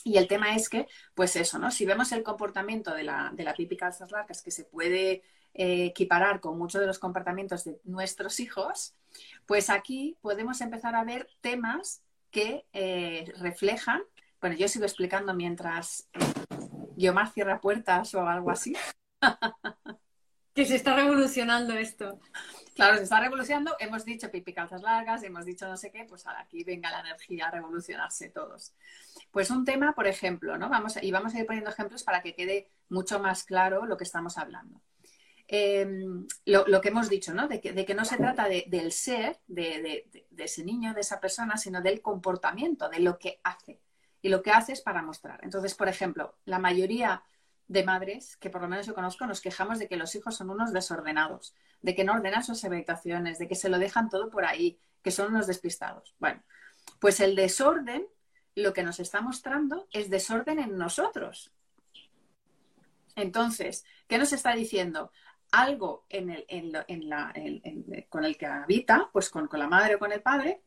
Y 0.04 0.18
el 0.18 0.28
tema 0.28 0.56
es 0.56 0.70
que, 0.70 0.88
pues 1.14 1.36
eso, 1.36 1.60
¿no? 1.60 1.72
Si 1.72 1.86
vemos 1.86 2.12
el 2.12 2.24
comportamiento 2.24 2.94
de 2.94 3.04
la, 3.04 3.32
de 3.34 3.44
la 3.44 3.54
pipi 3.54 3.78
calzas 3.78 4.12
largas 4.12 4.42
que 4.42 4.52
se 4.52 4.66
puede 4.66 5.24
eh, 5.54 5.86
equiparar 5.86 6.40
con 6.40 6.58
muchos 6.58 6.82
de 6.82 6.88
los 6.88 7.00
comportamientos 7.00 7.64
de 7.64 7.80
nuestros 7.84 8.40
hijos, 8.40 8.96
pues 9.46 9.70
aquí 9.70 10.18
podemos 10.22 10.62
empezar 10.62 10.96
a 10.96 11.04
ver 11.04 11.28
temas 11.42 12.04
que 12.32 12.66
eh, 12.74 13.32
reflejan, 13.38 14.02
bueno, 14.40 14.56
yo 14.56 14.68
sigo 14.68 14.86
explicando 14.86 15.34
mientras 15.34 16.08
eh, 16.14 16.20
Guiomar 16.96 17.32
cierra 17.32 17.60
puertas 17.60 18.14
o 18.14 18.22
algo 18.22 18.52
así. 18.52 18.76
que 20.54 20.66
se 20.66 20.76
está 20.76 20.96
revolucionando 20.96 21.74
esto. 21.74 22.20
Claro, 22.80 22.96
se 22.96 23.04
está 23.04 23.20
revolucionando. 23.20 23.76
Hemos 23.78 24.06
dicho 24.06 24.32
pipi 24.32 24.54
calzas 24.54 24.82
largas, 24.82 25.22
hemos 25.24 25.44
dicho 25.44 25.68
no 25.68 25.76
sé 25.76 25.92
qué, 25.92 26.06
pues 26.06 26.26
aquí 26.28 26.64
venga 26.64 26.90
la 26.90 27.02
energía 27.02 27.48
a 27.48 27.52
revolucionarse 27.52 28.30
todos. 28.30 28.74
Pues 29.32 29.52
un 29.52 29.66
tema, 29.66 29.94
por 29.94 30.08
ejemplo, 30.08 30.58
¿no? 30.58 30.70
Vamos 30.70 30.98
y 31.02 31.12
vamos 31.12 31.36
a 31.36 31.40
ir 31.40 31.46
poniendo 31.46 31.70
ejemplos 31.70 32.04
para 32.04 32.22
que 32.22 32.34
quede 32.34 32.72
mucho 32.88 33.20
más 33.20 33.44
claro 33.44 33.86
lo 33.86 33.98
que 33.98 34.06
estamos 34.06 34.38
hablando. 34.38 34.82
Eh, 35.50 35.86
lo, 36.46 36.80
que 36.80 36.88
hemos 36.88 37.10
dicho, 37.10 37.34
¿no? 37.34 37.50
De 37.50 37.60
que, 37.60 37.94
no 37.94 38.06
se 38.06 38.16
trata 38.16 38.48
de, 38.48 38.64
del 38.68 38.94
ser 38.94 39.42
de, 39.48 40.06
de, 40.30 40.44
ese 40.46 40.64
niño, 40.64 40.94
de 40.94 41.02
esa 41.02 41.20
persona, 41.20 41.58
sino 41.58 41.82
del 41.82 42.02
comportamiento, 42.02 42.88
de 42.88 43.02
lo 43.02 43.20
que 43.20 43.42
hace. 43.44 43.82
Y 44.22 44.30
lo 44.30 44.42
que 44.42 44.52
hace 44.52 44.72
es 44.72 44.80
para 44.80 45.02
mostrar. 45.02 45.42
Entonces, 45.44 45.76
por 45.76 45.90
ejemplo, 45.90 46.38
la 46.46 46.60
mayoría 46.60 47.24
de 47.70 47.84
madres, 47.84 48.36
que 48.38 48.50
por 48.50 48.62
lo 48.62 48.68
menos 48.68 48.88
yo 48.88 48.96
conozco, 48.96 49.26
nos 49.28 49.42
quejamos 49.42 49.78
de 49.78 49.88
que 49.88 49.96
los 49.96 50.14
hijos 50.16 50.36
son 50.36 50.50
unos 50.50 50.74
desordenados, 50.74 51.54
de 51.82 51.96
que 51.96 52.04
no 52.04 52.14
ordenan 52.14 52.44
sus 52.44 52.66
habitaciones, 52.66 53.38
de 53.38 53.48
que 53.48 53.56
se 53.56 53.70
lo 53.70 53.78
dejan 53.78 54.10
todo 54.10 54.32
por 54.32 54.44
ahí, 54.44 54.80
que 55.04 55.12
son 55.12 55.34
unos 55.34 55.46
despistados. 55.46 56.16
Bueno, 56.18 56.42
pues 57.00 57.20
el 57.20 57.36
desorden 57.36 58.08
lo 58.56 58.74
que 58.74 58.82
nos 58.82 59.00
está 59.00 59.22
mostrando 59.22 59.88
es 59.92 60.10
desorden 60.10 60.58
en 60.58 60.78
nosotros. 60.78 61.52
Entonces, 63.16 63.86
¿qué 64.08 64.18
nos 64.18 64.34
está 64.34 64.56
diciendo? 64.56 65.12
Algo 65.52 66.06
en 66.10 66.32
el, 66.32 66.46
en 66.48 66.72
lo, 66.72 66.84
en 66.88 67.08
la, 67.08 67.34
con 68.10 68.26
el 68.26 68.36
que 68.36 68.48
habita, 68.48 69.10
pues 69.14 69.30
con, 69.30 69.48
con, 69.48 69.60
la 69.60 69.68
madre 69.68 69.96
o 69.96 70.00
con 70.00 70.12
el 70.12 70.24
padre, 70.24 70.64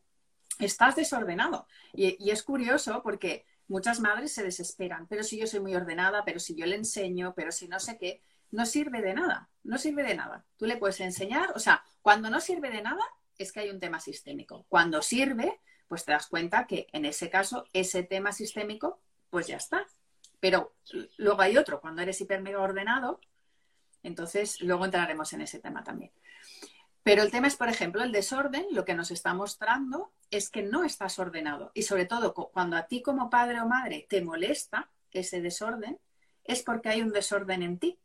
estás 0.57 0.95
desordenado. 0.95 1.67
Y 1.91 2.29
es 2.29 2.43
curioso 2.43 3.03
porque 3.03 3.45
muchas 3.67 3.99
madres 3.99 4.33
se 4.33 4.43
desesperan, 4.43 5.07
pero 5.07 5.23
si 5.23 5.39
yo 5.39 5.47
soy 5.47 5.59
muy 5.59 5.75
ordenada, 5.75 6.23
pero 6.25 6.39
si 6.39 6.55
yo 6.55 6.65
le 6.65 6.75
enseño, 6.75 7.33
pero 7.35 7.51
si 7.51 7.67
no 7.67 7.79
sé 7.79 7.97
qué, 7.97 8.21
no 8.51 8.65
sirve 8.65 9.01
de 9.01 9.13
nada, 9.13 9.49
no 9.63 9.77
sirve 9.77 10.03
de 10.03 10.15
nada. 10.15 10.45
Tú 10.57 10.65
le 10.65 10.77
puedes 10.77 10.99
enseñar, 10.99 11.51
o 11.55 11.59
sea, 11.59 11.83
cuando 12.01 12.29
no 12.29 12.39
sirve 12.39 12.69
de 12.69 12.81
nada 12.81 13.03
es 13.37 13.51
que 13.51 13.61
hay 13.61 13.69
un 13.69 13.79
tema 13.79 13.99
sistémico. 13.99 14.65
Cuando 14.69 15.01
sirve, 15.01 15.59
pues 15.87 16.05
te 16.05 16.11
das 16.11 16.27
cuenta 16.27 16.67
que 16.67 16.87
en 16.93 17.05
ese 17.05 17.29
caso 17.29 17.65
ese 17.73 18.03
tema 18.03 18.31
sistémico, 18.31 18.99
pues 19.29 19.47
ya 19.47 19.57
está. 19.57 19.87
Pero 20.39 20.75
luego 21.17 21.41
hay 21.41 21.57
otro, 21.57 21.81
cuando 21.81 22.01
eres 22.01 22.19
hiper 22.21 22.41
mega 22.41 22.59
ordenado, 22.59 23.19
entonces 24.03 24.61
luego 24.61 24.85
entraremos 24.85 25.31
en 25.33 25.41
ese 25.41 25.59
tema 25.59 25.83
también. 25.83 26.11
Pero 27.03 27.21
el 27.21 27.31
tema 27.31 27.47
es, 27.47 27.57
por 27.57 27.67
ejemplo, 27.67 28.01
el 28.01 28.13
desorden, 28.13 28.65
lo 28.71 28.85
que 28.85 28.95
nos 28.95 29.11
está 29.11 29.33
mostrando 29.33 30.13
es 30.31 30.49
que 30.49 30.63
no 30.63 30.85
estás 30.85 31.19
ordenado. 31.19 31.71
Y 31.73 31.83
sobre 31.83 32.05
todo, 32.05 32.33
cuando 32.33 32.77
a 32.77 32.87
ti 32.87 33.01
como 33.01 33.29
padre 33.29 33.59
o 33.59 33.67
madre 33.67 34.07
te 34.09 34.21
molesta 34.21 34.89
ese 35.11 35.41
desorden, 35.41 35.99
es 36.45 36.63
porque 36.63 36.89
hay 36.89 37.01
un 37.01 37.11
desorden 37.11 37.61
en 37.61 37.77
ti. 37.77 37.99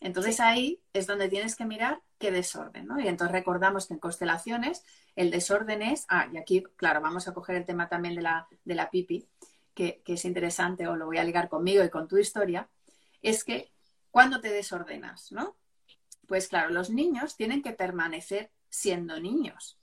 Entonces 0.00 0.38
ahí 0.38 0.80
es 0.92 1.08
donde 1.08 1.28
tienes 1.28 1.56
que 1.56 1.64
mirar 1.64 2.00
qué 2.18 2.30
desorden, 2.30 2.86
¿no? 2.86 3.00
Y 3.00 3.08
entonces 3.08 3.32
recordamos 3.32 3.86
que 3.86 3.94
en 3.94 4.00
constelaciones 4.00 4.84
el 5.16 5.30
desorden 5.32 5.82
es, 5.82 6.06
ah, 6.08 6.28
y 6.32 6.36
aquí, 6.36 6.62
claro, 6.76 7.00
vamos 7.00 7.26
a 7.26 7.34
coger 7.34 7.56
el 7.56 7.64
tema 7.64 7.88
también 7.88 8.14
de 8.14 8.22
la, 8.22 8.46
de 8.64 8.74
la 8.76 8.90
pipi, 8.90 9.28
que, 9.74 10.00
que 10.04 10.14
es 10.14 10.24
interesante, 10.24 10.86
o 10.86 10.96
lo 10.96 11.06
voy 11.06 11.18
a 11.18 11.24
ligar 11.24 11.48
conmigo 11.48 11.82
y 11.82 11.90
con 11.90 12.06
tu 12.06 12.18
historia, 12.18 12.68
es 13.22 13.42
que 13.42 13.72
cuando 14.10 14.40
te 14.40 14.50
desordenas, 14.50 15.32
¿no? 15.32 15.56
Pues 16.28 16.46
claro, 16.48 16.68
los 16.68 16.90
niños 16.90 17.36
tienen 17.36 17.62
que 17.62 17.72
permanecer 17.72 18.52
siendo 18.68 19.18
niños. 19.18 19.78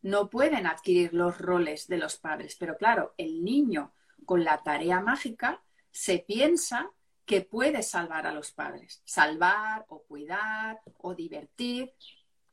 No 0.00 0.30
pueden 0.30 0.66
adquirir 0.66 1.12
los 1.12 1.38
roles 1.38 1.88
de 1.88 1.98
los 1.98 2.16
padres, 2.16 2.56
pero 2.58 2.76
claro, 2.76 3.14
el 3.18 3.44
niño 3.44 3.92
con 4.24 4.44
la 4.44 4.62
tarea 4.62 5.00
mágica 5.00 5.60
se 5.90 6.20
piensa 6.20 6.92
que 7.26 7.40
puede 7.40 7.82
salvar 7.82 8.28
a 8.28 8.32
los 8.32 8.52
padres, 8.52 9.02
salvar 9.04 9.84
o 9.88 10.02
cuidar 10.04 10.80
o 10.98 11.16
divertir. 11.16 11.92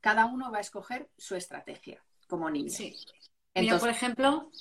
Cada 0.01 0.25
uno 0.25 0.51
va 0.51 0.58
a 0.58 0.62
escoger 0.62 1.08
su 1.15 1.36
estrategia 1.36 2.03
como 2.27 2.49
niño. 2.49 2.71
Sí. 2.71 2.95
Entonces, 3.53 3.62
Mira, 3.62 3.79
por 3.79 3.89
ejemplo, 3.89 4.51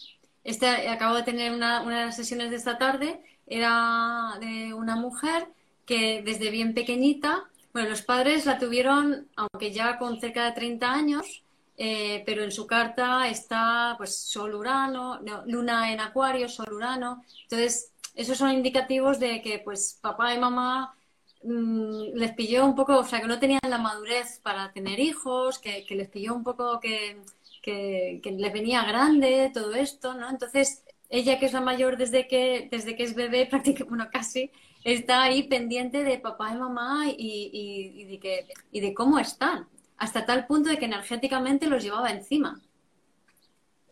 este, 0.44 0.68
acabo 0.88 1.16
de 1.16 1.23
tener 1.23 1.53
una, 1.55 1.81
una 1.81 2.01
de 2.01 2.07
las 2.07 2.16
sesiones 2.16 2.51
de 2.51 2.57
esta 2.57 2.77
tarde, 2.77 3.25
era 3.47 4.37
de 4.40 4.75
una 4.75 4.94
mujer 4.97 5.49
que 5.87 6.23
desde 6.23 6.51
bien 6.51 6.75
pequeñita 6.75 7.51
bueno, 7.74 7.90
los 7.90 8.02
padres 8.02 8.46
la 8.46 8.58
tuvieron, 8.58 9.28
aunque 9.34 9.72
ya 9.72 9.98
con 9.98 10.20
cerca 10.20 10.44
de 10.46 10.52
30 10.52 10.92
años, 10.92 11.42
eh, 11.76 12.22
pero 12.24 12.44
en 12.44 12.52
su 12.52 12.68
carta 12.68 13.28
está 13.28 13.94
pues 13.98 14.16
Sol 14.16 14.54
Urano, 14.54 15.18
no, 15.20 15.42
Luna 15.46 15.92
en 15.92 15.98
Acuario, 15.98 16.48
Sol 16.48 16.72
Urano. 16.72 17.24
Entonces, 17.42 17.92
esos 18.14 18.38
son 18.38 18.52
indicativos 18.52 19.18
de 19.18 19.42
que 19.42 19.58
pues 19.58 19.98
papá 20.00 20.32
y 20.32 20.38
mamá 20.38 20.94
mmm, 21.42 22.14
les 22.14 22.32
pilló 22.34 22.64
un 22.64 22.76
poco, 22.76 22.98
o 22.98 23.04
sea, 23.04 23.20
que 23.20 23.26
no 23.26 23.40
tenían 23.40 23.60
la 23.68 23.78
madurez 23.78 24.38
para 24.40 24.72
tener 24.72 25.00
hijos, 25.00 25.58
que, 25.58 25.84
les 25.90 26.08
pilló 26.08 26.34
un 26.34 26.44
poco 26.44 26.78
que, 26.80 27.18
que, 27.60 28.20
que, 28.22 28.30
les 28.32 28.52
venía 28.52 28.84
grande 28.84 29.50
todo 29.52 29.74
esto, 29.74 30.14
¿no? 30.14 30.30
Entonces, 30.30 30.84
ella 31.10 31.38
que 31.40 31.46
es 31.46 31.52
la 31.52 31.60
mayor 31.60 31.96
desde 31.96 32.28
que, 32.28 32.68
desde 32.70 32.96
que 32.96 33.02
es 33.04 33.14
bebé, 33.16 33.46
prácticamente, 33.50 33.88
bueno, 33.88 34.08
casi, 34.12 34.50
está 34.85 35.23
ahí 35.23 35.44
pendiente 35.44 36.05
de 36.05 36.18
papá 36.18 36.53
y 36.53 36.59
mamá 36.59 37.07
y, 37.09 37.51
y, 37.53 38.05
de 38.05 38.47
y 38.70 38.81
de 38.81 38.94
cómo 38.94 39.18
están, 39.18 39.66
hasta 39.97 40.27
tal 40.27 40.47
punto 40.47 40.68
de 40.68 40.79
que 40.79 40.85
energéticamente 40.85 41.66
los 41.66 41.83
llevaba 41.83 42.11
encima. 42.11 42.61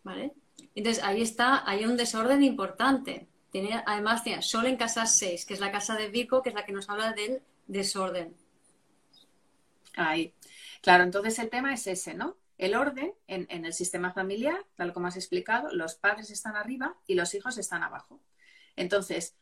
¿Vale? 0.05 0.33
Entonces 0.75 1.03
ahí 1.03 1.23
está, 1.23 1.69
hay 1.69 1.85
un 1.85 1.97
desorden 1.97 2.43
importante. 2.43 3.27
Además 3.87 4.25
tiene 4.25 4.43
Sol 4.43 4.67
en 4.67 4.77
casa 4.77 5.07
6, 5.07 5.45
que 5.45 5.55
es 5.55 5.61
la 5.61 5.73
casa 5.73 5.97
de 5.97 6.09
Vico, 6.09 6.43
que 6.43 6.51
es 6.51 6.55
la 6.55 6.65
que 6.65 6.73
nos 6.73 6.89
habla 6.89 7.13
del 7.13 7.43
desorden. 7.67 8.35
Ahí. 9.97 10.35
Claro, 10.81 11.05
entonces 11.05 11.39
el 11.39 11.51
tema 11.51 11.73
es 11.73 11.87
ese, 11.87 12.15
¿no? 12.15 12.37
El 12.59 12.75
orden 12.75 13.13
en, 13.27 13.47
en 13.51 13.65
el 13.65 13.73
sistema 13.73 14.13
familiar, 14.13 14.59
tal 14.75 14.93
como 14.93 15.07
has 15.07 15.17
explicado, 15.17 15.71
los 15.73 15.95
padres 15.95 16.31
están 16.31 16.57
arriba 16.57 16.97
y 17.07 17.15
los 17.15 17.35
hijos 17.35 17.59
están 17.59 17.83
abajo. 17.83 18.21
Entonces, 18.77 19.37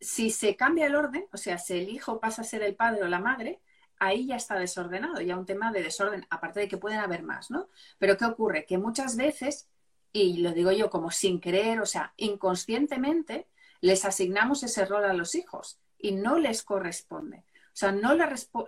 si 0.00 0.30
se 0.30 0.56
cambia 0.56 0.86
el 0.86 0.94
orden, 0.94 1.26
o 1.32 1.36
sea, 1.36 1.58
si 1.58 1.74
el 1.74 1.88
hijo 1.88 2.20
pasa 2.20 2.42
a 2.42 2.44
ser 2.44 2.62
el 2.62 2.76
padre 2.76 3.02
o 3.02 3.08
la 3.08 3.20
madre, 3.20 3.60
ahí 3.98 4.26
ya 4.26 4.36
está 4.36 4.56
desordenado, 4.58 5.20
ya 5.20 5.36
un 5.36 5.46
tema 5.46 5.72
de 5.72 5.82
desorden, 5.82 6.26
aparte 6.30 6.60
de 6.60 6.68
que 6.68 6.76
pueden 6.76 7.00
haber 7.00 7.22
más, 7.22 7.50
¿no? 7.50 7.68
Pero 7.98 8.16
¿qué 8.16 8.24
ocurre? 8.24 8.64
Que 8.64 8.78
muchas 8.78 9.16
veces, 9.16 9.68
y 10.12 10.38
lo 10.38 10.52
digo 10.52 10.72
yo 10.72 10.90
como 10.90 11.10
sin 11.10 11.40
creer, 11.40 11.80
o 11.80 11.86
sea, 11.86 12.12
inconscientemente, 12.16 13.48
les 13.80 14.04
asignamos 14.04 14.62
ese 14.62 14.84
rol 14.84 15.04
a 15.04 15.12
los 15.12 15.34
hijos 15.34 15.80
y 15.98 16.12
no 16.12 16.38
les 16.38 16.62
corresponde. 16.62 17.38
O 17.38 17.78
sea, 17.78 17.92
no, 17.92 18.16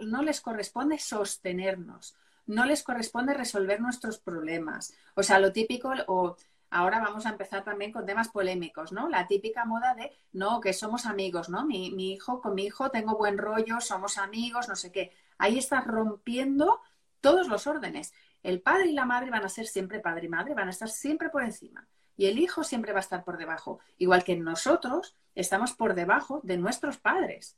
no 0.00 0.22
les 0.22 0.40
corresponde 0.40 0.98
sostenernos, 0.98 2.16
no 2.46 2.64
les 2.64 2.82
corresponde 2.82 3.34
resolver 3.34 3.80
nuestros 3.80 4.18
problemas. 4.18 4.94
O 5.14 5.22
sea, 5.22 5.38
lo 5.38 5.52
típico, 5.52 5.92
o 6.06 6.36
ahora 6.70 7.00
vamos 7.00 7.26
a 7.26 7.30
empezar 7.30 7.64
también 7.64 7.92
con 7.92 8.06
temas 8.06 8.28
polémicos, 8.28 8.92
¿no? 8.92 9.08
La 9.08 9.26
típica 9.26 9.64
moda 9.64 9.94
de, 9.94 10.12
no, 10.32 10.60
que 10.60 10.72
somos 10.72 11.04
amigos, 11.06 11.48
¿no? 11.48 11.66
Mi, 11.66 11.88
hijo, 12.12 12.40
con 12.40 12.54
mi 12.54 12.64
hijo 12.64 12.90
tengo 12.90 13.16
buen 13.16 13.38
rollo, 13.38 13.80
somos 13.80 14.18
amigos, 14.18 14.68
no 14.68 14.76
sé 14.76 14.92
qué. 14.92 15.12
Ahí 15.38 15.58
estás 15.58 15.84
rompiendo 15.86 16.80
todos 17.20 17.48
los 17.48 17.66
órdenes. 17.66 18.12
El 18.42 18.62
padre 18.62 18.86
y 18.86 18.92
la 18.92 19.04
madre 19.04 19.30
van 19.30 19.44
a 19.44 19.48
ser 19.48 19.66
siempre 19.66 20.00
padre 20.00 20.26
y 20.26 20.28
madre, 20.28 20.54
van 20.54 20.68
a 20.68 20.70
estar 20.70 20.88
siempre 20.88 21.28
por 21.28 21.42
encima. 21.42 21.86
Y 22.16 22.26
el 22.26 22.38
hijo 22.38 22.64
siempre 22.64 22.92
va 22.92 22.98
a 22.98 23.02
estar 23.02 23.24
por 23.24 23.36
debajo. 23.36 23.80
Igual 23.98 24.24
que 24.24 24.36
nosotros 24.36 25.16
estamos 25.34 25.72
por 25.72 25.94
debajo 25.94 26.40
de 26.44 26.56
nuestros 26.56 26.98
padres. 26.98 27.56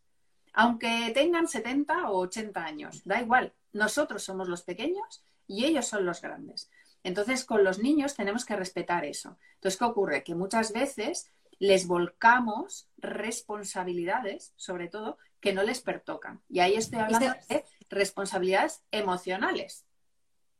Aunque 0.52 1.10
tengan 1.14 1.48
70 1.48 2.10
o 2.10 2.18
80 2.18 2.64
años, 2.64 3.02
da 3.04 3.20
igual. 3.20 3.52
Nosotros 3.72 4.22
somos 4.22 4.48
los 4.48 4.62
pequeños 4.62 5.24
y 5.46 5.64
ellos 5.64 5.86
son 5.86 6.04
los 6.04 6.20
grandes. 6.20 6.70
Entonces, 7.04 7.44
con 7.44 7.64
los 7.64 7.78
niños 7.78 8.14
tenemos 8.14 8.44
que 8.44 8.56
respetar 8.56 9.04
eso. 9.04 9.36
Entonces, 9.54 9.78
¿qué 9.78 9.84
ocurre? 9.84 10.22
Que 10.22 10.34
muchas 10.34 10.72
veces 10.72 11.30
les 11.58 11.86
volcamos 11.86 12.88
responsabilidades, 12.98 14.52
sobre 14.56 14.88
todo, 14.88 15.18
que 15.40 15.52
no 15.52 15.62
les 15.62 15.80
pertocan. 15.80 16.40
Y 16.48 16.60
ahí 16.60 16.74
estoy 16.74 17.00
hablando 17.00 17.34
de 17.48 17.64
responsabilidades 17.88 18.82
emocionales. 18.90 19.84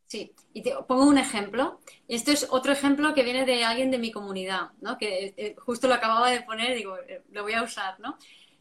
Sí, 0.07 0.35
y 0.53 0.63
te 0.63 0.75
pongo 0.87 1.07
un 1.07 1.17
ejemplo. 1.17 1.81
Esto 2.07 2.33
es 2.33 2.47
otro 2.51 2.71
ejemplo 2.73 3.15
que 3.15 3.23
viene 3.23 3.47
de 3.47 3.65
alguien 3.65 3.91
de 3.91 3.97
mi 3.97 4.13
comunidad, 4.13 4.73
¿no? 4.83 4.99
Que 4.99 5.33
eh, 5.37 5.57
justo 5.59 5.89
lo 5.89 5.95
acababa 5.95 6.31
de 6.31 6.43
poner, 6.43 6.77
digo, 6.77 6.99
eh, 6.99 7.23
lo 7.31 7.45
voy 7.45 7.55
a 7.55 7.63
usar, 7.63 7.99
¿no? 7.99 8.19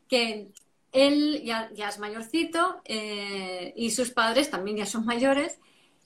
Que 0.07 0.47
él 0.93 1.41
ya, 1.43 1.69
es 1.75 1.99
mayorcito 1.99 2.81
eh, 2.85 3.73
y 3.75 3.91
sus 3.91 4.11
padres 4.11 4.49
también 4.49 4.77
ya 4.77 4.85
son 4.85 5.05
mayores. 5.05 5.59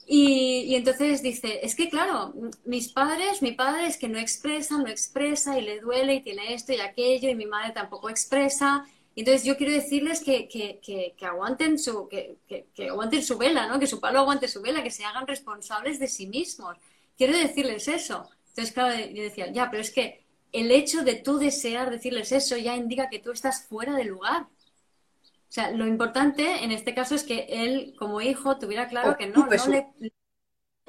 Y, 0.08 0.76
entonces 0.76 1.24
dice, 1.24 1.62
es 1.64 1.76
que 1.76 1.90
claro, 1.90 2.34
mis 2.64 2.90
padres, 2.90 3.42
mi 3.42 3.54
padre 3.54 3.88
es 3.88 3.98
que 3.98 4.08
no 4.08 4.20
expresa, 4.20 4.78
no 4.78 4.88
expresa 4.88 5.58
y 5.58 5.64
le 5.64 5.80
duele 5.80 6.16
y 6.16 6.22
tiene 6.22 6.54
esto 6.54 6.74
y 6.74 6.80
aquello 6.80 7.30
y 7.30 7.36
mi 7.36 7.48
madre 7.48 7.74
tampoco 7.74 8.10
expresa 8.10 8.86
entonces 9.16 9.46
yo 9.46 9.56
quiero 9.56 9.72
decirles 9.72 10.22
que, 10.22 10.48
que, 10.48 10.80
que, 11.18 11.26
aguanten 11.26 11.80
su, 11.80 12.10
que, 12.10 12.38
aguanten 12.90 13.24
su 13.24 13.38
vela, 13.38 13.68
¿no? 13.68 13.80
Que 13.80 13.88
su 13.88 14.02
palo 14.02 14.20
aguante 14.20 14.48
su 14.50 14.62
vela, 14.62 14.84
que 14.84 14.92
se 14.92 15.06
hagan 15.06 15.26
responsables 15.26 16.00
de 16.00 16.08
sí 16.08 16.28
mismos. 16.28 16.78
Quiero 17.18 17.38
decirles 17.38 17.88
eso. 17.88 18.30
Entonces, 18.50 18.74
claro, 18.74 18.94
yo 19.14 19.24
decía, 19.24 19.52
ya, 19.52 19.70
pero 19.72 19.82
es 19.82 19.92
que 19.92 20.26
el 20.52 20.70
hecho 20.70 21.04
de 21.04 21.16
tú 21.16 21.38
desear 21.38 21.92
decirles 21.92 22.32
eso 22.34 22.58
ya 22.58 22.76
indica 22.76 23.10
que 23.10 23.20
tú 23.20 23.32
estás 23.32 23.64
fuera 23.64 23.96
de 23.96 24.04
lugar. 24.04 24.48
O 25.50 25.52
sea, 25.56 25.72
lo 25.72 25.88
importante 25.88 26.64
en 26.64 26.72
este 26.72 26.94
caso 26.94 27.16
es 27.16 27.24
que 27.24 27.48
él, 27.50 27.96
como 27.98 28.22
hijo, 28.22 28.58
tuviera 28.58 28.88
claro 28.88 29.16
que 29.18 29.28
no, 29.28 29.48
no 29.48 29.68
le, 29.68 29.88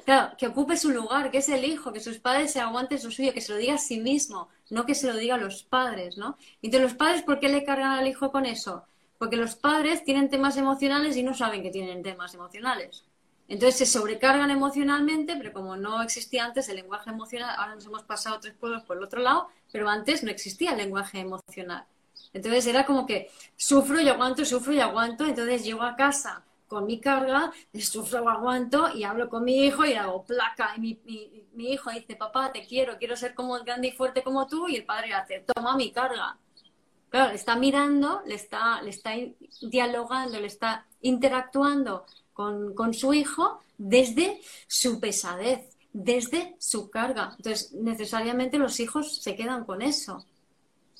Claro, 0.05 0.35
que 0.37 0.47
ocupe 0.47 0.77
su 0.77 0.89
lugar, 0.91 1.31
que 1.31 1.39
es 1.39 1.49
el 1.49 1.65
hijo, 1.65 1.91
que 1.91 1.99
sus 1.99 2.19
padres 2.19 2.51
se 2.53 2.61
aguanten 2.61 2.97
su 2.99 3.11
suyo, 3.11 3.33
que 3.33 3.41
se 3.41 3.51
lo 3.51 3.57
diga 3.57 3.75
a 3.75 3.77
sí 3.77 3.99
mismo, 3.99 4.47
no 4.69 4.85
que 4.85 4.95
se 4.95 5.07
lo 5.07 5.17
diga 5.17 5.35
a 5.35 5.37
los 5.37 5.63
padres, 5.63 6.17
¿no? 6.17 6.37
Entonces, 6.61 6.81
los 6.89 6.93
padres, 6.95 7.23
¿por 7.23 7.39
qué 7.39 7.49
le 7.49 7.63
cargan 7.65 7.91
al 7.91 8.07
hijo 8.07 8.31
con 8.31 8.45
eso? 8.45 8.85
Porque 9.17 9.35
los 9.35 9.55
padres 9.55 10.03
tienen 10.05 10.29
temas 10.29 10.55
emocionales 10.57 11.17
y 11.17 11.23
no 11.23 11.33
saben 11.33 11.61
que 11.61 11.71
tienen 11.71 12.03
temas 12.03 12.33
emocionales. 12.33 13.05
Entonces 13.49 13.77
se 13.77 13.85
sobrecargan 13.85 14.49
emocionalmente, 14.51 15.35
pero 15.37 15.53
como 15.53 15.75
no 15.77 16.01
existía 16.01 16.45
antes 16.45 16.69
el 16.69 16.77
lenguaje 16.77 17.09
emocional, 17.09 17.55
ahora 17.57 17.75
nos 17.75 17.85
hemos 17.85 18.03
pasado 18.03 18.39
tres 18.39 18.53
pueblos 18.55 18.83
por 18.83 18.97
el 18.97 19.03
otro 19.03 19.21
lado, 19.21 19.47
pero 19.71 19.89
antes 19.89 20.23
no 20.23 20.31
existía 20.31 20.71
el 20.71 20.77
lenguaje 20.77 21.19
emocional. 21.19 21.85
Entonces 22.37 22.65
era 22.67 22.85
como 22.85 23.05
que 23.05 23.29
sufro 23.55 23.99
y 23.99 24.07
aguanto, 24.07 24.45
sufro 24.45 24.73
y 24.73 24.79
aguanto, 24.79 25.25
entonces 25.25 25.63
llego 25.63 25.83
a 25.83 25.95
casa 25.95 26.43
con 26.67 26.85
mi 26.85 26.99
carga, 26.99 27.51
sufro, 27.79 28.27
aguanto 28.29 28.89
y 28.93 29.03
hablo 29.03 29.29
con 29.29 29.43
mi 29.43 29.65
hijo 29.65 29.85
y 29.85 29.93
hago 29.93 30.23
placa. 30.23 30.73
Y 30.75 30.79
mi, 30.81 30.99
mi, 31.53 31.71
hijo 31.71 31.89
dice, 31.91 32.15
papá, 32.15 32.51
te 32.51 32.65
quiero, 32.65 32.97
quiero 32.97 33.15
ser 33.15 33.33
como 33.33 33.57
grande 33.63 33.87
y 33.87 33.91
fuerte 33.91 34.21
como 34.21 34.47
tú. 34.47 34.67
Y 34.67 34.75
el 34.75 34.85
padre 34.85 35.13
hace, 35.13 35.45
toma 35.53 35.75
mi 35.75 35.91
carga. 35.91 36.37
Claro, 37.09 37.29
le 37.29 37.35
está 37.35 37.55
mirando, 37.55 38.21
le 38.25 38.35
está, 38.35 38.81
le 38.81 38.89
está 38.89 39.11
dialogando, 39.61 40.39
le 40.39 40.47
está 40.47 40.85
interactuando 41.01 42.05
con, 42.33 42.73
con 42.75 42.93
su 42.93 43.13
hijo 43.13 43.61
desde 43.77 44.41
su 44.67 44.99
pesadez, 44.99 45.69
desde 45.93 46.57
su 46.59 46.89
carga. 46.89 47.33
Entonces, 47.37 47.71
necesariamente 47.73 48.57
los 48.57 48.79
hijos 48.81 49.21
se 49.21 49.35
quedan 49.35 49.63
con 49.63 49.81
eso. 49.81 50.25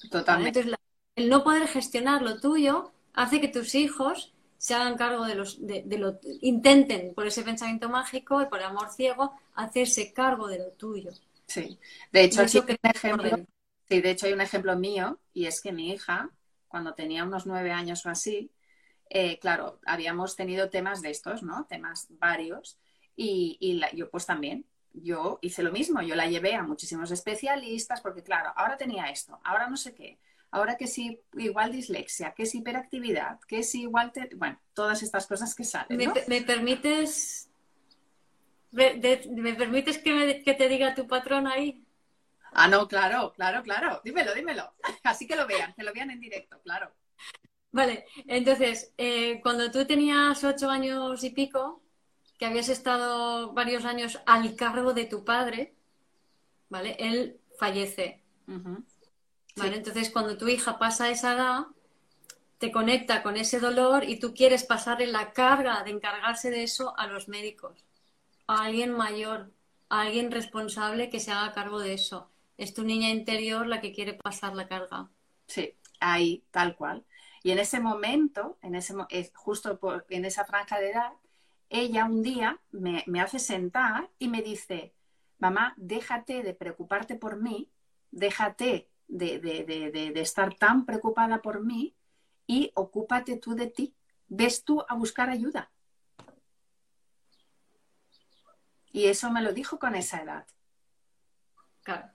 Totalmente. 0.09 0.59
Entonces, 0.59 0.76
el 1.17 1.29
no 1.29 1.43
poder 1.43 1.67
gestionar 1.67 2.21
lo 2.21 2.39
tuyo 2.39 2.93
hace 3.13 3.41
que 3.41 3.47
tus 3.47 3.75
hijos 3.75 4.33
se 4.59 4.75
hagan 4.75 4.95
cargo 4.97 5.25
de 5.25 5.35
los, 5.35 5.65
de, 5.65 5.83
lo, 5.97 6.19
intenten 6.41 7.13
por 7.13 7.27
ese 7.27 7.41
pensamiento 7.41 7.89
mágico 7.89 8.41
y 8.41 8.45
por 8.45 8.59
el 8.59 8.65
amor 8.65 8.89
ciego 8.91 9.33
hacerse 9.55 10.13
cargo 10.13 10.47
de 10.47 10.59
lo 10.59 10.71
tuyo. 10.71 11.11
Sí, 11.47 11.79
de 12.11 12.23
hecho, 12.23 12.41
hay 12.41 12.49
un 12.57 12.77
ejemplo, 12.83 13.29
sí, 13.89 14.01
de 14.01 14.11
hecho 14.11 14.27
hay 14.27 14.33
un 14.33 14.41
ejemplo 14.41 14.75
mío 14.77 15.19
y 15.33 15.47
es 15.47 15.59
que 15.59 15.71
mi 15.71 15.91
hija, 15.91 16.29
cuando 16.67 16.93
tenía 16.93 17.23
unos 17.23 17.47
nueve 17.47 17.71
años 17.71 18.05
o 18.05 18.09
así, 18.09 18.51
eh, 19.09 19.39
claro, 19.39 19.79
habíamos 19.85 20.35
tenido 20.35 20.69
temas 20.69 21.01
de 21.01 21.09
estos, 21.09 21.41
¿no? 21.41 21.65
Temas 21.65 22.07
varios 22.09 22.77
y, 23.15 23.57
y 23.59 23.81
yo 23.95 24.11
pues 24.11 24.27
también, 24.27 24.65
yo 24.93 25.39
hice 25.41 25.63
lo 25.63 25.71
mismo, 25.71 26.01
yo 26.03 26.15
la 26.15 26.27
llevé 26.27 26.53
a 26.53 26.63
muchísimos 26.63 27.09
especialistas 27.09 28.01
porque 28.01 28.21
claro, 28.21 28.51
ahora 28.55 28.77
tenía 28.77 29.09
esto, 29.09 29.39
ahora 29.43 29.67
no 29.67 29.77
sé 29.77 29.95
qué, 29.95 30.19
ahora 30.57 30.77
que 30.77 30.87
sí, 30.87 31.21
igual 31.33 31.71
dislexia, 31.71 32.33
que 32.33 32.43
es 32.43 32.55
hiperactividad, 32.55 33.39
que 33.47 33.59
es 33.59 33.73
igual, 33.75 34.11
bueno, 34.35 34.59
todas 34.73 35.01
estas 35.03 35.27
cosas 35.27 35.55
que 35.55 35.63
salen. 35.63 35.97
¿Me, 35.97 36.41
permites, 36.41 37.49
me, 38.71 39.53
permites 39.55 39.97
que, 39.99 40.41
que, 40.43 40.53
te 40.53 40.69
diga 40.69 40.95
tu 40.95 41.07
patrón 41.07 41.47
ahí? 41.47 41.83
Ah, 42.53 42.67
no, 42.67 42.87
claro, 42.87 43.33
claro, 43.33 43.61
claro. 43.63 44.01
Dímelo, 44.03 44.33
dímelo. 44.33 44.73
Así 45.03 45.27
que 45.27 45.35
lo 45.35 45.47
vean, 45.47 45.73
que 45.73 45.83
lo 45.83 45.93
vean 45.93 46.11
en 46.11 46.19
directo, 46.19 46.59
claro. 46.61 46.91
Vale, 47.71 48.05
entonces, 48.25 48.93
eh, 48.97 49.39
cuando 49.43 49.69
tú 49.69 49.85
tenías 49.85 50.43
ocho 50.43 50.69
años 50.69 51.23
y 51.23 51.29
pico, 51.29 51.83
que 52.37 52.45
habías 52.45 52.69
estado 52.69 53.53
varios 53.53 53.85
años 53.85 54.19
al 54.25 54.55
cargo 54.55 54.93
de 54.93 55.05
tu 55.05 55.23
padre, 55.23 55.75
¿vale? 56.69 56.95
Él 56.99 57.39
fallece. 57.57 58.23
Entonces, 59.65 60.09
cuando 60.09 60.37
tu 60.37 60.47
hija 60.47 60.77
pasa 60.77 61.09
esa 61.09 61.33
edad, 61.33 61.65
te 62.57 62.71
conecta 62.71 63.23
con 63.23 63.37
ese 63.37 63.59
dolor 63.59 64.03
y 64.03 64.19
tú 64.19 64.33
quieres 64.33 64.63
pasarle 64.63 65.07
la 65.07 65.31
carga 65.33 65.83
de 65.83 65.91
encargarse 65.91 66.49
de 66.49 66.63
eso 66.63 66.97
a 66.97 67.07
los 67.07 67.27
médicos, 67.27 67.85
a 68.47 68.63
alguien 68.63 68.91
mayor, 68.91 69.51
a 69.89 70.01
alguien 70.01 70.31
responsable 70.31 71.09
que 71.09 71.19
se 71.19 71.31
haga 71.31 71.53
cargo 71.53 71.79
de 71.79 71.93
eso. 71.93 72.29
Es 72.57 72.73
tu 72.73 72.83
niña 72.83 73.09
interior 73.09 73.67
la 73.67 73.81
que 73.81 73.93
quiere 73.93 74.13
pasar 74.13 74.55
la 74.55 74.67
carga. 74.67 75.09
Sí, 75.47 75.75
ahí, 75.99 76.43
tal 76.51 76.75
cual. 76.75 77.05
Y 77.43 77.51
en 77.51 77.59
ese 77.59 77.79
momento, 77.79 78.57
en 78.61 78.75
ese, 78.75 78.93
justo 79.33 79.79
en 80.09 80.25
esa 80.25 80.45
franja 80.45 80.79
de 80.79 80.91
edad, 80.91 81.13
ella 81.69 82.05
un 82.05 82.23
día 82.23 82.59
me, 82.71 83.03
me 83.07 83.21
hace 83.21 83.39
sentar 83.39 84.09
y 84.17 84.27
me 84.29 84.41
dice, 84.41 84.93
mamá, 85.37 85.73
déjate 85.77 86.41
de 86.41 86.53
preocuparte 86.53 87.15
por 87.15 87.37
mí, 87.37 87.69
déjate 88.11 88.87
de, 89.07 89.39
de, 89.39 89.63
de, 89.91 90.21
estar 90.21 90.55
tan 90.55 90.85
preocupada 90.85 91.41
por 91.41 91.63
mí 91.63 91.95
y 92.45 92.71
ocúpate 92.75 93.37
tú 93.37 93.55
de 93.55 93.67
ti. 93.67 93.95
Ves 94.27 94.63
tú 94.63 94.83
a 94.87 94.95
buscar 94.95 95.29
ayuda. 95.29 95.71
Y 98.91 99.05
eso 99.05 99.31
me 99.31 99.41
lo 99.41 99.53
dijo 99.53 99.79
con 99.79 99.95
esa 99.95 100.21
edad. 100.21 100.45
Claro. 101.83 102.09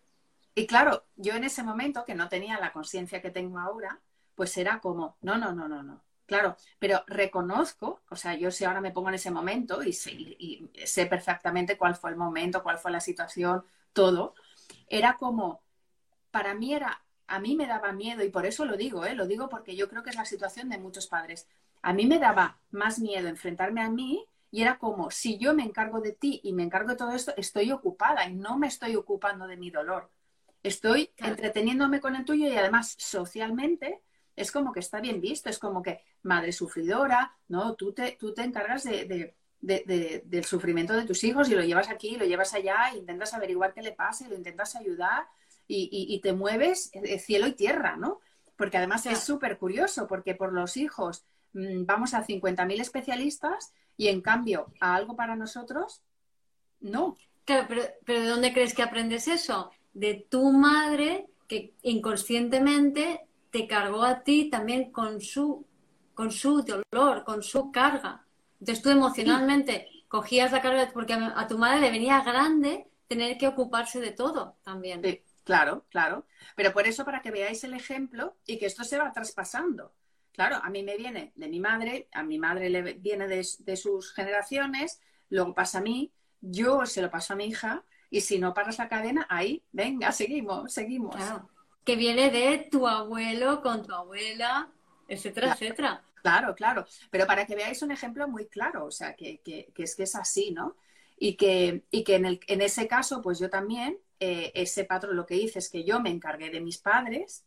Y 0.54 0.66
claro, 0.66 1.06
yo 1.16 1.34
en 1.34 1.44
ese 1.44 1.62
momento, 1.62 2.04
que 2.04 2.14
no 2.14 2.28
tenía 2.28 2.60
la 2.60 2.72
conciencia 2.72 3.22
que 3.22 3.30
tengo 3.30 3.58
ahora, 3.58 4.00
pues 4.34 4.56
era 4.56 4.80
como, 4.80 5.16
no, 5.22 5.38
no, 5.38 5.52
no, 5.52 5.68
no, 5.68 5.82
no. 5.82 6.02
Claro, 6.26 6.56
pero 6.78 7.04
reconozco, 7.06 8.02
o 8.08 8.16
sea, 8.16 8.34
yo 8.34 8.50
si 8.50 8.64
ahora 8.64 8.80
me 8.80 8.90
pongo 8.90 9.08
en 9.08 9.16
ese 9.16 9.30
momento 9.30 9.82
y 9.82 9.92
sé, 9.92 10.12
y 10.12 10.70
sé 10.84 11.06
perfectamente 11.06 11.76
cuál 11.76 11.94
fue 11.94 12.10
el 12.10 12.16
momento, 12.16 12.62
cuál 12.62 12.78
fue 12.78 12.90
la 12.90 13.00
situación, 13.00 13.64
todo, 13.92 14.34
era 14.88 15.16
como, 15.16 15.61
para 16.32 16.54
mí 16.54 16.74
era, 16.74 17.04
a 17.28 17.38
mí 17.38 17.54
me 17.54 17.66
daba 17.66 17.92
miedo, 17.92 18.24
y 18.24 18.30
por 18.30 18.44
eso 18.46 18.64
lo 18.64 18.76
digo, 18.76 19.06
¿eh? 19.06 19.14
lo 19.14 19.26
digo 19.28 19.48
porque 19.48 19.76
yo 19.76 19.88
creo 19.88 20.02
que 20.02 20.10
es 20.10 20.16
la 20.16 20.24
situación 20.24 20.68
de 20.68 20.78
muchos 20.78 21.06
padres. 21.06 21.46
A 21.82 21.92
mí 21.92 22.06
me 22.06 22.18
daba 22.18 22.58
más 22.72 22.98
miedo 22.98 23.28
enfrentarme 23.28 23.82
a 23.82 23.90
mí 23.90 24.24
y 24.50 24.62
era 24.62 24.78
como, 24.78 25.10
si 25.10 25.38
yo 25.38 25.54
me 25.54 25.62
encargo 25.62 26.00
de 26.00 26.12
ti 26.12 26.40
y 26.42 26.52
me 26.52 26.62
encargo 26.62 26.90
de 26.90 26.96
todo 26.96 27.12
esto, 27.12 27.32
estoy 27.36 27.70
ocupada 27.70 28.26
y 28.26 28.34
no 28.34 28.58
me 28.58 28.66
estoy 28.66 28.96
ocupando 28.96 29.46
de 29.46 29.56
mi 29.56 29.70
dolor. 29.70 30.10
Estoy 30.62 31.10
entreteniéndome 31.16 32.00
con 32.00 32.16
el 32.16 32.24
tuyo 32.24 32.46
y 32.46 32.56
además 32.56 32.94
socialmente 32.98 34.00
es 34.36 34.50
como 34.50 34.72
que 34.72 34.80
está 34.80 35.00
bien 35.00 35.20
visto, 35.20 35.50
es 35.50 35.58
como 35.58 35.82
que 35.82 36.00
madre 36.22 36.52
sufridora, 36.52 37.36
no, 37.48 37.74
tú 37.74 37.92
te, 37.92 38.12
tú 38.12 38.32
te 38.32 38.42
encargas 38.42 38.84
de, 38.84 39.34
del 39.60 40.44
sufrimiento 40.44 40.94
de 40.94 41.04
tus 41.04 41.24
hijos 41.24 41.48
y 41.48 41.54
lo 41.54 41.62
llevas 41.62 41.90
aquí, 41.90 42.16
lo 42.16 42.24
llevas 42.24 42.54
allá, 42.54 42.94
intentas 42.94 43.34
averiguar 43.34 43.74
qué 43.74 43.82
le 43.82 43.92
pasa 43.92 44.26
y 44.26 44.30
lo 44.30 44.36
intentas 44.36 44.76
ayudar 44.76 45.26
y, 45.74 46.20
te 46.20 46.32
mueves 46.32 46.90
cielo 47.24 47.46
y 47.46 47.52
tierra, 47.52 47.96
¿no? 47.96 48.20
Porque 48.56 48.76
además 48.76 49.06
es 49.06 49.20
súper 49.20 49.58
curioso, 49.58 50.06
porque 50.06 50.34
por 50.34 50.52
los 50.52 50.76
hijos 50.76 51.24
mm, 51.54 51.84
vamos 51.84 52.14
a 52.14 52.24
50.000 52.24 52.80
especialistas 52.80 53.72
y 53.96 54.08
en 54.08 54.20
cambio 54.20 54.72
a 54.80 54.94
algo 54.94 55.16
para 55.16 55.36
nosotros, 55.36 56.02
no. 56.80 57.16
Claro, 57.44 57.66
pero, 57.68 57.82
pero 58.04 58.20
¿de 58.20 58.28
dónde 58.28 58.52
crees 58.52 58.74
que 58.74 58.82
aprendes 58.82 59.28
eso? 59.28 59.70
De 59.92 60.26
tu 60.28 60.52
madre 60.52 61.26
que 61.48 61.74
inconscientemente 61.82 63.26
te 63.50 63.66
cargó 63.66 64.02
a 64.02 64.22
ti 64.22 64.48
también 64.50 64.90
con 64.90 65.20
su, 65.20 65.66
con 66.14 66.30
su 66.30 66.62
dolor, 66.62 67.24
con 67.24 67.42
su 67.42 67.70
carga. 67.70 68.24
Entonces 68.60 68.82
tú 68.82 68.90
emocionalmente 68.90 69.88
cogías 70.08 70.52
la 70.52 70.62
carga 70.62 70.90
porque 70.92 71.14
a, 71.14 71.46
tu 71.48 71.58
madre 71.58 71.80
le 71.80 71.90
venía 71.90 72.22
grande 72.22 72.86
tener 73.08 73.36
que 73.36 73.48
ocuparse 73.48 74.00
de 74.00 74.12
todo 74.12 74.56
también. 74.62 75.02
Claro, 75.44 75.86
claro. 75.90 76.26
Pero 76.54 76.72
por 76.72 76.86
eso, 76.86 77.04
para 77.04 77.20
que 77.20 77.30
veáis 77.30 77.64
el 77.64 77.74
ejemplo 77.74 78.36
y 78.46 78.58
que 78.58 78.66
esto 78.66 78.84
se 78.84 78.98
va 78.98 79.12
traspasando. 79.12 79.92
Claro, 80.32 80.56
a 80.62 80.70
mí 80.70 80.82
me 80.82 80.96
viene 80.96 81.32
de 81.34 81.48
mi 81.48 81.60
madre, 81.60 82.08
a 82.12 82.22
mi 82.22 82.38
madre 82.38 82.70
le 82.70 82.94
viene 82.94 83.28
de, 83.28 83.76
sus 83.76 84.12
generaciones, 84.14 85.00
luego 85.28 85.54
pasa 85.54 85.78
a 85.78 85.82
mí, 85.82 86.10
yo 86.40 86.86
se 86.86 87.02
lo 87.02 87.10
paso 87.10 87.34
a 87.34 87.36
mi 87.36 87.46
hija, 87.46 87.84
y 88.08 88.22
si 88.22 88.38
no 88.38 88.54
paras 88.54 88.78
la 88.78 88.88
cadena, 88.88 89.26
ahí, 89.28 89.62
venga, 89.72 90.10
seguimos, 90.12 90.72
seguimos. 90.72 91.16
Que 91.84 91.96
viene 91.96 92.30
de 92.30 92.68
tu 92.70 92.86
abuelo 92.88 93.60
con 93.60 93.84
tu 93.84 93.92
abuela, 93.92 94.70
etcétera, 95.06 95.52
etcétera. 95.52 96.02
Claro, 96.22 96.54
claro. 96.54 96.86
Pero 97.10 97.26
para 97.26 97.44
que 97.44 97.56
veáis 97.56 97.82
un 97.82 97.90
ejemplo 97.90 98.28
muy 98.28 98.46
claro, 98.46 98.86
o 98.86 98.90
sea, 98.90 99.14
que, 99.14 99.40
es 99.76 99.96
que 99.96 100.02
es 100.02 100.14
así, 100.14 100.52
¿no? 100.52 100.76
Y 101.18 101.36
que, 101.36 101.84
y 101.90 102.04
que 102.04 102.16
en, 102.16 102.24
el, 102.24 102.40
en 102.46 102.62
ese 102.62 102.86
caso, 102.86 103.20
pues 103.20 103.38
yo 103.38 103.50
también, 103.50 103.98
eh, 104.24 104.52
ese 104.54 104.84
patrón 104.84 105.16
lo 105.16 105.26
que 105.26 105.34
hice 105.34 105.58
es 105.58 105.68
que 105.68 105.82
yo 105.82 105.98
me 105.98 106.08
encargué 106.08 106.48
de 106.48 106.60
mis 106.60 106.78
padres, 106.78 107.44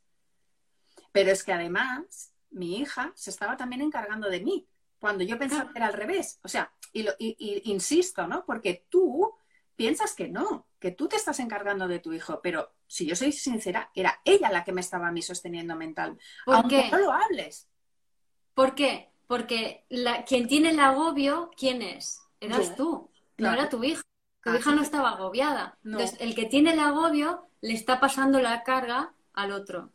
pero 1.13 1.31
es 1.31 1.41
que 1.41 1.53
además 1.53 2.33
mi 2.49 2.79
hija 2.79 3.13
se 3.15 3.29
estaba 3.29 3.55
también 3.55 3.81
encargando 3.81 4.29
de 4.29 4.41
mí, 4.41 4.67
cuando 4.99 5.23
yo 5.23 5.39
pensaba 5.39 5.71
que 5.71 5.77
era 5.77 5.87
al 5.87 5.93
revés. 5.93 6.37
O 6.43 6.49
sea, 6.49 6.73
y, 6.91 7.03
lo, 7.03 7.13
insisto, 7.19 8.27
¿no? 8.27 8.43
Porque 8.45 8.85
tú 8.89 9.33
piensas 9.77 10.15
que 10.15 10.27
no, 10.27 10.67
que 10.77 10.91
tú 10.91 11.07
te 11.07 11.15
estás 11.15 11.39
encargando 11.39 11.87
de 11.87 11.99
tu 11.99 12.11
hijo, 12.11 12.41
pero 12.43 12.73
si 12.87 13.05
yo 13.05 13.15
soy 13.15 13.31
sincera, 13.31 13.89
era 13.95 14.19
ella 14.25 14.51
la 14.51 14.65
que 14.65 14.73
me 14.73 14.81
estaba 14.81 15.07
a 15.07 15.13
mí 15.13 15.21
sosteniendo 15.21 15.77
mental. 15.77 16.19
¿Por 16.43 16.55
aunque 16.55 16.89
no 16.91 16.97
lo 16.97 17.13
hables. 17.13 17.69
¿Por 18.53 18.75
qué? 18.75 19.13
Porque 19.27 19.85
la, 19.87 20.25
quien 20.25 20.49
tiene 20.49 20.71
el 20.71 20.79
agobio, 20.81 21.51
¿quién 21.55 21.81
es? 21.81 22.19
Eras 22.41 22.75
tú, 22.75 23.09
no 23.37 23.53
era 23.53 23.69
tu 23.69 23.81
hija. 23.81 24.01
Tu 24.45 24.53
hija 24.53 24.75
no 24.75 24.83
estaba 24.83 25.09
agobiada. 25.09 25.77
Entonces, 25.83 26.17
el 26.21 26.35
que 26.35 26.45
tiene 26.45 26.73
el 26.73 26.79
agobio 26.79 27.49
le 27.61 27.73
está 27.73 27.99
pasando 27.99 28.39
la 28.39 28.63
carga 28.63 29.13
al 29.33 29.51
otro. 29.51 29.91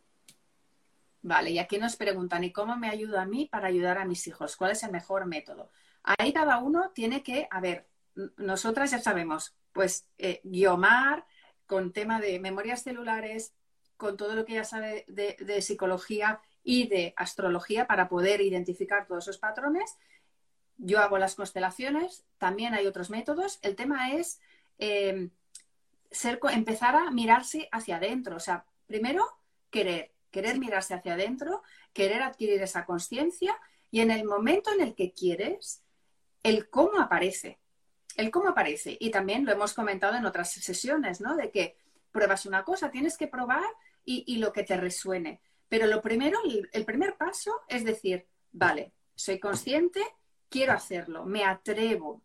Vale, 1.21 1.51
y 1.51 1.59
aquí 1.59 1.77
nos 1.77 1.95
preguntan, 1.95 2.43
¿y 2.43 2.51
cómo 2.51 2.75
me 2.75 2.89
ayuda 2.89 3.21
a 3.21 3.25
mí 3.25 3.47
para 3.49 3.69
ayudar 3.69 3.97
a 3.97 4.05
mis 4.05 4.27
hijos? 4.27 4.57
¿Cuál 4.57 4.71
es 4.71 4.83
el 4.83 4.91
mejor 4.91 5.25
método? 5.25 5.71
Ahí 6.03 6.33
cada 6.33 6.57
uno 6.57 6.91
tiene 6.93 7.23
que, 7.23 7.47
a 7.49 7.61
ver, 7.61 7.87
nosotras 8.35 8.91
ya 8.91 8.99
sabemos, 8.99 9.55
pues 9.71 10.09
eh, 10.17 10.41
Guiomar, 10.43 11.25
con 11.65 11.93
tema 11.93 12.19
de 12.19 12.37
memorias 12.39 12.83
celulares, 12.83 13.53
con 13.95 14.17
todo 14.17 14.35
lo 14.35 14.43
que 14.43 14.55
ya 14.55 14.65
sabe 14.65 15.05
de 15.07 15.61
psicología, 15.61 16.41
y 16.63 16.87
de 16.87 17.13
astrología 17.17 17.87
para 17.87 18.07
poder 18.07 18.41
identificar 18.41 19.07
todos 19.07 19.25
esos 19.25 19.37
patrones. 19.37 19.97
Yo 20.83 20.99
hago 20.99 21.19
las 21.19 21.35
constelaciones, 21.35 22.25
también 22.39 22.73
hay 22.73 22.87
otros 22.87 23.11
métodos. 23.11 23.59
El 23.61 23.75
tema 23.75 24.13
es 24.13 24.39
ser, 26.11 26.39
empezar 26.51 26.95
a 26.95 27.11
mirarse 27.11 27.69
hacia 27.71 27.97
adentro. 27.97 28.35
O 28.35 28.39
sea, 28.39 28.65
primero, 28.87 29.27
querer, 29.69 30.11
querer 30.31 30.57
mirarse 30.57 30.95
hacia 30.95 31.13
adentro, 31.13 31.61
querer 31.93 32.23
adquirir 32.23 32.61
esa 32.63 32.85
conciencia 32.85 33.55
y 33.91 34.01
en 34.01 34.09
el 34.09 34.25
momento 34.25 34.71
en 34.73 34.81
el 34.81 34.95
que 34.95 35.13
quieres, 35.13 35.83
el 36.41 36.67
cómo 36.69 36.99
aparece. 36.99 37.59
El 38.17 38.31
cómo 38.31 38.49
aparece. 38.49 38.97
Y 38.99 39.11
también 39.11 39.45
lo 39.45 39.51
hemos 39.51 39.73
comentado 39.73 40.15
en 40.15 40.25
otras 40.25 40.51
sesiones, 40.51 41.21
¿no? 41.21 41.35
De 41.35 41.51
que 41.51 41.77
pruebas 42.11 42.47
una 42.47 42.63
cosa, 42.63 42.89
tienes 42.89 43.17
que 43.17 43.27
probar 43.27 43.69
y, 44.03 44.23
y 44.25 44.37
lo 44.37 44.51
que 44.51 44.63
te 44.63 44.77
resuene. 44.77 45.41
Pero 45.69 45.85
lo 45.85 46.01
primero, 46.01 46.39
el 46.73 46.85
primer 46.85 47.17
paso 47.17 47.61
es 47.67 47.85
decir, 47.85 48.25
vale, 48.51 48.91
soy 49.15 49.39
consciente, 49.39 50.01
quiero 50.51 50.73
hacerlo, 50.73 51.25
me 51.25 51.45
atrevo, 51.45 52.21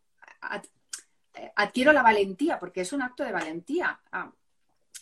adquiero 1.54 1.92
la 1.92 2.02
valentía, 2.02 2.58
porque 2.58 2.82
es 2.82 2.92
un 2.92 3.00
acto 3.00 3.24
de 3.24 3.32
valentía 3.32 3.98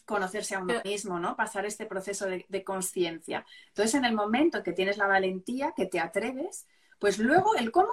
conocerse 0.04 0.54
a 0.54 0.60
uno 0.60 0.74
mismo, 0.84 1.18
¿no? 1.18 1.34
Pasar 1.34 1.64
este 1.64 1.86
proceso 1.86 2.26
de, 2.26 2.64
conciencia. 2.64 3.46
Entonces, 3.68 3.94
en 3.94 4.04
el 4.04 4.14
momento 4.14 4.62
que 4.62 4.74
tienes 4.74 4.98
la 4.98 5.06
valentía, 5.06 5.72
que 5.74 5.86
te 5.86 5.98
atreves, 5.98 6.66
pues 6.98 7.18
luego 7.18 7.56
el 7.56 7.72
cómo 7.72 7.90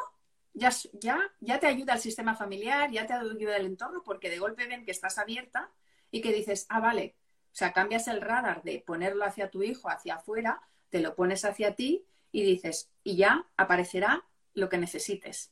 ya, 0.54 0.70
ya, 0.92 1.18
ya 1.40 1.60
te 1.60 1.68
ayuda 1.68 1.94
el 1.94 2.02
sistema 2.02 2.36
familiar, 2.36 2.92
ya 2.92 3.08
te 3.08 3.14
ayuda 3.14 3.56
el 3.56 3.68
entorno, 3.68 4.04
porque 4.04 4.30
de 4.30 4.40
golpe 4.40 4.68
ven 4.68 4.84
que 4.84 4.92
estás 4.92 5.18
abierta 5.18 5.72
y 6.12 6.20
que 6.20 6.34
dices, 6.34 6.66
ah, 6.68 6.82
vale, 6.82 7.16
o 7.46 7.56
sea, 7.56 7.72
cambias 7.72 8.10
el 8.10 8.20
radar 8.20 8.64
de 8.64 8.84
ponerlo 8.86 9.24
hacia 9.24 9.50
tu 9.50 9.64
hijo, 9.64 9.90
hacia 9.90 10.16
afuera, 10.16 10.62
te 10.90 11.00
lo 11.00 11.16
pones 11.16 11.46
hacia 11.46 11.76
ti 11.76 12.06
y 12.34 12.44
dices, 12.44 12.90
y 13.06 13.16
ya 13.16 13.46
aparecerá 13.56 14.26
lo 14.54 14.70
que 14.70 14.78
necesites. 14.78 15.52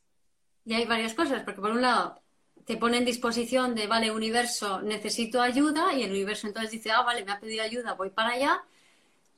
Y 0.65 0.73
hay 0.73 0.85
varias 0.85 1.13
cosas, 1.13 1.43
porque 1.43 1.61
por 1.61 1.71
un 1.71 1.81
lado 1.81 2.21
te 2.65 2.77
pone 2.77 2.97
en 2.97 3.05
disposición 3.05 3.73
de, 3.73 3.87
vale, 3.87 4.11
universo, 4.11 4.81
necesito 4.81 5.41
ayuda, 5.41 5.93
y 5.93 6.03
el 6.03 6.11
universo 6.11 6.47
entonces 6.47 6.71
dice, 6.71 6.91
ah, 6.91 7.01
vale, 7.01 7.25
me 7.25 7.31
ha 7.31 7.39
pedido 7.39 7.63
ayuda, 7.63 7.93
voy 7.93 8.09
para 8.11 8.31
allá. 8.31 8.63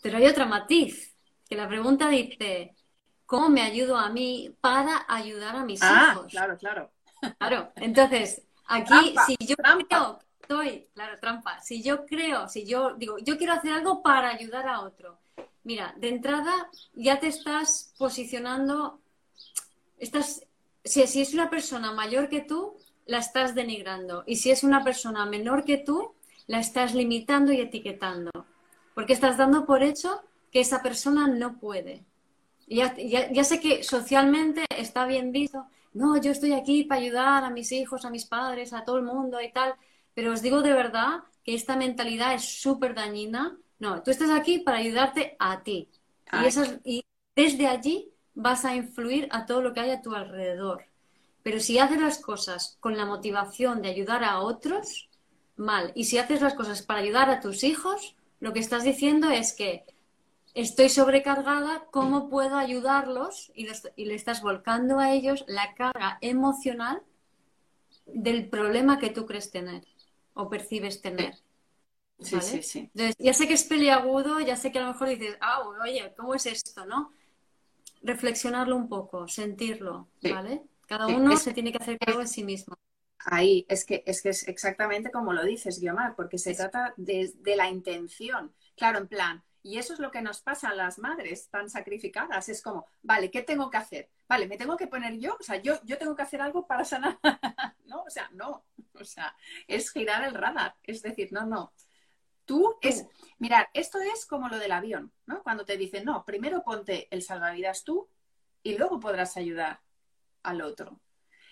Pero 0.02 0.18
hay 0.18 0.26
otra 0.26 0.46
matiz, 0.46 1.16
que 1.48 1.56
la 1.56 1.68
pregunta 1.68 2.10
dice, 2.10 2.76
¿cómo 3.26 3.50
me 3.50 3.62
ayudo 3.62 3.98
a 3.98 4.10
mí 4.10 4.56
para 4.60 5.06
ayudar 5.08 5.56
a 5.56 5.64
mis 5.64 5.82
ah, 5.82 6.12
hijos? 6.12 6.32
Claro, 6.32 6.58
claro. 6.58 6.92
Claro, 7.38 7.72
entonces, 7.76 8.42
aquí, 8.66 9.16
si 9.28 9.38
yo 9.46 9.56
creo 9.56 10.20
claro, 10.94 11.20
trampa. 11.20 11.60
Si 11.62 11.82
yo 11.82 12.06
creo, 12.06 12.48
si 12.48 12.66
yo 12.66 12.96
digo, 12.96 13.18
yo 13.20 13.38
quiero 13.38 13.54
hacer 13.54 13.74
algo 13.74 14.02
para 14.02 14.30
ayudar 14.30 14.68
a 14.68 14.82
otro. 14.82 15.20
Mira, 15.64 15.94
de 15.98 16.10
entrada 16.10 16.70
ya 16.94 17.20
te 17.20 17.28
estás 17.28 17.94
posicionando, 17.98 19.00
estás, 20.02 20.46
si, 20.84 21.08
si 21.08 21.22
es 21.22 21.34
una 21.34 21.50
persona 21.50 21.94
mayor 21.94 22.28
que 22.28 22.42
tú, 22.42 22.76
la 23.06 23.20
estás 23.20 23.56
denigrando. 23.56 24.24
Y 24.26 24.38
si 24.38 24.52
es 24.52 24.64
una 24.64 24.84
persona 24.84 25.26
menor 25.26 25.64
que 25.64 25.78
tú, 25.78 26.16
la 26.48 26.60
estás 26.60 26.94
limitando 26.94 27.54
y 27.54 27.62
etiquetando. 27.62 28.32
Porque 28.94 29.14
estás 29.14 29.38
dando 29.38 29.66
por 29.66 29.84
hecho 29.84 30.22
que 30.52 30.60
esa 30.60 30.82
persona 30.82 31.28
no 31.28 31.60
puede. 31.60 32.04
Ya, 32.68 32.96
ya, 32.96 33.44
sé 33.44 33.60
que 33.60 33.84
socialmente 33.84 34.66
está 34.78 35.06
bien 35.06 35.34
visto, 35.34 35.66
no, 35.94 36.16
yo 36.22 36.32
estoy 36.32 36.54
aquí 36.54 36.86
para 36.86 37.02
ayudar 37.02 37.44
a 37.44 37.50
mis 37.50 37.72
hijos, 37.74 38.06
a 38.06 38.10
mis 38.10 38.26
padres, 38.26 38.72
a 38.72 38.86
todo 38.86 38.98
el 38.98 39.04
mundo 39.04 39.42
y 39.42 39.52
tal, 39.52 39.76
pero 40.14 40.32
os 40.32 40.42
digo 40.42 40.62
de 40.62 40.74
verdad 40.74 41.20
que 41.44 41.54
esta 41.54 41.76
mentalidad 41.76 42.34
es 42.34 42.46
súper 42.62 42.96
dañina. 42.96 43.58
No, 43.80 44.02
tú 44.04 44.12
estás 44.12 44.30
aquí 44.30 44.60
para 44.60 44.78
ayudarte 44.78 45.36
a 45.40 45.64
ti. 45.64 45.90
Y, 46.86 46.98
y 46.98 47.06
desde 47.36 47.68
allí 47.68 48.11
vas 48.34 48.66
a 48.66 48.76
influir 48.76 49.28
a 49.32 49.46
todo 49.46 49.62
lo 49.62 49.74
que 49.74 49.82
hay 49.82 49.92
a 49.92 50.02
tu 50.02 50.14
alrededor. 50.16 50.86
Pero 51.44 51.60
si 51.60 51.80
haces 51.80 52.00
las 52.00 52.20
cosas 52.20 52.78
con 52.80 52.98
la 52.98 53.06
motivación 53.06 53.82
de 53.82 53.90
ayudar 53.90 54.24
a 54.24 54.40
otros, 54.40 55.10
mal. 55.56 55.92
Y 55.96 56.06
si 56.06 56.18
haces 56.18 56.42
las 56.42 56.54
cosas 56.54 56.82
para 56.82 57.00
ayudar 57.00 57.30
a 57.30 57.40
tus 57.40 57.64
hijos, 57.64 58.16
lo 58.40 58.54
que 58.54 58.60
estás 58.60 58.84
diciendo 58.84 59.30
es 59.30 59.54
que 59.54 59.86
estoy 60.54 60.90
sobrecargada, 60.90 61.86
¿cómo 61.92 62.30
puedo 62.30 62.58
ayudarlos? 62.58 63.52
Y, 63.56 63.68
y 63.96 64.06
le 64.06 64.16
estás 64.16 64.42
volcando 64.42 65.00
a 65.00 65.14
ellos 65.14 65.46
la 65.48 65.74
carga 65.76 66.18
emocional 66.22 67.02
del 68.06 68.50
problema 68.50 69.00
que 69.00 69.10
tú 69.10 69.26
crees 69.26 69.52
tener 69.52 69.84
o 70.34 70.50
percibes 70.50 71.02
tener. 71.02 71.36
Sí, 72.20 72.40
sí, 72.42 72.62
sí. 72.62 72.92
ya 73.18 73.34
sé 73.34 73.48
que 73.48 73.56
es 73.56 73.64
peliagudo, 73.64 74.40
ya 74.40 74.56
sé 74.56 74.72
que 74.72 74.78
a 74.78 74.84
lo 74.84 74.90
mejor 74.90 75.10
dices, 75.10 75.38
ah, 75.42 75.64
oye, 75.82 76.14
¿cómo 76.16 76.36
es 76.36 76.46
esto, 76.46 76.86
no? 76.86 77.12
Reflexionarlo 78.02 78.76
un 78.76 78.90
poco, 78.90 79.28
sentirlo, 79.28 80.10
¿vale? 80.24 80.64
Cada 80.88 81.08
uno 81.08 81.38
se 81.38 81.54
tiene 81.54 81.72
que 81.72 81.78
hacer 81.78 81.98
cargo 81.98 82.20
de 82.20 82.28
sí 82.28 82.44
mismo. 82.44 82.76
Ahí, 83.26 83.66
es 83.70 83.86
que, 83.86 84.04
es 84.06 84.22
que 84.22 84.30
es 84.30 84.48
exactamente 84.48 85.12
como 85.12 85.34
lo 85.34 85.44
dices, 85.44 85.80
Guiomar, 85.80 86.16
porque 86.16 86.38
se 86.38 86.56
trata 86.56 86.94
de, 86.98 87.32
de, 87.36 87.56
la 87.56 87.70
intención. 87.70 88.52
Claro, 88.76 88.98
en 88.98 89.08
plan, 89.08 89.44
y 89.64 89.78
eso 89.78 89.94
es 89.94 90.00
lo 90.00 90.10
que 90.10 90.22
nos 90.22 90.42
pasa 90.42 90.70
a 90.70 90.76
las 90.76 90.98
madres 90.98 91.50
tan 91.50 91.70
sacrificadas. 91.70 92.50
Es 92.50 92.62
como, 92.62 92.88
vale, 93.04 93.30
¿qué 93.30 93.44
tengo 93.44 93.70
que 93.70 93.78
hacer? 93.78 94.10
Vale, 94.28 94.48
¿me 94.48 94.58
tengo 94.58 94.76
que 94.76 94.88
poner 94.88 95.20
yo? 95.20 95.38
O 95.40 95.44
sea, 95.44 95.62
yo, 95.62 95.80
yo 95.84 95.98
tengo 95.98 96.16
que 96.16 96.24
hacer 96.24 96.42
algo 96.42 96.66
para 96.66 96.84
sanar. 96.84 97.20
no, 97.86 98.04
o 98.04 98.10
sea, 98.10 98.30
no. 98.34 98.66
O 98.94 99.06
sea, 99.06 99.36
es 99.68 99.92
girar 99.92 100.24
el 100.24 100.34
radar. 100.34 100.76
Es 100.84 101.02
decir, 101.04 101.32
no, 101.32 101.46
no. 101.46 101.74
Tú 102.52 102.78
es, 102.82 103.08
mirar, 103.40 103.70
esto 103.74 103.98
es 104.02 104.26
como 104.26 104.50
lo 104.50 104.60
del 104.60 104.74
avión, 104.74 105.14
¿no? 105.26 105.42
Cuando 105.42 105.64
te 105.64 105.78
dicen, 105.78 106.04
no, 106.04 106.26
primero 106.26 106.66
ponte 106.66 107.08
el 107.10 107.22
salvavidas 107.22 107.86
tú 107.86 108.10
y 108.62 108.78
luego 108.78 109.00
podrás 109.00 109.38
ayudar 109.38 109.80
al 110.44 110.62
otro. 110.62 111.00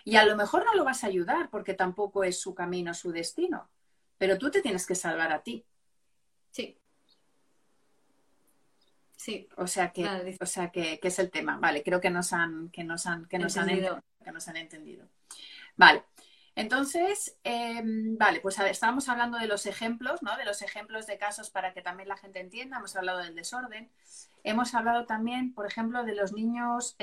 Y 0.04 0.18
a 0.18 0.26
lo 0.26 0.36
mejor 0.36 0.66
no 0.66 0.76
lo 0.76 0.84
vas 0.84 1.06
a 1.06 1.08
ayudar 1.08 1.50
porque 1.50 1.74
tampoco 1.74 2.26
es 2.26 2.42
su 2.42 2.54
camino, 2.54 2.94
su 2.94 3.14
destino, 3.14 3.70
pero 4.18 4.38
tú 4.38 4.52
te 4.52 4.62
tienes 4.62 4.86
que 4.86 4.94
salvar 4.94 5.32
a 5.32 5.42
ti. 5.42 5.64
Sí. 6.52 6.78
Sí. 9.16 9.48
O 9.56 9.68
sea 9.68 9.94
que, 9.94 10.36
o 10.42 10.46
sea 10.46 10.70
que, 10.70 11.00
es 11.02 11.20
el 11.20 11.32
tema. 11.32 11.58
Vale, 11.60 11.82
creo 11.82 12.02
que 12.02 12.10
nos 12.10 12.34
han, 12.34 12.72
que 12.72 12.84
nos 12.84 13.06
han, 13.06 13.26
que 13.28 13.40
nos 13.40 13.56
han, 13.56 13.70
que 13.70 14.32
nos 14.34 14.48
han 14.50 14.58
entendido. 14.58 15.08
Vale. 15.78 16.04
Entonces, 16.60 17.38
em, 17.46 18.18
vale, 18.18 18.42
pues 18.42 18.60
estábamos 18.60 19.08
hablando 19.08 19.38
de 19.38 19.48
los 19.48 19.66
ejemplos, 19.66 20.22
¿no? 20.22 20.36
De 20.36 20.44
los 20.44 20.62
ejemplos 20.62 21.08
de 21.08 21.18
casos 21.18 21.50
para 21.50 21.74
que 21.74 21.82
también 21.82 22.10
la 22.10 22.18
gente 22.18 22.42
entienda. 22.42 22.80
Hemos 22.80 22.98
hablado 22.98 23.20
del 23.20 23.34
desorden. 23.34 23.90
Hemos 24.44 24.76
hablado 24.76 25.06
también, 25.06 25.54
por 25.54 25.66
ejemplo, 25.66 26.04
de 26.04 26.16
los 26.16 26.34
niños, 26.34 26.98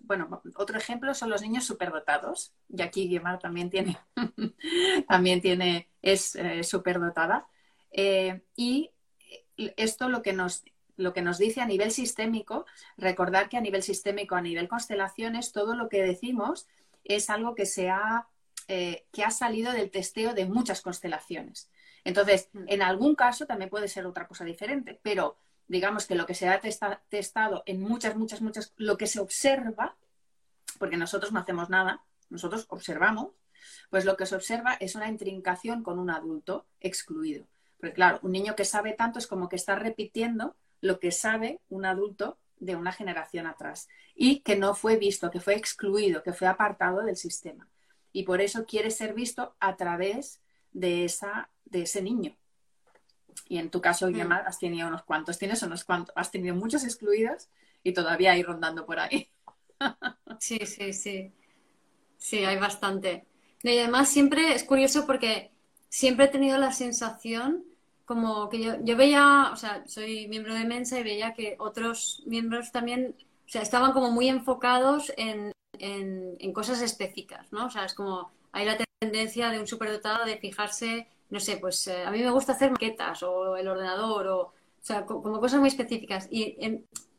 bueno, 0.00 0.40
otro 0.56 0.78
ejemplo 0.78 1.12
son 1.12 1.28
los 1.28 1.42
niños 1.42 1.66
superdotados. 1.66 2.54
Y 2.70 2.80
aquí 2.80 3.06
Guimar 3.06 3.38
también 3.38 3.68
tiene, 3.68 3.98
también 5.08 5.42
tiene, 5.42 5.90
es 6.00 6.34
eh, 6.34 6.64
superdotada. 6.64 7.46
Eh, 7.90 8.40
y 8.56 8.92
esto 9.76 10.08
lo 10.08 10.22
que 10.22 10.32
nos 10.32 10.64
lo 10.96 11.12
que 11.12 11.20
nos 11.20 11.36
dice 11.36 11.60
a 11.60 11.66
nivel 11.66 11.90
sistémico, 11.90 12.64
recordar 12.96 13.50
que 13.50 13.58
a 13.58 13.60
nivel 13.60 13.82
sistémico, 13.82 14.36
a 14.36 14.40
nivel 14.42 14.68
constelaciones, 14.68 15.52
todo 15.52 15.74
lo 15.74 15.88
que 15.90 16.02
decimos 16.02 16.66
es 17.04 17.30
algo 17.30 17.54
que, 17.54 17.66
se 17.66 17.90
ha, 17.90 18.28
eh, 18.74 19.04
que 19.12 19.22
ha 19.22 19.30
salido 19.30 19.70
del 19.70 19.90
testeo 19.90 20.32
de 20.32 20.46
muchas 20.46 20.80
constelaciones. 20.80 21.68
Entonces, 22.04 22.48
mm. 22.54 22.64
en 22.68 22.80
algún 22.80 23.14
caso 23.14 23.44
también 23.44 23.68
puede 23.68 23.86
ser 23.86 24.06
otra 24.06 24.26
cosa 24.26 24.46
diferente, 24.46 24.98
pero 25.02 25.36
digamos 25.68 26.06
que 26.06 26.14
lo 26.14 26.24
que 26.24 26.32
se 26.32 26.48
ha 26.48 26.58
testado 27.10 27.62
en 27.66 27.82
muchas, 27.82 28.16
muchas, 28.16 28.40
muchas, 28.40 28.72
lo 28.78 28.96
que 28.96 29.06
se 29.06 29.20
observa, 29.20 29.94
porque 30.78 30.96
nosotros 30.96 31.32
no 31.32 31.40
hacemos 31.40 31.68
nada, 31.68 32.02
nosotros 32.30 32.64
observamos, 32.70 33.32
pues 33.90 34.06
lo 34.06 34.16
que 34.16 34.24
se 34.24 34.36
observa 34.36 34.72
es 34.80 34.94
una 34.94 35.10
intrincación 35.10 35.82
con 35.82 35.98
un 35.98 36.08
adulto 36.08 36.64
excluido. 36.80 37.44
Porque 37.78 37.92
claro, 37.92 38.20
un 38.22 38.32
niño 38.32 38.56
que 38.56 38.64
sabe 38.64 38.94
tanto 38.94 39.18
es 39.18 39.26
como 39.26 39.50
que 39.50 39.56
está 39.56 39.74
repitiendo 39.74 40.56
lo 40.80 40.98
que 40.98 41.12
sabe 41.12 41.60
un 41.68 41.84
adulto 41.84 42.38
de 42.56 42.74
una 42.74 42.92
generación 42.92 43.46
atrás 43.46 43.90
y 44.14 44.40
que 44.40 44.56
no 44.56 44.74
fue 44.74 44.96
visto, 44.96 45.30
que 45.30 45.40
fue 45.40 45.56
excluido, 45.56 46.22
que 46.22 46.32
fue 46.32 46.48
apartado 46.48 47.02
del 47.02 47.18
sistema. 47.18 47.68
Y 48.12 48.24
por 48.24 48.40
eso 48.40 48.66
quiere 48.66 48.90
ser 48.90 49.14
visto 49.14 49.54
a 49.58 49.76
través 49.76 50.40
de, 50.72 51.04
esa, 51.04 51.48
de 51.64 51.82
ese 51.82 52.02
niño. 52.02 52.36
Y 53.48 53.58
en 53.58 53.70
tu 53.70 53.80
caso, 53.80 54.10
mm. 54.10 54.32
has 54.32 54.58
tenido 54.58 54.88
unos 54.88 55.02
cuantos, 55.02 55.38
tienes 55.38 55.62
unos 55.62 55.84
cuantos, 55.84 56.14
has 56.16 56.30
tenido 56.30 56.54
muchos 56.54 56.84
excluidos 56.84 57.48
y 57.82 57.92
todavía 57.92 58.32
hay 58.32 58.42
rondando 58.42 58.86
por 58.86 58.98
ahí. 58.98 59.28
sí, 60.38 60.58
sí, 60.66 60.92
sí. 60.92 61.32
Sí, 62.16 62.44
hay 62.44 62.58
bastante. 62.58 63.26
Y 63.62 63.78
además 63.78 64.08
siempre 64.08 64.54
es 64.54 64.64
curioso 64.64 65.06
porque 65.06 65.50
siempre 65.88 66.26
he 66.26 66.28
tenido 66.28 66.58
la 66.58 66.72
sensación 66.72 67.64
como 68.04 68.48
que 68.48 68.60
yo, 68.60 68.74
yo 68.82 68.96
veía, 68.96 69.50
o 69.52 69.56
sea, 69.56 69.84
soy 69.86 70.28
miembro 70.28 70.54
de 70.54 70.64
Mensa 70.64 70.98
y 70.98 71.02
veía 71.02 71.34
que 71.34 71.56
otros 71.58 72.22
miembros 72.26 72.72
también, 72.72 73.16
o 73.46 73.48
sea, 73.48 73.62
estaban 73.62 73.92
como 73.92 74.10
muy 74.10 74.28
enfocados 74.28 75.12
en, 75.16 75.52
en, 75.78 76.52
cosas 76.52 76.82
específicas, 76.82 77.50
¿no? 77.52 77.66
O 77.66 77.70
sea, 77.70 77.84
es 77.84 77.94
como 77.94 78.30
hay 78.52 78.66
la 78.66 78.78
tendencia 79.00 79.50
de 79.50 79.58
un 79.58 79.66
superdotado 79.66 80.24
de 80.24 80.36
fijarse, 80.36 81.08
no 81.30 81.40
sé, 81.40 81.56
pues 81.56 81.86
eh, 81.86 82.04
a 82.04 82.10
mí 82.10 82.18
me 82.22 82.30
gusta 82.30 82.52
hacer 82.52 82.70
maquetas 82.70 83.22
o 83.22 83.56
el 83.56 83.66
ordenador 83.68 84.26
o, 84.28 84.40
o 84.40 84.52
sea, 84.80 85.06
como 85.06 85.40
cosas 85.40 85.60
muy 85.60 85.68
específicas 85.68 86.28
y, 86.30 86.56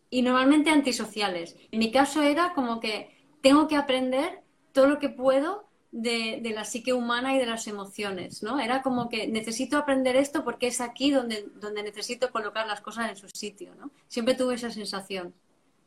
y 0.10 0.22
normalmente 0.22 0.70
antisociales. 0.70 1.56
En 1.72 1.80
mi 1.80 1.91
caso 1.91 2.22
era 2.22 2.54
como 2.54 2.80
que 2.80 3.16
tengo 3.41 3.68
que 3.68 3.76
aprender 3.76 4.41
todo 4.72 4.88
lo 4.88 4.99
que 4.99 5.10
puedo 5.10 5.66
de, 5.91 6.41
la 6.54 6.66
psique 6.66 6.93
humana 6.93 7.36
y 7.36 7.39
de 7.39 7.45
las 7.45 7.68
emociones, 7.68 8.41
¿no? 8.41 8.60
Era 8.60 8.82
como 8.82 9.10
que 9.10 9.28
necesito 9.28 9.78
aprender 9.78 10.16
esto 10.16 10.43
porque 10.43 10.68
es 10.68 10.82
aquí 10.82 11.12
donde, 11.12 11.45
donde 11.56 11.84
necesito 11.84 12.32
colocar 12.32 12.66
las 12.68 12.82
cosas 12.82 13.10
en 13.10 13.16
su 13.16 13.30
sitio, 13.30 13.76
¿no? 13.76 13.91
Siempre 14.08 14.34
tuve 14.34 14.56
esa 14.56 14.72
sensación. 14.72 15.34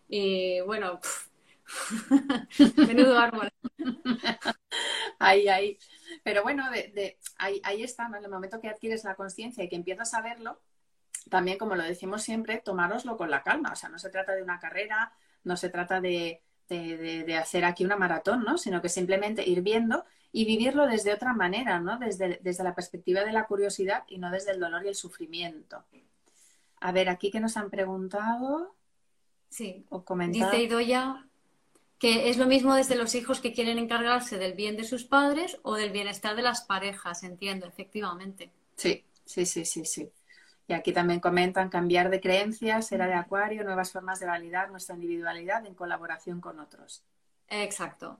Y 0.08 0.60
bueno, 0.60 1.00
menudo 2.76 3.18
árbol. 3.18 3.50
ahí, 5.18 5.48
ahí. 5.48 5.78
Pero 6.22 6.42
bueno, 6.42 6.70
de, 6.70 7.18
ahí, 7.38 7.60
ahí, 7.64 7.82
está, 7.82 8.08
¿no? 8.08 8.16
En 8.16 8.24
el 8.24 8.30
momento 8.30 8.60
que 8.60 8.68
adquieres 8.68 9.04
la 9.04 9.14
conciencia 9.14 9.64
y 9.64 9.68
que 9.68 9.76
empiezas 9.76 10.14
a 10.14 10.22
verlo, 10.22 10.60
también, 11.28 11.58
como 11.58 11.74
lo 11.74 11.82
decimos 11.82 12.22
siempre, 12.22 12.58
tomároslo 12.64 13.16
con 13.16 13.30
la 13.30 13.42
calma. 13.42 13.72
O 13.72 13.76
sea, 13.76 13.88
no 13.88 13.98
se 13.98 14.10
trata 14.10 14.34
de 14.34 14.42
una 14.42 14.58
carrera, 14.58 15.12
no 15.44 15.56
se 15.56 15.68
trata 15.70 16.00
de, 16.00 16.42
de, 16.68 17.36
hacer 17.36 17.64
aquí 17.64 17.84
una 17.84 17.96
maratón, 17.96 18.44
¿no? 18.44 18.58
Sino 18.58 18.80
que 18.80 18.88
simplemente 18.88 19.48
ir 19.48 19.62
viendo 19.62 20.04
y 20.32 20.44
vivirlo 20.44 20.86
desde 20.86 21.12
otra 21.12 21.32
manera, 21.32 21.80
¿no? 21.80 21.98
Desde, 21.98 22.38
desde 22.42 22.64
la 22.64 22.74
perspectiva 22.74 23.24
de 23.24 23.32
la 23.32 23.46
curiosidad 23.46 24.04
y 24.08 24.18
no 24.18 24.30
desde 24.30 24.52
el 24.52 24.60
dolor 24.60 24.84
y 24.84 24.88
el 24.88 24.94
sufrimiento. 24.94 25.84
A 26.80 26.92
ver, 26.92 27.08
aquí 27.08 27.30
que 27.30 27.40
nos 27.40 27.56
han 27.56 27.70
preguntado. 27.70 28.76
Sí. 29.48 29.86
O 29.88 30.04
comentado. 30.04 30.50
Dice 30.50 30.62
Idoya 30.64 31.26
que 31.98 32.28
es 32.28 32.36
lo 32.36 32.46
mismo 32.46 32.74
desde 32.74 32.96
los 32.96 33.14
hijos 33.14 33.40
que 33.40 33.52
quieren 33.52 33.78
encargarse 33.78 34.38
del 34.38 34.54
bien 34.54 34.76
de 34.76 34.84
sus 34.84 35.04
padres 35.04 35.58
o 35.62 35.74
del 35.74 35.90
bienestar 35.90 36.36
de 36.36 36.42
las 36.42 36.62
parejas, 36.62 37.22
entiendo, 37.22 37.66
efectivamente. 37.66 38.50
Sí, 38.76 39.04
sí, 39.24 39.46
sí, 39.46 39.64
sí, 39.64 39.84
sí. 39.84 40.10
Y 40.68 40.72
aquí 40.72 40.92
también 40.92 41.20
comentan 41.20 41.68
cambiar 41.68 42.10
de 42.10 42.20
creencias, 42.20 42.90
era 42.90 43.06
de 43.06 43.14
acuario, 43.14 43.64
nuevas 43.64 43.92
formas 43.92 44.18
de 44.18 44.26
validar 44.26 44.70
nuestra 44.70 44.96
individualidad 44.96 45.64
en 45.64 45.74
colaboración 45.74 46.40
con 46.40 46.58
otros. 46.58 47.02
Exacto, 47.48 48.18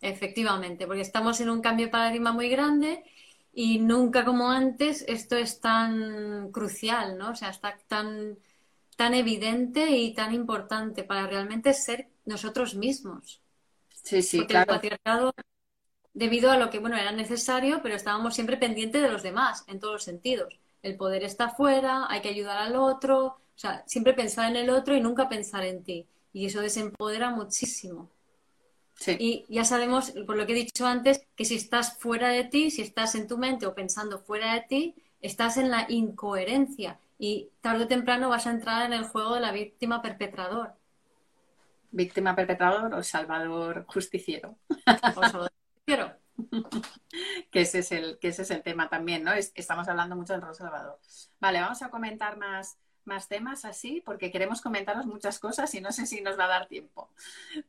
efectivamente, 0.00 0.86
porque 0.86 1.02
estamos 1.02 1.40
en 1.40 1.50
un 1.50 1.62
cambio 1.62 1.86
de 1.86 1.92
paradigma 1.92 2.32
muy 2.32 2.48
grande 2.48 3.04
y 3.52 3.78
nunca 3.78 4.24
como 4.24 4.50
antes 4.50 5.04
esto 5.06 5.36
es 5.36 5.60
tan 5.60 6.50
crucial, 6.50 7.16
¿no? 7.16 7.30
O 7.30 7.36
sea, 7.36 7.50
está 7.50 7.78
tan, 7.86 8.36
tan 8.96 9.14
evidente 9.14 9.90
y 9.90 10.14
tan 10.14 10.34
importante 10.34 11.04
para 11.04 11.26
realmente 11.26 11.72
ser 11.74 12.08
nosotros 12.24 12.74
mismos. 12.74 13.40
Sí, 14.02 14.22
sí, 14.22 14.38
porque 14.38 14.56
el 14.56 14.66
patriarcado, 14.66 15.32
debido 16.12 16.50
a 16.50 16.58
lo 16.58 16.70
que, 16.70 16.78
bueno, 16.78 16.96
era 16.96 17.12
necesario, 17.12 17.80
pero 17.82 17.94
estábamos 17.94 18.34
siempre 18.34 18.56
pendientes 18.56 19.02
de 19.02 19.10
los 19.10 19.22
demás, 19.22 19.64
en 19.66 19.80
todos 19.80 19.94
los 19.94 20.04
sentidos 20.04 20.58
el 20.84 20.96
poder 20.96 21.24
está 21.24 21.48
fuera, 21.48 22.06
hay 22.08 22.20
que 22.20 22.28
ayudar 22.28 22.58
al 22.58 22.76
otro, 22.76 23.26
o 23.26 23.38
sea, 23.56 23.82
siempre 23.86 24.12
pensar 24.12 24.50
en 24.50 24.56
el 24.56 24.70
otro 24.70 24.94
y 24.94 25.00
nunca 25.00 25.28
pensar 25.28 25.64
en 25.64 25.82
ti. 25.82 26.06
Y 26.32 26.46
eso 26.46 26.60
desempodera 26.60 27.30
muchísimo. 27.30 28.10
Sí. 28.94 29.16
Y 29.18 29.44
ya 29.48 29.64
sabemos, 29.64 30.12
por 30.26 30.36
lo 30.36 30.46
que 30.46 30.52
he 30.52 30.56
dicho 30.56 30.86
antes, 30.86 31.26
que 31.34 31.46
si 31.46 31.56
estás 31.56 31.98
fuera 31.98 32.28
de 32.28 32.44
ti, 32.44 32.70
si 32.70 32.82
estás 32.82 33.14
en 33.14 33.26
tu 33.26 33.38
mente 33.38 33.66
o 33.66 33.74
pensando 33.74 34.18
fuera 34.18 34.54
de 34.54 34.60
ti, 34.60 34.94
estás 35.20 35.56
en 35.56 35.70
la 35.70 35.86
incoherencia 35.88 36.98
y 37.24 37.50
tarde 37.62 37.84
o 37.84 37.88
temprano 37.88 38.28
vas 38.28 38.46
a 38.46 38.50
entrar 38.50 38.84
en 38.84 38.92
el 38.92 39.04
juego 39.04 39.34
de 39.34 39.40
la 39.40 39.50
víctima 39.50 40.02
perpetrador. 40.02 40.74
Víctima 41.90 42.36
perpetrador 42.36 42.92
o 42.92 43.02
salvador 43.02 43.86
justiciero. 43.86 44.58
O 45.16 45.22
salvador 45.22 45.52
justiciero. 45.72 46.12
que, 47.50 47.62
ese 47.62 47.78
es 47.78 47.92
el, 47.92 48.18
que 48.18 48.28
ese 48.28 48.42
es 48.42 48.50
el 48.50 48.62
tema 48.62 48.90
también, 48.90 49.24
¿no? 49.24 49.32
estamos 49.32 49.88
hablando 49.88 50.16
mucho 50.16 50.34
del 50.34 50.42
rol 50.42 50.54
salvador. 50.54 50.98
Vale, 51.40 51.62
vamos 51.62 51.80
a 51.80 51.88
comentar 51.88 52.36
más, 52.36 52.76
más 53.06 53.26
temas 53.26 53.64
así, 53.64 54.02
porque 54.04 54.30
queremos 54.30 54.60
comentaros 54.60 55.06
muchas 55.06 55.38
cosas 55.38 55.74
y 55.74 55.80
no 55.80 55.92
sé 55.92 56.04
si 56.04 56.20
nos 56.20 56.38
va 56.38 56.44
a 56.44 56.48
dar 56.48 56.68
tiempo. 56.68 57.08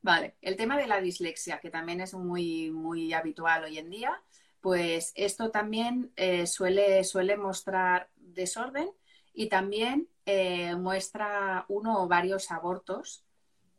Vale, 0.01 0.35
el 0.41 0.57
tema 0.57 0.77
de 0.77 0.87
la 0.87 0.99
dislexia, 0.99 1.61
que 1.61 1.69
también 1.69 2.01
es 2.01 2.13
muy, 2.13 2.71
muy 2.71 3.13
habitual 3.13 3.63
hoy 3.63 3.77
en 3.77 3.89
día, 3.89 4.21
pues 4.59 5.13
esto 5.15 5.49
también 5.49 6.11
eh, 6.17 6.45
suele, 6.45 7.05
suele 7.05 7.37
mostrar 7.37 8.09
desorden 8.17 8.91
y 9.35 9.49
también 9.49 10.07
eh, 10.25 10.75
muestra 10.75 11.65
uno 11.67 12.01
o 12.01 12.07
varios 12.07 12.49
abortos 12.51 13.23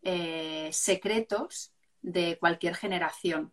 eh, 0.02 0.68
secretos 0.72 1.72
de 2.02 2.38
cualquier 2.38 2.76
generación. 2.76 3.52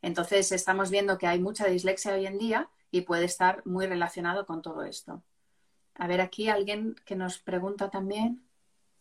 Entonces, 0.00 0.50
estamos 0.52 0.90
viendo 0.90 1.18
que 1.18 1.26
hay 1.26 1.40
mucha 1.40 1.66
dislexia 1.66 2.14
hoy 2.14 2.26
en 2.26 2.38
día 2.38 2.70
y 2.90 3.02
puede 3.02 3.24
estar 3.24 3.64
muy 3.66 3.86
relacionado 3.86 4.46
con 4.46 4.62
todo 4.62 4.84
esto. 4.84 5.22
A 5.94 6.06
ver, 6.06 6.20
aquí 6.20 6.48
alguien 6.48 6.96
que 7.04 7.16
nos 7.16 7.38
pregunta 7.38 7.90
también. 7.90 8.42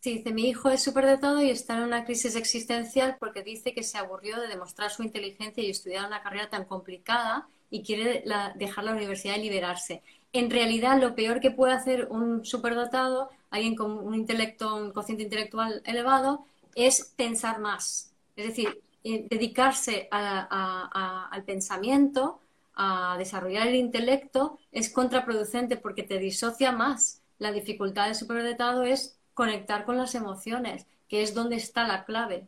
Sí, 0.01 0.17
dice, 0.17 0.33
mi 0.33 0.49
hijo 0.49 0.69
es 0.69 0.83
superdotado 0.83 1.41
y 1.41 1.49
está 1.49 1.77
en 1.77 1.83
una 1.83 2.03
crisis 2.03 2.35
existencial 2.35 3.17
porque 3.19 3.43
dice 3.43 3.73
que 3.73 3.83
se 3.83 3.97
aburrió 3.97 4.39
de 4.39 4.47
demostrar 4.47 4.91
su 4.91 5.03
inteligencia 5.03 5.63
y 5.63 5.69
estudiar 5.69 6.07
una 6.07 6.21
carrera 6.21 6.49
tan 6.49 6.65
complicada 6.65 7.47
y 7.69 7.83
quiere 7.83 8.23
dejar 8.55 8.83
la 8.83 8.93
universidad 8.93 9.37
y 9.37 9.41
liberarse. 9.41 10.01
En 10.31 10.51
realidad, 10.51 10.99
lo 10.99 11.15
peor 11.15 11.39
que 11.39 11.51
puede 11.51 11.73
hacer 11.73 12.07
un 12.09 12.45
superdotado, 12.45 13.29
alguien 13.49 13.75
con 13.75 13.91
un 13.91 14.13
intelecto, 14.13 14.75
un 14.75 14.91
cociente 14.91 15.23
intelectual 15.23 15.81
elevado, 15.85 16.45
es 16.75 17.13
pensar 17.15 17.59
más. 17.59 18.11
Es 18.35 18.47
decir, 18.47 18.81
eh, 19.03 19.25
dedicarse 19.29 20.07
al 20.11 21.43
pensamiento, 21.45 22.39
a 22.75 23.15
desarrollar 23.17 23.67
el 23.67 23.75
intelecto, 23.75 24.59
es 24.71 24.91
contraproducente 24.91 25.77
porque 25.77 26.03
te 26.03 26.19
disocia 26.19 26.71
más. 26.71 27.21
La 27.37 27.51
dificultad 27.51 28.05
del 28.05 28.15
superdotado 28.15 28.83
es 28.83 29.17
conectar 29.33 29.85
con 29.85 29.97
las 29.97 30.15
emociones, 30.15 30.85
que 31.07 31.23
es 31.23 31.33
donde 31.33 31.55
está 31.55 31.87
la 31.87 32.05
clave. 32.05 32.47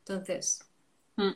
Entonces, 0.00 0.66
mm. 1.16 1.30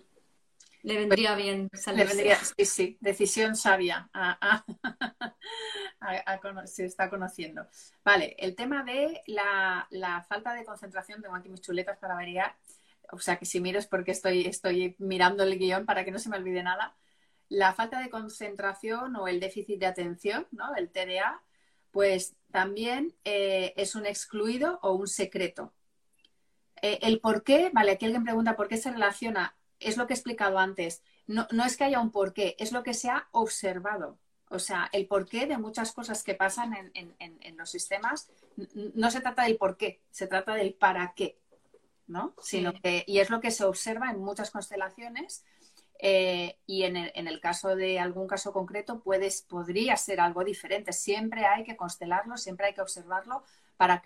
Le 0.87 0.99
vendría 0.99 1.34
bien 1.34 1.68
Le 1.95 2.05
vendría, 2.05 2.37
sí, 2.37 2.64
sí, 2.64 2.97
decisión 3.01 3.57
sabia. 3.57 4.09
se 6.66 6.84
está 6.84 7.11
conociendo. 7.11 7.66
Vale, 8.05 8.37
el 8.39 8.55
tema 8.55 8.84
de 8.84 9.20
la, 9.26 10.24
falta 10.28 10.55
de 10.55 10.64
concentración, 10.64 11.20
tengo 11.20 11.34
aquí 11.34 11.49
mis 11.49 11.61
chuletas 11.61 11.99
para 11.99 12.14
variar, 12.14 12.55
o 13.11 13.18
sea 13.18 13.37
que 13.37 13.47
si 13.47 13.61
miro 13.61 13.80
es 13.80 13.89
porque 13.89 14.12
estoy, 14.12 14.47
estoy 14.47 14.95
mirando 15.01 15.43
el 15.43 15.59
guion 15.59 15.87
para 15.87 16.05
que 16.05 16.12
no 16.12 16.20
se 16.20 16.28
me 16.28 16.37
olvide 16.37 16.62
nada. 16.62 16.95
La 17.49 17.74
falta 17.74 17.99
de 17.99 18.09
concentración 18.09 19.16
o 19.16 19.26
el 19.26 19.41
déficit 19.41 19.80
de 19.80 19.87
atención, 19.87 20.47
¿no? 20.53 20.72
El 20.76 20.91
TDA, 20.91 21.43
pues 21.91 22.37
también 22.53 23.12
eh, 23.24 23.74
es 23.76 23.97
un 23.97 24.07
excluido 24.07 24.78
o 24.82 24.93
un 24.93 25.09
secreto. 25.09 25.74
Eh, 26.80 27.01
el 27.03 27.18
por 27.18 27.43
qué, 27.43 27.70
vale, 27.72 27.91
aquí 27.91 28.05
alguien 28.05 28.22
pregunta 28.22 28.55
por 28.55 28.68
qué 28.68 28.76
se 28.76 28.93
relaciona, 28.93 29.56
es 29.81 29.97
lo 29.97 30.07
que 30.07 30.14
he 30.14 30.16
explicado 30.16 30.59
antes. 30.59 31.03
No, 31.27 31.47
no 31.51 31.64
es 31.64 31.77
que 31.77 31.85
haya 31.85 32.01
un 32.01 32.11
por 32.11 32.33
qué, 32.33 32.57
es 32.59 32.72
lo 32.72 32.83
que 32.83 32.95
se 32.95 33.11
ha 33.11 33.29
observado. 33.33 34.18
O 34.49 34.59
sea, 34.59 34.89
el 34.93 35.07
porqué 35.07 35.47
de 35.47 35.59
muchas 35.59 35.93
cosas 35.93 36.22
que 36.22 36.35
pasan 36.35 36.74
en, 36.74 37.14
en, 37.18 37.39
en 37.41 37.57
los 37.57 37.70
sistemas 37.70 38.31
no 38.74 39.11
se 39.11 39.20
trata 39.20 39.43
del 39.43 39.57
por 39.57 39.77
qué, 39.77 40.01
se 40.11 40.29
trata 40.29 40.55
del 40.55 40.74
para 40.74 41.14
qué. 41.14 41.37
¿no? 42.07 42.35
Sino 42.41 42.72
que, 42.72 43.05
y 43.07 43.18
es 43.18 43.31
lo 43.31 43.41
que 43.41 43.51
se 43.51 43.64
observa 43.64 44.11
en 44.11 44.20
muchas 44.20 44.51
constelaciones. 44.51 45.45
Eh, 45.99 46.59
y 46.66 46.83
en 46.83 46.97
el, 46.97 47.41
caso 47.41 47.74
de 47.74 47.99
algún 47.99 48.27
caso 48.27 48.53
concreto 48.53 49.01
puedes, 49.01 49.43
podría 49.43 49.97
ser 49.97 50.20
algo 50.20 50.45
diferente. 50.45 50.93
Siempre 50.93 51.47
hay 51.47 51.64
que 51.64 51.77
constelarlo, 51.77 52.37
siempre 52.37 52.66
hay 52.66 52.74
que 52.74 52.83
observarlo 52.83 53.43
para, 53.77 54.03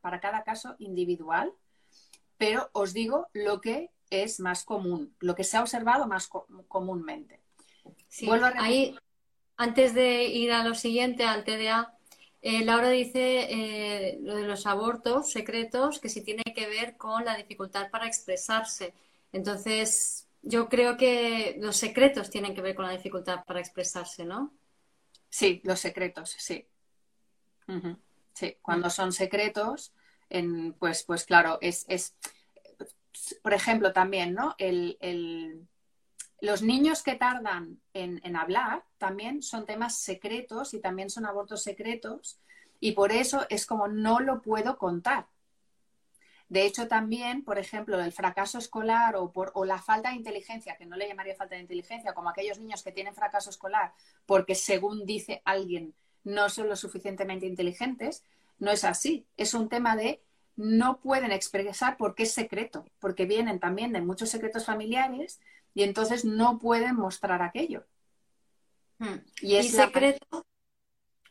para 0.00 0.20
cada 0.20 0.42
caso 0.42 0.74
individual, 0.78 1.52
pero 2.38 2.70
os 2.72 2.94
digo 2.94 3.28
lo 3.34 3.60
que 3.60 3.90
es 4.22 4.40
más 4.40 4.64
común, 4.64 5.14
lo 5.20 5.34
que 5.34 5.44
se 5.44 5.56
ha 5.56 5.62
observado 5.62 6.06
más 6.06 6.28
comúnmente. 6.68 7.40
Sí, 8.08 8.28
ahí, 8.56 8.96
antes 9.56 9.94
de 9.94 10.24
ir 10.24 10.52
a 10.52 10.64
lo 10.64 10.74
siguiente, 10.74 11.24
al 11.24 11.44
TDA, 11.44 11.94
eh, 12.42 12.64
Laura 12.64 12.90
dice 12.90 13.46
eh, 13.50 14.18
lo 14.20 14.36
de 14.36 14.42
los 14.42 14.66
abortos 14.66 15.32
secretos, 15.32 15.98
que 15.98 16.08
sí 16.08 16.22
tiene 16.22 16.44
que 16.54 16.68
ver 16.68 16.96
con 16.96 17.24
la 17.24 17.36
dificultad 17.36 17.90
para 17.90 18.06
expresarse. 18.06 18.94
Entonces, 19.32 20.28
yo 20.42 20.68
creo 20.68 20.96
que 20.96 21.56
los 21.58 21.76
secretos 21.76 22.30
tienen 22.30 22.54
que 22.54 22.60
ver 22.60 22.74
con 22.74 22.84
la 22.84 22.92
dificultad 22.92 23.44
para 23.46 23.60
expresarse, 23.60 24.24
¿no? 24.24 24.52
Sí, 25.30 25.62
los 25.64 25.80
secretos, 25.80 26.36
sí. 26.38 26.66
Sí, 28.34 28.56
cuando 28.60 28.90
son 28.90 29.12
secretos, 29.12 29.92
pues, 30.78 31.02
pues 31.04 31.24
claro, 31.24 31.58
es, 31.60 31.86
es, 31.88 32.14
por 33.42 33.54
ejemplo, 33.54 33.92
también, 33.92 34.34
¿no? 34.34 34.54
El, 34.58 35.68
los 36.40 36.62
niños 36.62 37.02
que 37.02 37.14
tardan 37.14 37.80
en, 37.92 38.20
en, 38.24 38.36
hablar 38.36 38.84
también 38.98 39.42
son 39.42 39.66
temas 39.66 39.98
secretos 39.98 40.74
y 40.74 40.80
también 40.80 41.10
son 41.10 41.26
abortos 41.26 41.62
secretos 41.62 42.38
y 42.80 42.92
por 42.92 43.12
eso 43.12 43.46
es 43.48 43.66
como 43.66 43.88
no 43.88 44.20
lo 44.20 44.42
puedo 44.42 44.76
contar. 44.76 45.26
De 46.48 46.66
hecho, 46.66 46.86
también, 46.88 47.42
por 47.42 47.58
ejemplo, 47.58 47.98
el 48.00 48.12
fracaso 48.12 48.58
escolar 48.58 49.16
o, 49.16 49.32
por, 49.32 49.50
o 49.54 49.64
la 49.64 49.80
falta 49.80 50.10
de 50.10 50.16
inteligencia, 50.16 50.76
que 50.76 50.86
no 50.86 50.96
le 50.96 51.08
llamaría 51.08 51.34
falta 51.34 51.54
de 51.54 51.62
inteligencia, 51.62 52.12
como 52.12 52.28
aquellos 52.28 52.58
niños 52.58 52.82
que 52.82 52.92
tienen 52.92 53.14
fracaso 53.14 53.50
escolar 53.50 53.94
porque, 54.26 54.54
según 54.54 55.06
dice 55.06 55.42
alguien, 55.44 55.94
no 56.22 56.48
son 56.48 56.68
lo 56.68 56.76
suficientemente 56.76 57.46
inteligentes, 57.46 58.24
no 58.58 58.70
es 58.70 58.84
así. 58.84 59.26
Es 59.36 59.54
un 59.54 59.68
tema 59.68 59.96
de 59.96 60.22
no 60.56 61.00
pueden 61.00 61.32
expresar 61.32 61.96
porque 61.96 62.24
es 62.24 62.32
secreto, 62.32 62.84
porque 63.00 63.26
vienen 63.26 63.58
también 63.58 63.92
de 63.92 64.00
muchos 64.00 64.30
secretos 64.30 64.64
familiares 64.64 65.40
y 65.74 65.82
entonces 65.82 66.24
no 66.24 66.58
pueden 66.58 66.96
mostrar 66.96 67.42
aquello. 67.42 67.84
Hmm. 68.98 69.18
Y 69.40 69.56
es 69.56 69.72
secreto, 69.72 70.46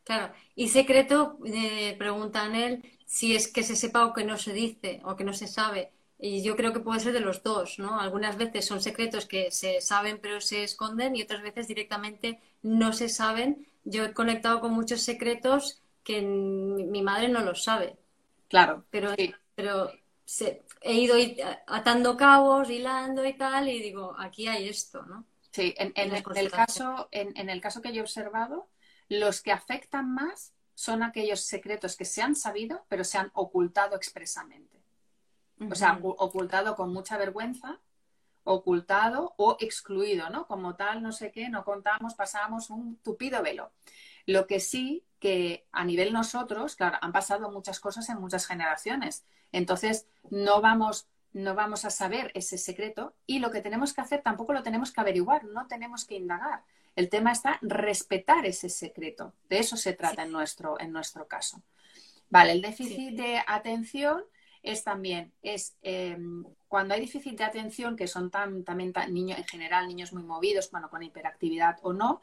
claro, 0.03 0.33
y 0.55 0.67
secreto, 0.69 1.37
eh, 1.45 1.95
preguntan 1.97 2.55
él, 2.55 2.83
si 3.05 3.35
es 3.35 3.47
que 3.47 3.63
se 3.63 3.75
sepa 3.75 4.05
o 4.05 4.13
que 4.13 4.25
no 4.25 4.37
se 4.37 4.53
dice 4.53 5.01
o 5.05 5.15
que 5.15 5.23
no 5.23 5.33
se 5.33 5.47
sabe. 5.47 5.91
Y 6.19 6.41
yo 6.41 6.55
creo 6.55 6.73
que 6.73 6.79
puede 6.79 6.99
ser 6.99 7.13
de 7.13 7.19
los 7.19 7.43
dos, 7.43 7.79
¿no? 7.79 7.99
Algunas 7.99 8.37
veces 8.37 8.65
son 8.65 8.81
secretos 8.81 9.25
que 9.25 9.51
se 9.51 9.81
saben 9.81 10.19
pero 10.21 10.41
se 10.41 10.63
esconden 10.63 11.15
y 11.15 11.21
otras 11.21 11.41
veces 11.41 11.67
directamente 11.67 12.39
no 12.61 12.93
se 12.93 13.09
saben. 13.09 13.67
Yo 13.83 14.05
he 14.05 14.13
conectado 14.13 14.61
con 14.61 14.73
muchos 14.73 15.01
secretos 15.01 15.81
que 16.03 16.21
mi 16.21 17.01
madre 17.01 17.29
no 17.29 17.41
los 17.41 17.63
sabe. 17.63 17.97
Claro. 18.53 18.85
Pero, 18.91 19.15
pero 19.55 19.91
he 20.81 20.93
ido 20.93 21.15
atando 21.65 22.15
cabos, 22.15 22.69
hilando 22.69 23.25
y 23.25 23.33
tal, 23.33 23.67
y 23.67 23.81
digo, 23.81 24.15
aquí 24.19 24.47
hay 24.47 24.69
esto, 24.69 25.01
¿no? 25.01 25.25
Sí, 25.49 25.73
en, 25.75 25.91
el, 25.95 26.51
caso, 26.51 27.07
en, 27.09 27.49
el 27.49 27.61
caso 27.61 27.81
que 27.81 27.91
yo 27.91 28.01
he 28.01 28.01
observado, 28.01 28.69
los 29.09 29.41
que 29.41 29.51
afectan 29.51 30.13
más 30.13 30.53
son 30.75 31.01
aquellos 31.01 31.39
secretos 31.39 31.95
que 31.95 32.05
se 32.05 32.21
han 32.21 32.35
sabido, 32.35 32.85
pero 32.89 33.03
se 33.03 33.17
han 33.17 33.31
ocultado 33.33 33.95
expresamente. 33.95 34.83
O 35.71 35.73
sea, 35.73 35.99
ocultado 36.03 36.75
con 36.75 36.93
mucha 36.93 37.17
vergüenza, 37.17 37.79
ocultado 38.43 39.33
o 39.37 39.57
excluido, 39.59 40.29
¿no? 40.29 40.45
Como 40.45 40.75
tal, 40.75 41.01
no 41.01 41.11
sé 41.11 41.31
qué, 41.31 41.49
no 41.49 41.63
contamos, 41.63 42.13
pasamos 42.13 42.69
un 42.69 42.97
tupido 42.97 43.41
velo. 43.41 43.71
Lo 44.27 44.45
que 44.45 44.59
sí 44.59 45.05
que 45.23 45.65
a 45.71 45.85
nivel 45.85 46.11
nosotros, 46.11 46.75
claro, 46.75 46.97
han 46.99 47.13
pasado 47.13 47.49
muchas 47.49 47.79
cosas 47.79 48.09
en 48.09 48.19
muchas 48.19 48.45
generaciones. 48.45 49.23
Entonces, 49.53 50.05
no 50.29 50.59
vamos, 50.59 51.07
no 51.31 51.55
vamos 51.55 51.85
a 51.85 51.91
saber 51.91 52.29
ese 52.35 52.57
secreto 52.57 53.13
y 53.25 53.39
lo 53.39 53.49
que 53.49 53.61
tenemos 53.61 53.93
que 53.93 54.01
hacer 54.01 54.21
tampoco 54.21 54.51
lo 54.51 54.63
tenemos 54.63 54.91
que 54.91 54.99
averiguar, 54.99 55.45
no 55.45 55.65
tenemos 55.67 56.03
que 56.03 56.15
indagar. 56.15 56.65
El 56.97 57.07
tema 57.07 57.31
está 57.31 57.57
respetar 57.61 58.45
ese 58.45 58.67
secreto. 58.67 59.31
De 59.47 59.59
eso 59.59 59.77
se 59.77 59.93
trata 59.93 60.23
en, 60.23 60.33
nuestro, 60.33 60.77
en 60.77 60.91
nuestro 60.91 61.25
caso. 61.25 61.61
Vale, 62.29 62.51
el 62.51 62.61
déficit 62.61 63.15
de 63.15 63.41
atención 63.47 64.25
es 64.61 64.83
también, 64.83 65.31
es 65.41 65.77
em, 65.83 66.43
cuando 66.67 66.95
hay 66.95 66.99
déficit 66.99 67.37
de 67.37 67.45
atención, 67.45 67.95
que 67.95 68.07
son 68.07 68.29
tan, 68.29 68.65
también 68.65 68.91
niños, 69.09 69.37
en 69.37 69.45
general 69.45 69.87
niños 69.87 70.11
muy 70.11 70.23
movidos, 70.23 70.69
bueno, 70.69 70.89
con 70.89 71.01
hiperactividad 71.01 71.79
o 71.81 71.93
no, 71.93 72.21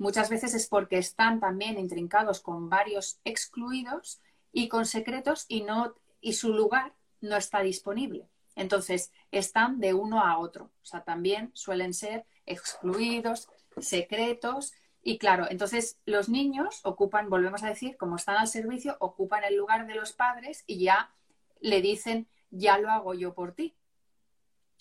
Muchas 0.00 0.30
veces 0.30 0.54
es 0.54 0.66
porque 0.66 0.96
están 0.96 1.40
también 1.40 1.78
intrincados 1.78 2.40
con 2.40 2.70
varios 2.70 3.20
excluidos 3.22 4.22
y 4.50 4.66
con 4.68 4.86
secretos 4.86 5.44
y, 5.46 5.60
no, 5.60 5.94
y 6.22 6.32
su 6.32 6.54
lugar 6.54 6.94
no 7.20 7.36
está 7.36 7.60
disponible. 7.60 8.26
Entonces, 8.56 9.12
están 9.30 9.78
de 9.78 9.92
uno 9.92 10.24
a 10.24 10.38
otro. 10.38 10.70
O 10.82 10.86
sea, 10.86 11.04
también 11.04 11.50
suelen 11.52 11.92
ser 11.92 12.24
excluidos, 12.46 13.50
secretos. 13.78 14.72
Y 15.02 15.18
claro, 15.18 15.46
entonces 15.50 15.98
los 16.06 16.30
niños 16.30 16.80
ocupan, 16.82 17.28
volvemos 17.28 17.62
a 17.62 17.68
decir, 17.68 17.98
como 17.98 18.16
están 18.16 18.36
al 18.36 18.48
servicio, 18.48 18.96
ocupan 19.00 19.44
el 19.44 19.56
lugar 19.56 19.86
de 19.86 19.96
los 19.96 20.14
padres 20.14 20.64
y 20.66 20.82
ya 20.82 21.12
le 21.60 21.82
dicen, 21.82 22.26
ya 22.50 22.78
lo 22.78 22.88
hago 22.88 23.12
yo 23.12 23.34
por 23.34 23.52
ti. 23.52 23.76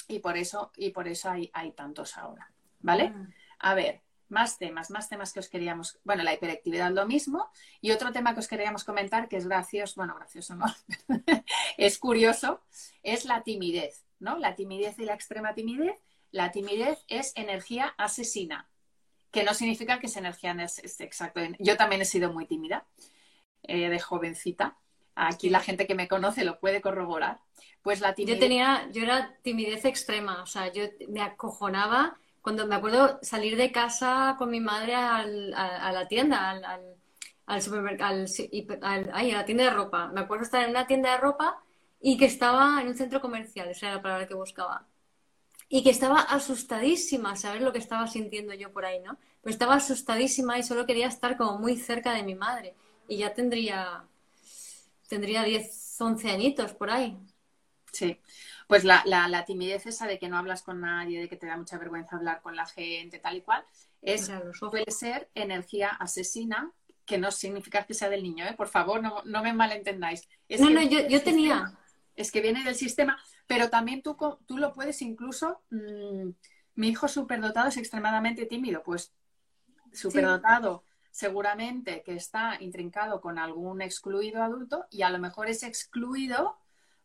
Y 0.07 0.20
por 0.20 0.38
eso, 0.38 0.72
y 0.78 0.91
por 0.91 1.09
eso 1.09 1.30
hay, 1.30 1.51
hay 1.53 1.74
tantos 1.74 2.17
ahora. 2.17 2.53
¿Vale? 2.80 3.11
Ah. 3.13 3.28
A 3.59 3.74
ver, 3.74 4.01
más 4.30 4.57
temas, 4.57 4.89
más 4.91 5.09
temas 5.09 5.34
que 5.34 5.39
os 5.39 5.49
queríamos, 5.49 5.99
bueno, 6.03 6.23
la 6.23 6.34
hiperactividad 6.34 6.91
lo 6.91 7.05
mismo, 7.05 7.49
y 7.82 7.91
otro 7.91 8.11
tema 8.11 8.34
que 8.34 8.39
os 8.39 8.47
queríamos 8.47 8.84
comentar, 8.84 9.27
que 9.27 9.38
es 9.38 9.47
gracioso, 9.47 9.95
bueno, 9.97 10.15
gracioso 10.15 10.55
no, 10.55 10.65
es 11.77 11.97
curioso, 11.99 12.61
es 13.03 13.25
la 13.25 13.43
timidez, 13.43 14.05
¿no? 14.19 14.38
La 14.38 14.55
timidez 14.55 14.99
y 14.99 15.05
la 15.05 15.13
extrema 15.13 15.53
timidez. 15.53 15.99
La 16.32 16.51
timidez 16.51 17.03
es 17.07 17.34
energía 17.36 17.95
asesina, 17.97 18.69
que 19.32 19.43
no 19.43 19.53
significa 19.53 19.99
que 19.99 20.07
es 20.07 20.17
energía 20.17 20.51
es, 20.59 20.99
exacto. 20.99 21.41
Yo 21.59 21.75
también 21.75 22.01
he 22.01 22.05
sido 22.05 22.32
muy 22.32 22.45
tímida 22.45 22.86
eh, 23.63 23.89
de 23.89 23.99
jovencita. 23.99 24.77
Aquí 25.15 25.49
la 25.49 25.59
gente 25.59 25.88
que 25.88 25.95
me 25.95 26.07
conoce 26.07 26.45
lo 26.45 26.59
puede 26.59 26.82
corroborar. 26.82 27.41
Pues 27.82 27.99
la 27.99 28.13
timidez... 28.13 28.38
Yo 28.38 28.39
tenía, 28.39 28.89
yo 28.91 29.03
era 29.03 29.38
timidez 29.41 29.86
extrema, 29.86 30.43
o 30.43 30.45
sea, 30.45 30.71
yo 30.71 30.84
me 31.07 31.21
acojonaba 31.21 32.17
cuando 32.41 32.65
me 32.67 32.75
acuerdo 32.75 33.19
salir 33.21 33.57
de 33.57 33.71
casa 33.71 34.35
con 34.37 34.49
mi 34.49 34.59
madre 34.59 34.95
a, 34.95 35.25
la 35.25 36.07
tienda, 36.07 36.49
al, 37.45 37.61
supermercado, 37.61 38.25
a 38.81 39.23
la 39.23 39.45
tienda 39.45 39.63
de 39.65 39.69
ropa. 39.71 40.07
Me 40.07 40.21
acuerdo 40.21 40.43
estar 40.43 40.63
en 40.63 40.71
una 40.71 40.87
tienda 40.87 41.11
de 41.11 41.17
ropa 41.17 41.61
y 42.01 42.17
que 42.17 42.25
estaba 42.25 42.81
en 42.81 42.87
un 42.87 42.95
centro 42.95 43.21
comercial, 43.21 43.69
esa 43.69 43.87
era 43.87 43.95
la 43.97 44.01
palabra 44.01 44.27
que 44.27 44.33
buscaba. 44.33 44.87
Y 45.67 45.83
que 45.83 45.91
estaba 45.91 46.21
asustadísima, 46.21 47.35
saber 47.35 47.61
lo 47.61 47.71
que 47.71 47.79
estaba 47.79 48.07
sintiendo 48.07 48.53
yo 48.53 48.71
por 48.71 48.85
ahí, 48.85 48.99
¿no? 49.01 49.17
Pues 49.41 49.55
estaba 49.55 49.75
asustadísima 49.75 50.57
y 50.57 50.63
solo 50.63 50.85
quería 50.85 51.07
estar 51.07 51.37
como 51.37 51.59
muy 51.59 51.77
cerca 51.77 52.13
de 52.13 52.23
mi 52.23 52.35
madre. 52.35 52.73
Y 53.07 53.17
ya 53.17 53.33
tendría, 53.33 54.03
tendría 55.07 55.43
10, 55.43 56.01
11 56.01 56.29
añitos 56.31 56.73
por 56.73 56.89
ahí. 56.89 57.17
Sí. 57.91 58.19
Pues 58.67 58.83
la, 58.83 59.03
la, 59.05 59.45
timidez 59.45 59.85
esa 59.87 60.05
de 60.05 60.19
que 60.19 60.29
no 60.29 60.37
hablas 60.37 60.61
con 60.61 60.81
nadie, 60.81 61.19
de 61.19 61.29
que 61.29 61.35
te 61.35 61.47
da 61.47 61.57
mucha 61.57 61.77
vergüenza 61.77 62.15
hablar 62.15 62.41
con 62.41 62.55
la 62.55 62.65
gente, 62.65 63.19
tal 63.19 63.37
y 63.37 63.41
cual, 63.41 63.65
es, 64.01 64.31
suele 64.53 64.91
ser 64.91 65.29
energía 65.33 65.89
asesina, 65.89 66.71
que 67.05 67.17
no 67.17 67.31
significa 67.31 67.85
que 67.85 67.95
sea 67.95 68.09
del 68.09 68.21
niño, 68.21 68.45
¿eh? 68.45 68.53
por 68.55 68.67
favor, 68.67 69.01
no, 69.01 69.43
me 69.43 69.53
malentendáis. 69.53 70.29
no, 70.59 70.69
no, 70.69 70.81
yo, 70.83 71.23
tenía. 71.23 71.77
Es 72.15 72.31
que 72.31 72.41
viene 72.41 72.63
del 72.63 72.75
sistema, 72.75 73.17
pero 73.47 73.69
también 73.69 74.03
tú, 74.03 74.15
tú 74.45 74.57
lo 74.57 74.73
puedes 74.73 75.01
incluso. 75.01 75.61
Mm, 75.71 76.31
mi 76.75 76.89
hijo 76.89 77.07
superdotado 77.07 77.69
es 77.69 77.77
extremadamente 77.77 78.45
tímido, 78.45 78.83
pues 78.83 79.13
superdotado. 79.91 80.83
Seguramente 81.11 82.03
que 82.03 82.15
está 82.15 82.57
intrincado 82.61 83.19
con 83.19 83.39
algún 83.39 83.81
excluido 83.81 84.43
adulto 84.43 84.85
y 84.91 85.01
a 85.01 85.09
lo 85.09 85.17
mejor 85.19 85.49
ese 85.49 85.67
excluido 85.67 86.57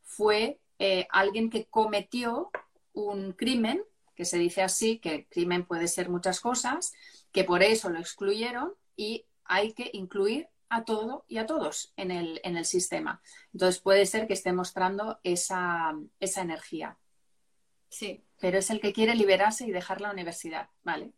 fue 0.03 0.61
eh, 0.79 1.07
alguien 1.11 1.51
que 1.51 1.67
cometió 1.67 2.51
un 2.93 3.33
crimen, 3.33 3.83
que 4.15 4.25
se 4.25 4.39
dice 4.39 4.63
así, 4.63 4.99
que 4.99 5.15
el 5.15 5.27
crimen 5.27 5.65
puede 5.65 5.89
ser 5.89 6.09
muchas 6.09 6.41
cosas, 6.41 6.93
que 7.33 7.45
por 7.45 7.63
eso 7.63 7.91
lo 7.91 7.99
excluyeron 7.99 8.75
y 8.97 9.27
hay 9.45 9.73
que 9.73 9.91
incluir 9.93 10.49
a 10.69 10.85
todo 10.85 11.25
y 11.29 11.39
a 11.39 11.47
todos 11.47 11.93
en 11.97 12.11
el, 12.11 12.41
en 12.45 12.57
el 12.57 12.65
sistema. 12.65 13.21
Entonces 13.53 13.81
puede 13.81 14.07
ser 14.07 14.27
que 14.27 14.33
esté 14.33 14.53
mostrando 14.53 15.19
esa, 15.23 15.95
esa 16.21 16.43
energía. 16.43 16.97
Sí. 17.89 18.25
Pero 18.41 18.59
es 18.59 18.71
el 18.71 18.81
que 18.81 18.93
quiere 18.93 19.15
liberarse 19.15 19.67
y 19.67 19.71
dejar 19.71 20.01
la 20.01 20.11
universidad, 20.11 20.69
¿vale? 20.83 21.13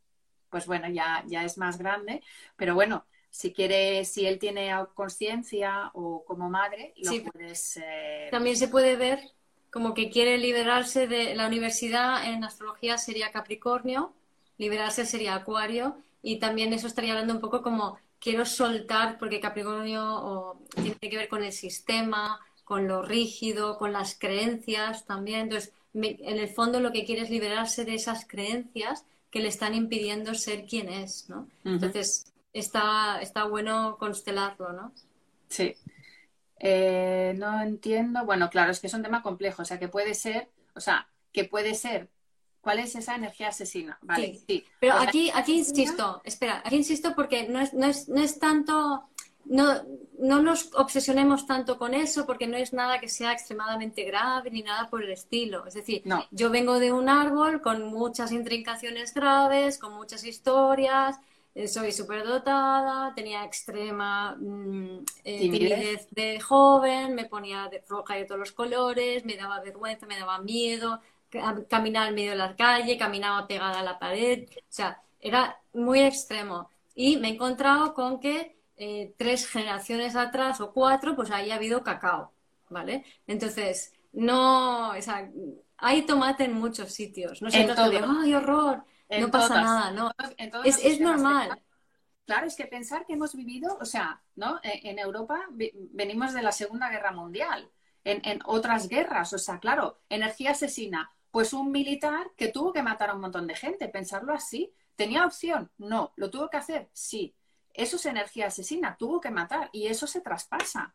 Pues 0.51 0.67
bueno, 0.67 0.89
ya, 0.89 1.25
ya 1.27 1.45
es 1.45 1.59
más 1.59 1.79
grande, 1.79 2.23
pero 2.57 2.75
bueno, 2.75 3.07
si 3.31 3.53
quiere, 3.53 4.05
si 4.05 4.27
él 4.27 4.39
tiene 4.39 4.73
conciencia 4.95 5.91
o 5.95 6.25
como 6.25 6.49
madre, 6.49 6.95
lo 6.97 7.31
puedes. 7.31 7.77
Eh, 7.79 8.29
También 8.31 8.57
se 8.57 8.69
puede 8.69 8.97
ver 8.97 9.21
como 9.77 9.93
que 9.93 10.09
quiere 10.09 10.39
liberarse 10.39 11.07
de 11.07 11.35
la 11.35 11.47
universidad 11.47 12.33
en 12.33 12.43
astrología 12.45 12.97
sería 12.97 13.31
Capricornio 13.31 14.15
liberarse 14.57 15.05
sería 15.05 15.35
Acuario 15.35 15.99
y 16.23 16.39
también 16.39 16.73
eso 16.73 16.87
estaría 16.87 17.13
hablando 17.13 17.35
un 17.35 17.43
poco 17.43 17.61
como 17.61 17.99
quiero 18.19 18.47
soltar, 18.47 19.19
porque 19.19 19.39
Capricornio 19.39 20.59
tiene 20.77 20.97
que 20.99 21.19
ver 21.19 21.29
con 21.29 21.43
el 21.43 21.53
sistema, 21.53 22.41
con 22.65 22.89
lo 22.89 23.03
rígido, 23.03 23.77
con 23.77 23.93
las 23.93 24.19
creencias 24.19 25.05
también. 25.05 25.41
Entonces, 25.41 25.75
en 25.93 26.39
el 26.39 26.49
fondo 26.49 26.81
lo 26.81 26.91
que 26.91 27.05
quiere 27.05 27.21
es 27.21 27.29
liberarse 27.29 27.85
de 27.85 27.97
esas 27.97 28.27
creencias 28.27 29.05
que 29.31 29.41
le 29.41 29.49
están 29.49 29.75
impidiendo 29.75 30.35
ser 30.35 30.65
quien 30.65 30.89
es, 30.89 31.29
¿no? 31.29 31.49
Entonces, 31.67 32.33
está, 32.55 33.21
está 33.21 33.45
bueno 33.45 33.99
constelarlo, 33.99 34.73
¿no? 34.73 34.95
Sí. 35.51 35.77
Eh, 36.59 37.35
no 37.37 37.61
entiendo. 37.63 38.25
Bueno, 38.25 38.51
claro, 38.51 38.73
es 38.73 38.81
que 38.81 38.87
es 38.87 38.95
un 38.95 39.03
tema 39.03 39.23
complejo. 39.23 39.63
O 39.63 39.65
sea, 39.65 39.79
que 39.79 39.89
puede 39.89 40.15
ser, 40.15 40.49
o 40.75 40.81
sea, 40.81 41.09
que 41.33 41.45
puede 41.45 41.75
ser. 41.75 42.09
¿Cuál 42.61 42.81
es 42.81 42.97
esa 42.97 43.15
energía 43.15 43.49
asesina? 43.49 43.97
Vale, 44.03 44.41
sí. 44.45 44.65
Pero 44.81 44.95
aquí, 44.95 45.31
aquí 45.33 45.59
insisto, 45.59 46.21
espera, 46.25 46.63
aquí 46.65 46.75
insisto 46.75 47.15
porque 47.15 47.49
no 47.49 47.61
es, 47.61 47.73
no 47.73 47.87
es, 47.87 48.09
no 48.09 48.21
es 48.21 48.41
tanto 48.41 49.09
no, 49.49 49.75
no 50.19 50.43
nos 50.43 50.71
obsesionemos 50.75 51.47
tanto 51.47 51.79
con 51.79 51.95
eso 51.95 52.27
porque 52.27 52.47
no 52.47 52.57
es 52.57 52.73
nada 52.73 52.99
que 52.99 53.09
sea 53.09 53.33
extremadamente 53.33 54.05
grave 54.05 54.51
ni 54.51 54.63
nada 54.63 54.91
por 54.91 55.03
el 55.03 55.11
estilo. 55.11 55.67
Es 55.67 55.75
decir, 55.75 56.03
yo 56.31 56.51
vengo 56.51 56.79
de 56.79 56.93
un 56.93 57.09
árbol 57.09 57.61
con 57.61 57.85
muchas 57.85 58.33
intrincaciones 58.33 59.15
graves, 59.15 59.79
con 59.79 59.95
muchas 59.95 60.25
historias, 60.25 61.19
soy 61.67 61.91
superdotada, 61.91 63.15
tenía 63.15 63.45
extrema 63.45 64.37
mm, 64.37 65.05
eh, 65.25 65.41
timidez 65.41 66.09
de 66.11 66.39
joven, 66.39 67.15
me 67.15 67.25
ponía 67.25 67.69
de 67.69 67.83
roja 67.89 68.15
de 68.15 68.27
todos 68.27 68.39
los 68.39 68.53
colores, 68.53 69.25
me 69.25 69.37
daba 69.37 69.61
vergüenza, 69.61 70.07
me 70.07 70.19
daba 70.19 70.39
miedo, 70.41 71.01
caminar 71.69 72.09
en 72.09 72.15
medio 72.15 72.31
de 72.33 72.37
la 72.37 72.57
calle, 72.57 72.99
caminaba 72.99 73.47
pegada 73.47 73.81
a 73.81 73.83
la 73.83 73.99
pared, 73.99 74.49
o 74.51 74.63
sea, 74.69 75.01
era 75.21 75.59
muy 75.73 76.01
extremo. 76.01 76.69
Y 76.95 77.17
me 77.17 77.29
he 77.29 77.33
encontrado 77.33 77.95
con 77.95 78.21
que 78.21 78.57
eh, 78.77 79.15
tres 79.17 79.49
generaciones 79.49 80.15
atrás 80.15 80.61
o 80.61 80.73
cuatro, 80.73 81.17
pues 81.17 81.31
ahí 81.31 81.51
ha 81.51 81.57
habido 81.57 81.83
cacao, 81.83 82.33
¿vale? 82.69 83.05
Entonces, 83.27 83.95
no, 84.13 84.91
o 84.91 85.03
sea, 85.03 85.31
hay 85.79 86.03
tomate 86.03 86.45
en 86.45 86.53
muchos 86.53 86.93
sitios, 86.93 87.41
no 87.41 87.51
se 87.51 87.65
trata 87.65 87.89
de, 87.89 88.05
¡ay, 88.07 88.35
horror! 88.35 88.85
No 89.09 89.31
pasa 89.31 89.61
nada, 89.61 89.91
¿no. 89.91 90.13
es, 90.65 90.85
es 90.85 91.01
normal. 91.01 91.61
Claro, 92.25 92.47
es 92.47 92.57
que 92.57 92.67
pensar 92.67 93.07
que 93.07 93.13
hemos 93.13 93.35
vivido, 93.35 93.79
o 93.81 93.85
sea, 93.85 94.21
¿no? 94.35 94.59
E, 94.63 94.91
en 94.91 94.99
Europa 94.99 95.47
venimos 95.51 96.33
de 96.33 96.43
la 96.43 96.51
Segunda 96.51 96.91
Guerra 96.91 97.13
Mundial, 97.13 97.71
en, 98.03 98.21
en, 98.25 98.41
otras 98.45 98.89
guerras, 98.89 99.33
o 99.33 99.39
sea, 99.39 99.61
claro, 99.61 100.01
energía 100.09 100.51
asesina. 100.51 101.11
Pues 101.31 101.53
un 101.53 101.71
militar 101.71 102.31
que 102.37 102.49
tuvo 102.49 102.73
que 102.73 102.83
matar 102.83 103.11
a 103.11 103.15
un 103.15 103.21
montón 103.21 103.47
de 103.47 103.55
gente, 103.55 103.89
pensarlo 103.89 104.33
así. 104.33 104.73
¿Tenía 104.97 105.27
opción? 105.27 105.71
No. 105.77 106.13
¿Lo 106.17 106.31
tuvo 106.31 106.49
que 106.49 106.57
hacer? 106.57 106.89
Sí. 106.93 107.37
Eso 107.75 107.97
es 107.97 108.07
energía 108.07 108.47
asesina, 108.47 108.97
tuvo 108.97 109.21
que 109.21 109.31
matar 109.31 109.69
y 109.73 109.87
eso 109.87 110.07
se 110.07 110.23
traspasa. 110.23 110.95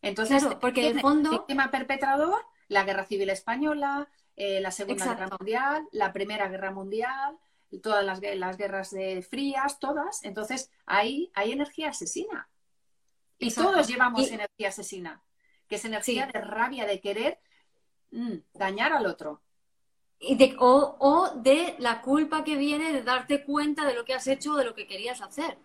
Entonces, 0.00 0.46
porque 0.60 0.86
el 0.88 1.00
fondo... 1.00 1.30
Víctima 1.30 1.70
perpetrador, 1.70 2.40
la 2.68 2.84
Guerra 2.84 3.04
Civil 3.04 3.30
Española, 3.30 4.08
eh, 4.40 4.60
la 4.60 4.70
Segunda 4.70 5.04
Guerra 5.04 5.28
Mundial, 5.36 5.88
la 5.90 6.12
Primera 6.12 6.46
Guerra 6.46 6.70
Mundial, 6.70 7.36
todas 7.82 8.04
las, 8.04 8.20
guerras 8.56 8.92
de 8.92 9.20
frías, 9.20 9.80
todas. 9.80 10.22
Entonces, 10.22 10.70
ahí 10.86 11.32
hay 11.34 11.50
energía 11.50 11.88
asesina. 11.88 12.48
Y 13.36 13.52
todos 13.52 13.88
llevamos 13.88 14.30
energía 14.30 14.68
asesina, 14.68 15.24
que 15.66 15.74
es 15.74 15.84
energía 15.84 16.30
de 16.32 16.40
rabia, 16.40 16.86
de 16.86 17.00
querer 17.00 17.40
mm, 18.12 18.34
dañar 18.54 18.92
al 18.92 19.06
otro. 19.06 19.42
Y 20.20 20.36
de, 20.36 20.54
o, 20.60 20.96
o, 21.00 21.30
de 21.34 21.74
la 21.80 22.00
culpa 22.00 22.44
que 22.44 22.56
viene 22.56 22.92
de 22.92 23.02
darte 23.02 23.44
cuenta 23.44 23.86
de 23.86 23.94
lo 23.94 24.04
que 24.04 24.14
has 24.14 24.28
hecho 24.28 24.52
o 24.52 24.56
de 24.56 24.64
lo 24.64 24.74
que 24.76 24.86
querías 24.86 25.20
hacer. 25.20 25.58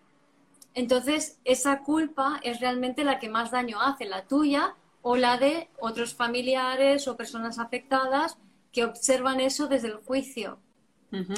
Entonces, 0.74 1.38
esa 1.44 1.84
culpa 1.84 2.40
es 2.42 2.58
realmente 2.58 3.04
la 3.04 3.20
que 3.20 3.28
más 3.28 3.52
daño 3.52 3.80
hace, 3.80 4.04
la 4.04 4.26
tuya 4.26 4.74
o 5.00 5.16
la 5.16 5.36
de 5.38 5.70
otros 5.78 6.14
familiares 6.14 7.06
o 7.06 7.16
personas 7.16 7.60
afectadas 7.60 8.36
que 8.74 8.84
observan 8.84 9.40
eso 9.40 9.68
desde 9.68 9.88
el 9.88 9.94
juicio. 9.94 10.58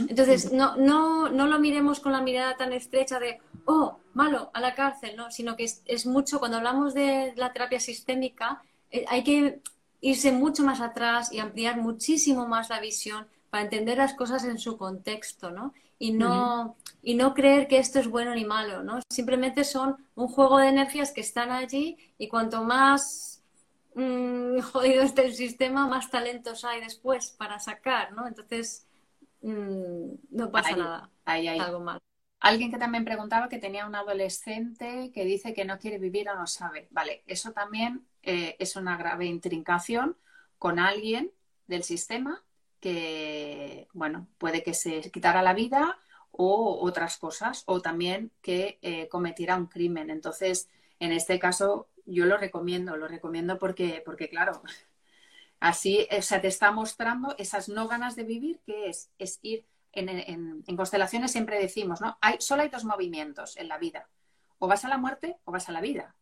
Entonces, 0.09 0.53
no, 0.53 0.75
no, 0.77 1.29
no 1.29 1.47
lo 1.47 1.59
miremos 1.59 2.01
con 2.01 2.13
la 2.13 2.23
mirada 2.23 2.57
tan 2.57 2.73
estrecha 2.73 3.21
de, 3.21 3.41
oh, 3.67 3.99
malo, 4.15 4.51
a 4.55 4.61
la 4.61 4.75
cárcel, 4.75 5.17
¿no? 5.19 5.31
Sino 5.31 5.55
que 5.55 5.65
es, 5.65 6.07
mucho, 6.07 6.39
cuando 6.39 6.57
hablamos 6.57 6.95
de 6.95 7.35
la 7.37 7.53
terapia 7.53 7.79
sistémica, 7.79 8.63
eh, 8.91 9.05
hay 9.07 9.23
que 9.23 9.61
irse 10.01 10.33
mucho 10.33 10.65
más 10.65 10.81
atrás 10.81 11.31
y 11.31 11.41
ampliar 11.41 11.77
muchísimo 11.77 12.49
más 12.49 12.71
la 12.71 12.81
visión 12.81 13.27
para 13.51 13.65
entender 13.65 13.99
las 13.99 14.15
cosas 14.15 14.45
en 14.45 14.59
su 14.59 14.79
contexto, 14.79 15.51
¿no? 15.51 15.75
Y 15.99 16.13
no, 16.13 16.77
y 17.03 17.15
no 17.15 17.35
creer 17.35 17.69
que 17.69 17.77
esto 17.77 17.99
es 17.99 18.09
bueno 18.09 18.35
ni 18.35 18.47
malo, 18.47 18.83
¿no? 18.83 19.01
Simplemente 19.11 19.65
son 19.65 19.97
un 20.15 20.29
juego 20.29 20.57
de 20.57 20.69
energías 20.69 21.13
que 21.13 21.21
están 21.21 21.51
allí 21.51 21.99
y 22.17 22.29
cuanto 22.29 22.65
más 22.65 23.36
mm, 23.97 24.61
jodido 24.73 25.03
esté 25.03 25.27
el 25.27 25.35
sistema, 25.35 25.87
más 25.89 26.11
talentos 26.11 26.65
hay 26.65 26.81
después 26.81 27.31
para 27.33 27.59
sacar, 27.59 28.13
¿no? 28.13 28.27
Entonces, 28.27 28.87
mm, 29.43 30.15
no 30.31 30.51
pasa 30.51 30.77
nada. 30.77 31.11
Algo 31.25 31.81
malo. 31.81 32.01
Alguien 32.39 32.71
que 32.71 32.79
también 32.79 33.05
preguntaba 33.05 33.49
que 33.49 33.59
tenía 33.59 33.87
un 33.87 33.95
adolescente 33.95 35.11
que 35.13 35.25
dice 35.25 35.55
que 35.55 35.65
no 35.65 35.79
quiere 35.79 35.99
vivir 35.99 36.29
o 36.29 36.37
no 36.37 36.47
sabe. 36.47 36.87
Vale, 36.91 37.25
eso 37.27 37.53
también 37.53 38.07
eh, 38.23 38.57
es 38.59 38.77
una 38.77 38.97
grave 38.97 39.27
intrincación 39.27 40.17
con 40.59 40.79
alguien 40.79 41.33
del 41.67 41.83
sistema 41.83 42.45
que, 42.81 43.89
bueno, 43.95 44.29
puede 44.39 44.63
que 44.63 44.75
se 44.75 45.11
quitara 45.11 45.43
la 45.43 45.55
vida 45.55 45.99
o 46.31 46.79
otras 46.83 47.17
cosas, 47.17 47.63
o 47.67 47.81
también 47.81 48.31
que 48.43 48.79
eh, 48.83 49.09
cometiera 49.09 49.57
un 49.57 49.67
crimen. 49.67 50.11
Entonces, 50.11 50.69
en 51.01 51.13
este 51.13 51.39
caso, 51.39 51.89
yo 52.07 52.25
lo 52.25 52.37
recomiendo, 52.39 52.97
lo 52.97 53.09
recomiendo 53.09 53.59
porque, 53.59 54.03
porque 54.05 54.29
claro, 54.29 54.63
así, 55.61 56.07
o 56.17 56.23
sea, 56.23 56.41
te 56.41 56.49
está 56.49 56.71
mostrando 56.71 57.35
esas 57.39 57.69
no 57.69 57.89
ganas 57.89 58.17
de 58.17 58.25
vivir, 58.25 58.61
que 58.65 58.89
es, 58.89 59.11
es 59.19 59.39
ir 59.43 59.67
en, 59.93 60.63
constelaciones 60.77 61.33
siempre 61.33 61.59
decimos, 61.59 62.01
¿no? 62.01 62.19
Hay, 62.21 62.37
solo 62.41 62.63
hay 62.63 62.69
dos 62.69 62.85
movimientos 62.85 63.57
en 63.57 63.69
la 63.69 63.79
vida. 63.79 64.09
O 64.59 64.69
vas 64.69 64.85
a 64.85 64.89
la 64.89 64.99
muerte 64.99 65.39
o 65.45 65.53
vas 65.53 65.69
a 65.69 65.73
la 65.73 65.81
vida. 65.81 66.15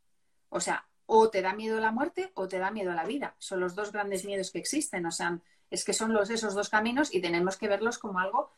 O 0.49 0.61
sea, 0.61 0.87
o 1.07 1.29
te 1.31 1.43
da 1.43 1.55
miedo 1.55 1.81
la 1.81 1.91
muerte 1.91 2.31
o 2.35 2.49
te 2.49 2.59
da 2.59 2.71
miedo 2.71 2.93
la 2.93 3.05
vida. 3.05 3.35
Son 3.39 3.61
los 3.61 3.75
dos 3.75 3.93
grandes 3.93 4.25
miedos 4.25 4.51
que 4.51 4.59
existen. 4.59 5.07
O 5.07 5.11
sea, 5.11 5.41
es 5.71 5.85
que 5.85 5.93
son 5.93 6.13
los, 6.13 6.31
esos 6.31 6.55
dos 6.55 6.69
caminos 6.69 7.13
y 7.13 7.21
tenemos 7.21 7.57
que 7.57 7.69
verlos 7.69 7.99
como 7.99 8.21
algo 8.21 8.51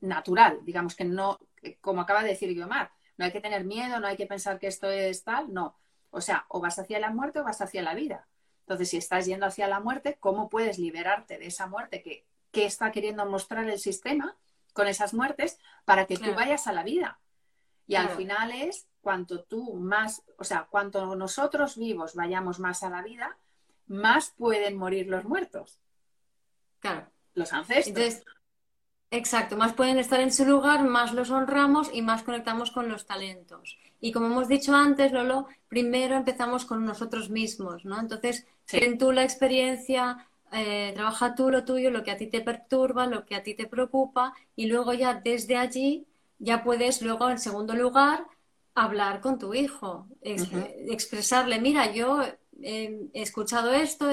natural, 0.00 0.60
digamos 0.64 0.94
que 0.96 1.04
no, 1.04 1.38
como 1.80 2.00
acaba 2.00 2.22
de 2.22 2.30
decir 2.30 2.52
Guiomar, 2.52 2.90
no 3.16 3.24
hay 3.24 3.32
que 3.32 3.40
tener 3.40 3.64
miedo, 3.64 4.00
no 4.00 4.06
hay 4.06 4.16
que 4.16 4.26
pensar 4.26 4.58
que 4.58 4.66
esto 4.66 4.90
es 4.90 5.22
tal, 5.22 5.52
no. 5.52 5.76
O 6.12 6.20
sea, 6.20 6.44
o 6.48 6.60
vas 6.60 6.78
hacia 6.78 7.00
la 7.00 7.10
muerte 7.10 7.40
o 7.40 7.44
vas 7.44 7.60
hacia 7.60 7.82
la 7.82 7.94
vida. 7.94 8.28
Entonces, 8.60 8.90
si 8.90 8.98
estás 8.98 9.26
yendo 9.26 9.46
hacia 9.46 9.66
la 9.66 9.80
muerte, 9.80 10.18
¿cómo 10.20 10.48
puedes 10.48 10.78
liberarte 10.78 11.38
de 11.38 11.46
esa 11.46 11.66
muerte 11.66 12.02
que, 12.02 12.24
está 12.52 12.92
queriendo 12.92 13.24
mostrar 13.24 13.68
el 13.68 13.78
sistema 13.78 14.36
con 14.74 14.86
esas 14.86 15.14
muertes 15.14 15.58
para 15.86 16.06
que 16.06 16.18
tú 16.18 16.34
vayas 16.34 16.66
a 16.66 16.72
la 16.72 16.84
vida? 16.84 17.18
Y 17.86 17.96
al 17.96 18.10
final 18.10 18.52
es 18.52 18.86
cuanto 19.00 19.42
tú 19.42 19.74
más, 19.74 20.22
o 20.38 20.44
sea, 20.44 20.68
cuanto 20.70 21.16
nosotros 21.16 21.76
vivos 21.76 22.14
vayamos 22.14 22.60
más 22.60 22.82
a 22.82 22.90
la 22.90 23.02
vida, 23.02 23.36
más 23.86 24.30
pueden 24.30 24.76
morir 24.76 25.08
los 25.08 25.24
muertos. 25.24 25.80
Claro. 26.78 27.08
Los 27.34 27.52
ancestros. 27.52 28.22
Exacto, 29.12 29.56
más 29.56 29.74
pueden 29.74 29.98
estar 29.98 30.20
en 30.20 30.32
su 30.32 30.44
lugar, 30.44 30.82
más 30.82 31.12
los 31.12 31.30
honramos 31.30 31.90
y 31.92 32.02
más 32.02 32.22
conectamos 32.22 32.70
con 32.70 32.88
los 32.88 33.06
talentos. 33.06 33.78
Y 34.00 34.10
como 34.10 34.26
hemos 34.26 34.48
dicho 34.48 34.74
antes, 34.74 35.12
Lolo, 35.12 35.46
primero 35.68 36.16
empezamos 36.16 36.64
con 36.64 36.84
nosotros 36.84 37.30
mismos, 37.30 37.84
¿no? 37.84 38.00
Entonces, 38.00 38.46
ten 38.66 38.98
tú 38.98 39.12
la 39.12 39.22
experiencia, 39.22 40.26
eh, 40.50 40.92
trabaja 40.94 41.34
tú 41.34 41.50
lo 41.50 41.64
tuyo, 41.64 41.90
lo 41.90 42.02
que 42.02 42.10
a 42.10 42.16
ti 42.16 42.26
te 42.26 42.40
perturba, 42.40 43.06
lo 43.06 43.24
que 43.24 43.36
a 43.36 43.42
ti 43.42 43.54
te 43.54 43.66
preocupa, 43.66 44.34
y 44.56 44.66
luego 44.66 44.92
ya 44.94 45.14
desde 45.14 45.56
allí 45.56 46.06
ya 46.38 46.64
puedes 46.64 47.02
luego, 47.02 47.30
en 47.30 47.38
segundo 47.38 47.74
lugar, 47.74 48.26
hablar 48.74 49.20
con 49.20 49.38
tu 49.38 49.54
hijo, 49.54 50.08
expresarle, 50.22 51.60
mira, 51.60 51.92
yo 51.92 52.22
he 52.62 53.08
escuchado 53.12 53.72
esto, 53.72 54.06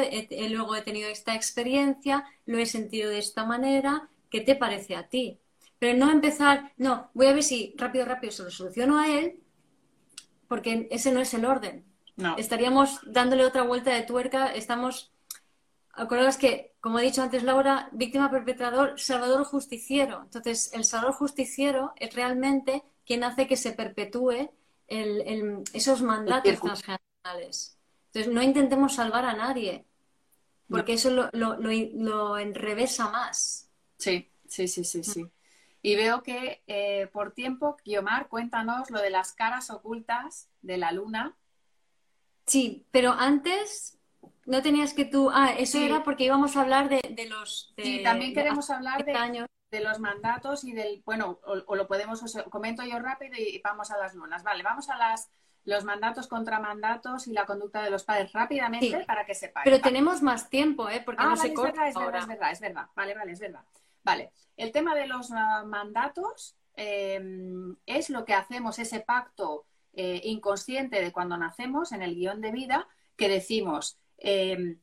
luego 0.49 0.75
he 0.75 0.81
tenido 0.81 1.09
esta 1.09 1.33
experiencia, 1.33 2.25
lo 2.45 2.59
he 2.59 2.65
sentido 2.65 3.09
de 3.09 3.19
esta 3.19 3.45
manera, 3.45 4.09
¿qué 4.29 4.41
te 4.41 4.55
parece 4.55 4.95
a 4.95 5.07
ti? 5.07 5.39
Pero 5.79 5.97
no 5.97 6.11
empezar, 6.11 6.73
no, 6.77 7.09
voy 7.13 7.27
a 7.27 7.33
ver 7.33 7.43
si 7.43 7.73
rápido, 7.77 8.05
rápido 8.05 8.31
se 8.31 8.43
lo 8.43 8.51
soluciono 8.51 8.99
a 8.99 9.07
él, 9.07 9.39
porque 10.47 10.87
ese 10.91 11.11
no 11.11 11.21
es 11.21 11.33
el 11.33 11.45
orden. 11.45 11.85
Estaríamos 12.37 12.99
dándole 13.05 13.45
otra 13.45 13.63
vuelta 13.63 13.93
de 13.93 14.01
tuerca, 14.01 14.53
estamos, 14.53 15.13
acordaos 15.93 16.35
que, 16.35 16.73
como 16.81 16.99
he 16.99 17.03
dicho 17.03 17.21
antes 17.21 17.43
Laura, 17.43 17.87
víctima 17.93 18.29
perpetrador, 18.29 18.99
salvador 18.99 19.45
justiciero. 19.45 20.23
Entonces, 20.23 20.71
el 20.73 20.83
salvador 20.83 21.15
justiciero 21.15 21.93
es 21.95 22.13
realmente 22.13 22.83
quien 23.05 23.23
hace 23.23 23.47
que 23.47 23.55
se 23.55 23.71
perpetúe 23.71 24.51
esos 24.87 26.01
mandatos 26.01 26.59
transgeneracionales. 26.59 27.77
Entonces, 28.07 28.33
no 28.33 28.41
intentemos 28.41 28.95
salvar 28.95 29.23
a 29.23 29.33
nadie, 29.33 29.85
porque 30.67 30.93
eso 30.93 31.09
lo, 31.09 31.29
lo, 31.31 32.37
enrevesa 32.37 33.09
más. 33.09 33.68
Sí, 33.99 34.31
sí, 34.47 34.67
sí, 34.67 34.83
sí, 34.83 35.03
sí. 35.03 35.29
Y 35.81 35.95
veo 35.95 36.23
que 36.23 36.63
eh, 36.67 37.07
por 37.13 37.33
tiempo, 37.33 37.77
Guiomar, 37.85 38.27
cuéntanos 38.27 38.89
lo 38.89 39.01
de 39.01 39.09
las 39.09 39.33
caras 39.33 39.69
ocultas 39.69 40.49
de 40.61 40.77
la 40.77 40.91
luna. 40.91 41.35
Sí, 42.45 42.85
pero 42.91 43.11
antes 43.11 43.97
no 44.45 44.61
tenías 44.61 44.93
que 44.93 45.05
tú. 45.05 45.29
Ah, 45.31 45.53
eso 45.57 45.77
era 45.77 46.03
porque 46.03 46.23
íbamos 46.23 46.55
a 46.55 46.61
hablar 46.61 46.89
de, 46.89 47.01
los. 47.27 47.73
sí, 47.77 48.01
también 48.03 48.33
queremos 48.33 48.69
hablar 48.69 49.05
de, 49.05 49.45
de, 49.71 49.79
los 49.81 49.99
mandatos 49.99 50.63
y 50.63 50.71
del. 50.71 51.01
Bueno, 51.05 51.39
o, 51.43 51.75
lo 51.75 51.87
podemos. 51.87 52.21
comento 52.49 52.83
yo 52.83 52.99
rápido 52.99 53.35
y 53.37 53.61
vamos 53.63 53.91
a 53.91 53.97
las 53.97 54.15
lunas. 54.15 54.43
Vale, 54.43 54.63
vamos 54.63 54.89
a 54.89 54.97
las 54.97 55.29
los 55.65 55.83
mandatos 55.83 56.27
contra 56.27 56.59
mandatos 56.59 57.27
y 57.27 57.33
la 57.33 57.45
conducta 57.45 57.83
de 57.83 57.89
los 57.89 58.03
padres 58.03 58.31
rápidamente 58.33 59.03
para 59.05 59.25
que 59.25 59.35
sepáis. 59.35 59.65
Pero 59.65 59.81
tenemos 59.81 60.21
más 60.21 60.49
tiempo, 60.49 60.89
¿eh? 60.89 61.01
Porque 61.05 61.21
ah, 61.23 61.29
no 61.29 61.35
se 61.35 61.53
corta 61.53 61.87
es 61.87 61.95
verdad, 61.95 62.21
es 62.21 62.27
verdad, 62.27 62.51
es 62.51 62.59
verdad. 62.59 62.87
Vale, 62.95 63.13
vale, 63.13 63.31
es 63.33 63.39
verdad. 63.39 63.63
Vale, 64.03 64.31
el 64.57 64.71
tema 64.71 64.95
de 64.95 65.07
los 65.07 65.31
ah, 65.31 65.63
mandatos 65.65 66.55
em, 66.75 67.75
es 67.85 68.09
lo 68.09 68.25
que 68.25 68.33
hacemos, 68.33 68.79
ese 68.79 68.99
pacto 69.01 69.65
eh, 69.93 70.21
inconsciente 70.25 71.01
de 71.01 71.11
cuando 71.11 71.37
nacemos 71.37 71.91
en 71.91 72.01
el 72.01 72.15
guion 72.15 72.41
de 72.41 72.51
vida, 72.51 72.87
que 73.15 73.29
decimos 73.29 73.99
em, 74.17 74.79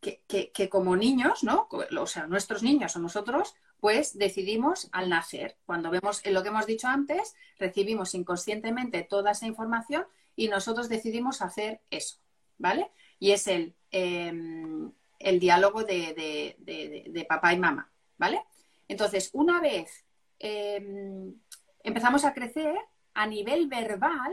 que, 0.00 0.68
como 0.68 0.96
niños, 0.96 1.44
¿no? 1.44 1.68
O 1.70 2.06
sea, 2.06 2.26
nuestros 2.26 2.62
niños 2.62 2.96
o 2.96 2.98
nosotros, 2.98 3.54
pues 3.80 4.18
decidimos 4.18 4.88
al 4.92 5.08
nacer. 5.08 5.58
Cuando 5.64 5.90
vemos 5.90 6.22
lo 6.26 6.42
que 6.42 6.48
hemos 6.48 6.66
dicho 6.66 6.88
antes, 6.88 7.34
recibimos 7.58 8.14
inconscientemente 8.14 9.02
toda 9.02 9.30
esa 9.30 9.46
información 9.46 10.06
y 10.34 10.48
nosotros 10.48 10.88
decidimos 10.88 11.40
hacer 11.40 11.82
eso, 11.90 12.18
¿vale? 12.58 12.90
Y 13.18 13.30
es 13.30 13.46
el, 13.46 13.76
em, 13.90 14.92
el 15.18 15.38
diálogo 15.38 15.84
de, 15.84 16.56
de 16.58 17.24
papá 17.28 17.52
y 17.52 17.58
mamá, 17.58 17.91
¿vale? 18.22 18.44
Entonces, 18.86 19.30
una 19.32 19.60
vez 19.60 20.04
em, 20.38 21.34
empezamos 21.82 22.24
a 22.24 22.32
crecer, 22.32 22.78
a 23.14 23.26
nivel 23.26 23.66
verbal, 23.66 24.32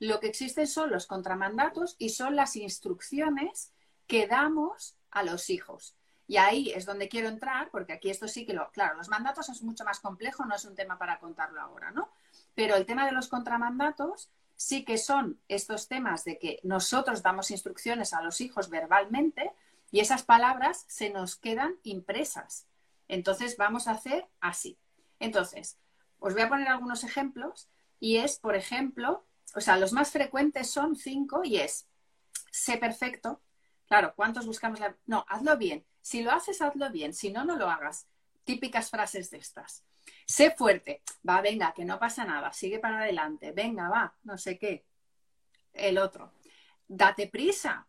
lo 0.00 0.18
que 0.18 0.26
existen 0.26 0.66
son 0.66 0.90
los 0.90 1.06
contramandatos 1.06 1.94
y 2.00 2.08
son 2.08 2.34
las 2.34 2.56
instrucciones 2.56 3.72
que 4.08 4.26
damos 4.26 4.96
a 5.12 5.22
los 5.22 5.48
hijos. 5.48 5.94
Y 6.26 6.38
ahí 6.38 6.72
es 6.72 6.86
donde 6.86 7.08
quiero 7.08 7.28
entrar, 7.28 7.70
porque 7.70 7.92
aquí 7.92 8.10
esto 8.10 8.26
sí 8.26 8.44
que 8.44 8.52
lo. 8.52 8.68
Claro, 8.72 8.96
los 8.96 9.08
mandatos 9.08 9.48
es 9.48 9.62
mucho 9.62 9.84
más 9.84 10.00
complejo, 10.00 10.44
no 10.44 10.56
es 10.56 10.64
un 10.64 10.74
tema 10.74 10.98
para 10.98 11.20
contarlo 11.20 11.60
ahora, 11.60 11.92
¿no? 11.92 12.08
Pero 12.56 12.74
el 12.74 12.86
tema 12.86 13.06
de 13.06 13.12
los 13.12 13.28
contramandatos 13.28 14.28
sí 14.56 14.84
que 14.84 14.98
son 14.98 15.38
estos 15.46 15.86
temas 15.86 16.24
de 16.24 16.36
que 16.40 16.58
nosotros 16.64 17.22
damos 17.22 17.52
instrucciones 17.52 18.12
a 18.12 18.22
los 18.22 18.40
hijos 18.40 18.70
verbalmente 18.70 19.52
y 19.92 20.00
esas 20.00 20.24
palabras 20.24 20.84
se 20.88 21.10
nos 21.10 21.36
quedan 21.36 21.76
impresas. 21.84 22.66
Entonces 23.08 23.56
vamos 23.56 23.86
a 23.86 23.92
hacer 23.92 24.28
así. 24.40 24.78
Entonces, 25.18 25.78
os 26.18 26.34
voy 26.34 26.42
a 26.42 26.48
poner 26.48 26.68
algunos 26.68 27.04
ejemplos 27.04 27.68
y 28.00 28.16
es, 28.16 28.38
por 28.38 28.54
ejemplo, 28.54 29.26
o 29.54 29.60
sea, 29.60 29.76
los 29.76 29.92
más 29.92 30.10
frecuentes 30.10 30.70
son 30.70 30.96
cinco 30.96 31.42
y 31.44 31.56
es, 31.58 31.88
sé 32.50 32.76
perfecto. 32.76 33.40
Claro, 33.86 34.14
¿cuántos 34.16 34.46
buscamos 34.46 34.80
la... 34.80 34.96
No, 35.06 35.24
hazlo 35.28 35.56
bien. 35.56 35.84
Si 36.00 36.22
lo 36.22 36.32
haces, 36.32 36.62
hazlo 36.62 36.90
bien. 36.90 37.12
Si 37.12 37.30
no, 37.30 37.44
no 37.44 37.56
lo 37.56 37.68
hagas. 37.68 38.06
Típicas 38.44 38.90
frases 38.90 39.30
de 39.30 39.38
estas. 39.38 39.84
Sé 40.26 40.50
fuerte. 40.50 41.02
Va, 41.28 41.40
venga, 41.40 41.72
que 41.74 41.84
no 41.84 41.98
pasa 41.98 42.24
nada. 42.24 42.52
Sigue 42.52 42.78
para 42.78 43.00
adelante. 43.00 43.52
Venga, 43.52 43.88
va. 43.88 44.14
No 44.24 44.38
sé 44.38 44.58
qué. 44.58 44.84
El 45.72 45.98
otro. 45.98 46.32
Date 46.88 47.28
prisa. 47.28 47.86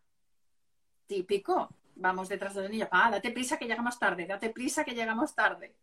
Típico 1.06 1.70
vamos 1.96 2.28
detrás 2.28 2.54
de 2.54 2.62
los 2.62 2.70
niños, 2.70 2.88
ah, 2.92 3.10
date 3.10 3.30
prisa 3.30 3.58
que 3.58 3.66
llegamos 3.66 3.98
tarde, 3.98 4.26
date 4.26 4.50
prisa 4.50 4.84
que 4.84 4.94
llegamos 4.94 5.34
tarde. 5.34 5.74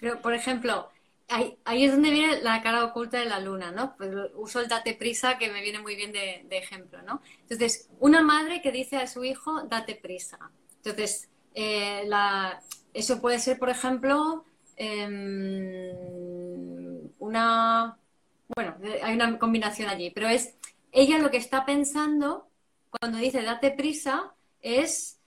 Pero, 0.00 0.20
por 0.20 0.34
ejemplo, 0.34 0.90
ahí, 1.28 1.58
es 1.66 1.92
donde 1.92 2.10
viene 2.10 2.40
la 2.40 2.62
cara 2.62 2.84
oculta 2.84 3.18
de 3.18 3.26
la 3.26 3.40
luna, 3.40 3.70
¿no? 3.70 3.96
Pues 3.96 4.10
uso 4.34 4.60
el 4.60 4.68
date 4.68 4.94
prisa 4.94 5.38
que 5.38 5.50
me 5.50 5.62
viene 5.62 5.78
muy 5.78 5.96
bien 5.96 6.12
de, 6.12 6.46
ejemplo, 6.50 7.02
¿no? 7.02 7.20
Entonces, 7.42 7.88
una 8.00 8.22
madre 8.22 8.60
que 8.62 8.72
dice 8.72 8.96
a 8.96 9.06
su 9.06 9.24
hijo, 9.24 9.62
date 9.64 9.94
prisa. 9.94 10.38
Entonces, 10.76 11.28
eh, 11.54 12.08
eso 12.92 13.20
puede 13.20 13.38
ser, 13.38 13.58
por 13.58 13.70
ejemplo, 13.70 14.44
em, 14.76 15.90
una... 17.18 17.98
Bueno, 18.54 18.76
hay 19.02 19.14
una 19.14 19.38
combinación 19.38 19.88
allí, 19.88 20.10
pero 20.10 20.28
es 20.28 20.54
ella 20.92 21.18
lo 21.18 21.30
que 21.30 21.38
está 21.38 21.64
pensando 21.64 22.48
cuando 22.90 23.18
dice 23.18 23.42
date 23.42 23.70
prisa 23.72 24.34
es, 24.64 25.20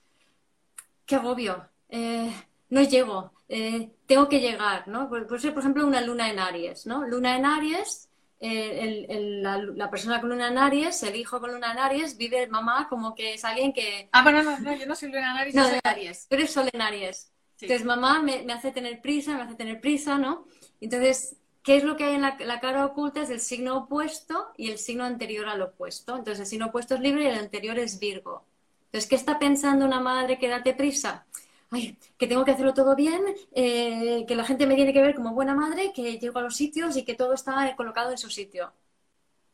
qué 1.06 1.14
agobio, 1.14 1.66
eh, 1.88 2.30
no 2.68 2.82
llego, 2.82 3.32
eh, 3.48 3.90
tengo 4.06 4.28
que 4.28 4.40
llegar, 4.40 4.88
¿no? 4.88 5.08
Puede 5.08 5.38
ser, 5.38 5.54
por 5.54 5.62
ejemplo, 5.62 5.86
una 5.86 6.02
luna 6.02 6.28
en 6.28 6.40
Aries, 6.40 6.86
¿no? 6.86 7.06
Luna 7.06 7.36
en 7.36 7.46
Aries, 7.46 8.08
eh, 8.40 9.40
la, 9.40 9.90
persona 9.90 10.20
con 10.20 10.30
luna 10.30 10.48
en 10.48 10.58
Aries, 10.58 11.02
el 11.04 11.16
hijo 11.16 11.40
con 11.40 11.52
luna 11.52 11.72
en 11.72 11.78
Aries, 11.78 12.18
vive 12.18 12.48
mamá 12.48 12.88
como 12.88 13.14
que 13.14 13.34
es 13.34 13.44
alguien 13.44 13.72
que... 13.72 14.08
Ah, 14.12 14.22
bueno, 14.22 14.42
no, 14.42 14.58
no 14.58 14.74
yo 14.74 14.86
no 14.86 14.94
soy 14.96 15.08
luna 15.08 15.30
en 15.30 15.36
Aries, 15.38 15.54
no, 15.54 15.62
yo 15.62 15.70
soy 15.70 15.80
Aries. 15.84 16.26
Pero 16.28 16.42
es 16.42 16.50
sol 16.50 16.68
en 16.72 16.82
Aries. 16.82 17.32
Entonces, 17.60 17.86
mamá 17.86 18.22
me, 18.22 18.44
hace 18.52 18.70
tener 18.72 19.00
prisa, 19.00 19.36
me 19.36 19.42
hace 19.42 19.54
tener 19.54 19.80
prisa, 19.80 20.18
¿no? 20.18 20.46
Entonces, 20.80 21.36
¿qué 21.62 21.76
es 21.76 21.84
lo 21.84 21.96
que 21.96 22.04
hay 22.04 22.14
en 22.16 22.22
la, 22.22 22.36
la, 22.40 22.60
cara 22.60 22.86
oculta? 22.86 23.22
Es 23.22 23.30
el 23.30 23.40
signo 23.40 23.76
opuesto 23.76 24.52
y 24.56 24.70
el 24.70 24.78
signo 24.78 25.04
anterior 25.04 25.48
al 25.48 25.62
opuesto. 25.62 26.16
Entonces, 26.16 26.40
el 26.40 26.46
signo 26.46 26.66
opuesto 26.66 26.94
es 26.94 27.00
libre 27.00 27.24
y 27.24 27.26
el 27.26 27.38
anterior 27.38 27.78
es 27.78 27.98
Virgo. 27.98 28.44
Entonces, 28.88 29.08
¿qué 29.08 29.16
está 29.16 29.38
pensando 29.38 29.84
una 29.84 30.00
madre 30.00 30.38
que 30.38 30.48
date 30.48 30.74
prisa? 30.74 31.26
Ay, 31.70 31.98
que 32.16 32.26
tengo 32.26 32.44
que 32.44 32.52
hacerlo 32.52 32.72
todo 32.72 32.96
bien, 32.96 33.22
eh, 33.52 34.24
que 34.26 34.34
la 34.34 34.44
gente 34.44 34.66
me 34.66 34.74
tiene 34.74 34.94
que 34.94 35.02
ver 35.02 35.14
como 35.14 35.34
buena 35.34 35.54
madre, 35.54 35.92
que 35.94 36.18
llego 36.18 36.38
a 36.38 36.42
los 36.42 36.56
sitios 36.56 36.96
y 36.96 37.04
que 37.04 37.14
todo 37.14 37.34
está 37.34 37.76
colocado 37.76 38.10
en 38.10 38.18
su 38.18 38.30
sitio. 38.30 38.72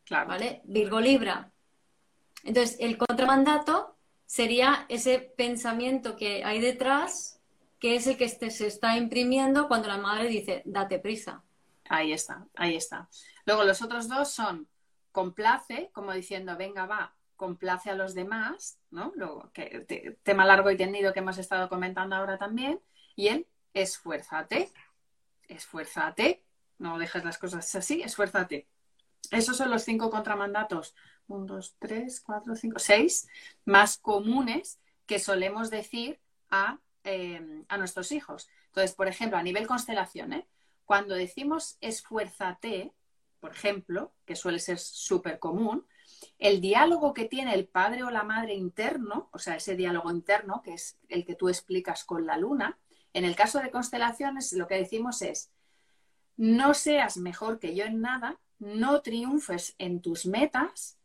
Claro. 0.05 0.29
¿Vale? 0.29 0.61
Virgo 0.63 1.01
Libra. 1.01 1.51
Entonces, 2.43 2.77
el 2.79 2.97
contramandato 2.97 3.97
sería 4.25 4.85
ese 4.87 5.19
pensamiento 5.19 6.15
que 6.15 6.45
hay 6.45 6.61
detrás, 6.61 7.41
que 7.79 7.95
es 7.95 8.07
el 8.07 8.17
que 8.17 8.29
se 8.29 8.67
está 8.67 8.97
imprimiendo 8.97 9.67
cuando 9.67 9.89
la 9.89 9.97
madre 9.97 10.29
dice, 10.29 10.61
date 10.63 10.99
prisa. 10.99 11.43
Ahí 11.89 12.13
está, 12.13 12.47
ahí 12.55 12.75
está. 12.75 13.09
Luego 13.45 13.63
los 13.63 13.81
otros 13.81 14.07
dos 14.07 14.31
son 14.31 14.67
complace, 15.11 15.89
como 15.93 16.13
diciendo, 16.13 16.55
venga, 16.57 16.85
va, 16.85 17.13
complace 17.35 17.89
a 17.89 17.95
los 17.95 18.13
demás, 18.13 18.79
¿no? 18.91 19.11
Lo 19.15 19.51
que, 19.53 20.17
tema 20.23 20.45
largo 20.45 20.71
y 20.71 20.77
tendido 20.77 21.13
que 21.13 21.19
hemos 21.19 21.37
estado 21.37 21.69
comentando 21.69 22.15
ahora 22.15 22.37
también, 22.37 22.81
y 23.15 23.27
el 23.27 23.47
esfuérzate, 23.73 24.71
esfuérzate, 25.47 26.43
no 26.77 26.97
dejes 26.97 27.23
las 27.23 27.37
cosas 27.37 27.73
así, 27.75 28.01
esfuérzate. 28.01 28.67
Esos 29.31 29.57
son 29.57 29.69
los 29.69 29.83
cinco 29.83 30.09
contramandatos, 30.09 30.95
un, 31.27 31.45
dos, 31.45 31.75
tres, 31.79 32.21
cuatro, 32.21 32.55
cinco, 32.55 32.79
seis, 32.79 33.27
más 33.65 33.97
comunes 33.97 34.79
que 35.05 35.19
solemos 35.19 35.69
decir 35.69 36.19
a, 36.49 36.79
eh, 37.03 37.63
a 37.67 37.77
nuestros 37.77 38.11
hijos. 38.11 38.49
Entonces, 38.67 38.93
por 38.95 39.07
ejemplo, 39.07 39.37
a 39.37 39.43
nivel 39.43 39.67
constelación, 39.67 40.33
¿eh? 40.33 40.47
cuando 40.85 41.15
decimos 41.15 41.77
esfuérzate, 41.81 42.93
por 43.39 43.51
ejemplo, 43.51 44.13
que 44.25 44.35
suele 44.35 44.59
ser 44.59 44.79
súper 44.79 45.39
común, 45.39 45.85
el 46.39 46.61
diálogo 46.61 47.13
que 47.13 47.25
tiene 47.25 47.53
el 47.53 47.67
padre 47.67 48.03
o 48.03 48.09
la 48.09 48.23
madre 48.23 48.53
interno, 48.53 49.29
o 49.31 49.39
sea, 49.39 49.55
ese 49.55 49.75
diálogo 49.75 50.11
interno, 50.11 50.61
que 50.63 50.73
es 50.73 50.97
el 51.09 51.25
que 51.25 51.35
tú 51.35 51.49
explicas 51.49 52.03
con 52.03 52.25
la 52.25 52.37
luna, 52.37 52.77
en 53.13 53.25
el 53.25 53.35
caso 53.35 53.59
de 53.59 53.71
constelaciones 53.71 54.53
lo 54.53 54.67
que 54.67 54.75
decimos 54.75 55.21
es, 55.21 55.51
no 56.37 56.73
seas 56.73 57.17
mejor 57.17 57.59
que 57.59 57.75
yo 57.75 57.85
en 57.85 58.01
nada, 58.01 58.39
no 58.59 59.01
triunfes 59.01 59.75
en 59.77 60.01
tus 60.01 60.25
metas, 60.25 60.97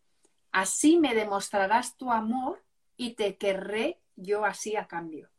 así 0.52 0.98
me 0.98 1.14
demostrarás 1.14 1.96
tu 1.96 2.10
amor 2.10 2.62
y 2.96 3.14
te 3.14 3.36
querré 3.36 4.00
yo 4.16 4.44
así 4.44 4.76
a 4.76 4.86
cambio. 4.86 5.30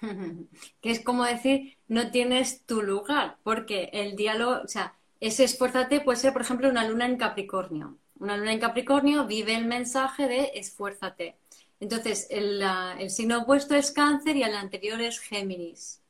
que 0.80 0.90
es 0.90 1.00
como 1.04 1.24
decir, 1.24 1.78
no 1.88 2.10
tienes 2.10 2.64
tu 2.64 2.82
lugar, 2.82 3.38
porque 3.42 3.90
el 3.92 4.16
diálogo, 4.16 4.62
o 4.64 4.68
sea, 4.68 4.94
ese 5.20 5.44
esfuérzate 5.44 6.00
puede 6.00 6.18
ser, 6.18 6.32
por 6.32 6.42
ejemplo, 6.42 6.68
una 6.68 6.88
luna 6.88 7.06
en 7.06 7.16
Capricornio. 7.16 7.98
Una 8.20 8.36
luna 8.36 8.52
en 8.52 8.60
Capricornio 8.60 9.26
vive 9.26 9.54
el 9.54 9.64
mensaje 9.64 10.28
de 10.28 10.52
esfuérzate. 10.54 11.36
Entonces, 11.80 12.26
el, 12.30 12.62
signo 13.08 13.40
opuesto 13.40 13.74
es 13.74 13.90
cáncer 13.92 14.36
y 14.36 14.42
el 14.42 14.54
anterior 14.54 15.00
es 15.00 15.18
Géminis, 15.18 16.02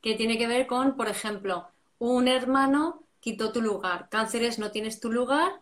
que 0.00 0.16
tiene 0.16 0.36
que 0.36 0.48
ver 0.48 0.66
con, 0.66 0.96
por 0.96 1.08
ejemplo, 1.08 1.68
un 2.00 2.26
hermano 2.26 3.04
quitó 3.20 3.52
tu 3.52 3.62
lugar. 3.62 4.08
Cáncer 4.10 4.42
es 4.42 4.58
no 4.58 4.72
tienes 4.72 4.98
tu 4.98 5.12
lugar. 5.12 5.60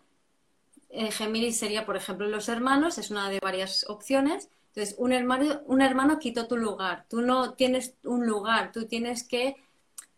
Eh, 0.88 1.10
Géminis 1.10 1.58
sería, 1.58 1.84
por 1.84 1.98
ejemplo, 1.98 2.26
los 2.26 2.48
hermanos, 2.48 2.96
es 2.96 3.10
una 3.10 3.28
de 3.28 3.38
varias 3.38 3.84
opciones. 3.86 4.48
Entonces, 4.68 4.94
un 4.98 5.12
hermano, 5.12 5.60
un 5.66 5.82
hermano 5.82 6.18
quitó 6.18 6.48
tu 6.48 6.56
lugar. 6.56 7.04
Tú 7.10 7.20
no 7.20 7.52
tienes 7.52 7.94
un 8.04 8.26
lugar, 8.26 8.72
tú 8.72 8.86
tienes 8.86 9.22
que 9.22 9.56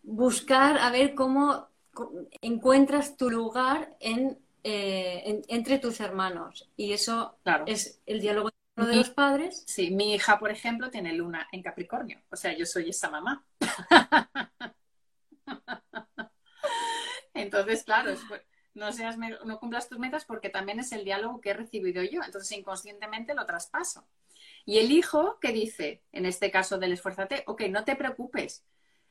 buscar 0.05 0.79
a 0.79 0.91
ver 0.91 1.17
cómo 1.17 1.67
encuentras 2.41 3.17
tu 3.17 3.31
lugar 3.31 3.97
en 3.99 4.39
eh, 4.65 5.43
entre 5.49 5.79
tus 5.79 6.01
hermanos. 6.01 6.71
Y 6.77 6.93
eso 6.93 7.39
es 7.67 8.01
el 8.07 8.21
diálogo 8.21 8.51
de 8.77 8.97
los 8.97 9.11
padres. 9.11 9.65
Sí, 9.67 9.91
mi 9.91 10.15
hija, 10.15 10.39
por 10.39 10.51
ejemplo, 10.51 10.91
tiene 10.91 11.13
luna 11.13 11.49
en 11.53 11.63
Capricornio. 11.63 12.23
O 12.31 12.37
sea, 12.37 12.57
yo 12.57 12.65
soy 12.67 12.91
esa 12.91 13.11
mamá. 13.11 13.45
Entonces, 17.35 17.83
claro, 17.85 18.15
no, 18.75 18.93
seas, 18.93 19.17
no 19.19 19.59
cumplas 19.59 19.89
tus 19.89 19.99
metas 19.99 20.25
porque 20.25 20.49
también 20.49 20.79
es 20.81 20.93
el 20.93 21.05
diálogo 21.05 21.41
que 21.41 21.51
he 21.51 21.55
recibido 21.55 22.03
yo. 22.03 22.23
Entonces, 22.25 22.57
inconscientemente 22.57 23.35
lo 23.35 23.47
traspaso. 23.47 24.07
Y 24.65 24.79
el 24.79 24.93
hijo 24.93 25.39
que 25.41 25.53
dice, 25.53 26.03
en 26.13 26.25
este 26.27 26.51
caso 26.51 26.79
del 26.79 26.93
esfuérzate, 26.93 27.43
ok, 27.47 27.63
no 27.63 27.85
te 27.85 27.97
preocupes. 27.97 28.65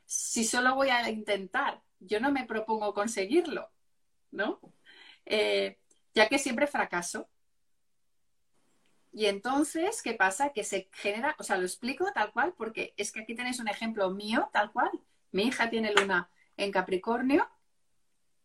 Si 0.06 0.43
solo 0.43 0.76
voy 0.76 0.89
a 0.89 1.10
intentar, 1.10 1.82
yo 1.99 2.20
no 2.20 2.32
me 2.32 2.45
propongo 2.45 2.93
conseguirlo, 2.93 3.70
¿no? 4.32 4.60
Eh, 5.26 5.78
ya 6.13 6.28
que 6.28 6.39
siempre 6.39 6.67
fracaso. 6.67 7.30
Y 9.13 9.26
entonces, 9.26 10.01
¿qué 10.01 10.13
pasa? 10.13 10.53
Que 10.53 10.63
se 10.63 10.89
genera, 10.93 11.36
o 11.38 11.43
sea, 11.43 11.57
lo 11.57 11.63
explico 11.65 12.11
tal 12.13 12.32
cual, 12.32 12.53
porque 12.57 12.93
es 12.97 13.11
que 13.11 13.22
aquí 13.22 13.36
tenéis 13.36 13.59
un 13.59 13.67
ejemplo 13.67 14.09
mío, 14.11 14.49
tal 14.53 14.72
cual. 14.72 14.89
Mi 15.32 15.43
hija 15.43 15.69
tiene 15.69 15.93
luna 15.93 16.30
en 16.57 16.72
Capricornio. 16.72 17.47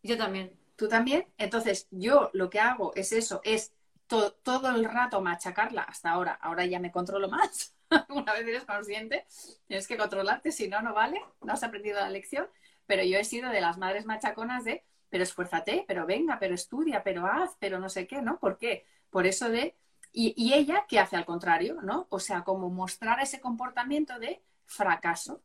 Yo 0.03 0.17
también. 0.17 0.59
¿Tú 0.77 0.89
también? 0.89 1.27
Entonces, 1.39 1.87
yo 1.91 2.31
lo 2.35 2.51
que 2.51 2.61
hago 2.61 2.95
es 2.95 3.13
eso, 3.13 3.41
es 3.45 3.73
todo 4.07 4.71
el 4.71 4.85
rato 4.85 5.21
machacarla 5.21 5.83
hasta 5.83 6.11
ahora. 6.11 6.33
Ahora 6.35 6.67
ya 6.67 6.79
me 6.79 6.93
controlo 6.93 7.29
más. 7.29 7.75
Una 8.09 8.33
vez 8.33 8.47
eres 8.47 8.65
consciente, 8.65 9.27
tienes 9.67 9.87
que 9.87 9.97
controlarte, 9.97 10.53
si 10.53 10.69
no, 10.69 10.83
no 10.83 10.95
vale. 10.95 11.21
No 11.43 11.53
has 11.53 11.63
aprendido 11.63 12.01
la 12.01 12.11
lección. 12.11 12.49
Pero 12.87 13.03
yo 13.05 13.19
he 13.19 13.25
sido 13.25 13.51
de 13.51 13.61
las 13.61 13.79
madres 13.79 14.07
machaconas 14.07 14.65
de, 14.65 14.85
pero 15.09 15.23
esfuérzate, 15.25 15.85
pero 15.87 16.07
venga, 16.07 16.39
pero 16.39 16.55
estudia, 16.55 17.03
pero 17.03 17.27
haz, 17.27 17.57
pero 17.59 17.79
no 17.79 17.89
sé 17.89 18.07
qué, 18.07 18.23
¿no? 18.23 18.39
¿Por 18.39 18.59
qué? 18.59 18.85
Por 19.11 19.27
eso 19.27 19.49
de 19.49 19.77
y, 20.19 20.55
ella, 20.55 20.87
¿qué 20.89 20.99
hace 20.99 21.15
al 21.15 21.27
contrario? 21.27 21.83
¿no? 21.83 22.07
O 22.09 22.19
sea, 22.19 22.43
como 22.43 22.71
mostrar 22.71 23.21
ese 23.21 23.39
comportamiento 23.39 24.19
de 24.19 24.43
fracaso. 24.65 25.43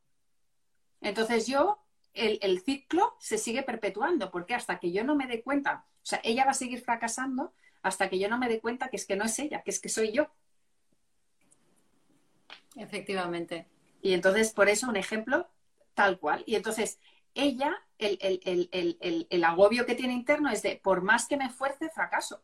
Entonces 1.02 1.46
yo, 1.46 1.84
el, 2.14 2.62
ciclo 2.62 3.18
se 3.20 3.38
sigue 3.38 3.64
perpetuando, 3.64 4.32
porque 4.32 4.56
hasta 4.56 4.80
que 4.80 4.94
yo 4.94 5.04
no 5.04 5.14
me 5.18 5.28
dé 5.28 5.44
cuenta, 5.44 5.86
o 5.98 6.06
sea, 6.06 6.22
ella 6.24 6.46
va 6.46 6.52
a 6.52 6.54
seguir 6.54 6.80
fracasando 6.80 7.54
hasta 7.82 8.10
que 8.10 8.18
yo 8.18 8.30
no 8.30 8.38
me 8.38 8.48
dé 8.48 8.62
cuenta 8.62 8.88
que 8.88 8.96
es 8.96 9.06
que 9.06 9.18
no 9.18 9.26
es 9.26 9.38
ella, 9.40 9.62
que 9.62 9.72
es 9.72 9.82
que 9.82 9.90
soy 9.90 10.14
yo. 10.14 10.30
Efectivamente. 12.78 13.68
Y 14.02 14.14
entonces, 14.14 14.54
por 14.54 14.70
eso, 14.70 14.88
un 14.88 14.96
ejemplo 14.96 15.50
tal 15.96 16.18
cual. 16.18 16.44
Y 16.46 16.56
entonces, 16.56 16.98
ella, 17.34 17.76
el, 18.06 19.28
el 19.30 19.44
agobio 19.44 19.86
que 19.86 19.96
tiene 19.96 20.14
interno 20.14 20.50
es 20.50 20.62
de, 20.62 20.80
por 20.82 21.02
más 21.02 21.28
que 21.28 21.38
me 21.38 21.46
esfuerce, 21.46 21.90
fracaso 21.90 22.42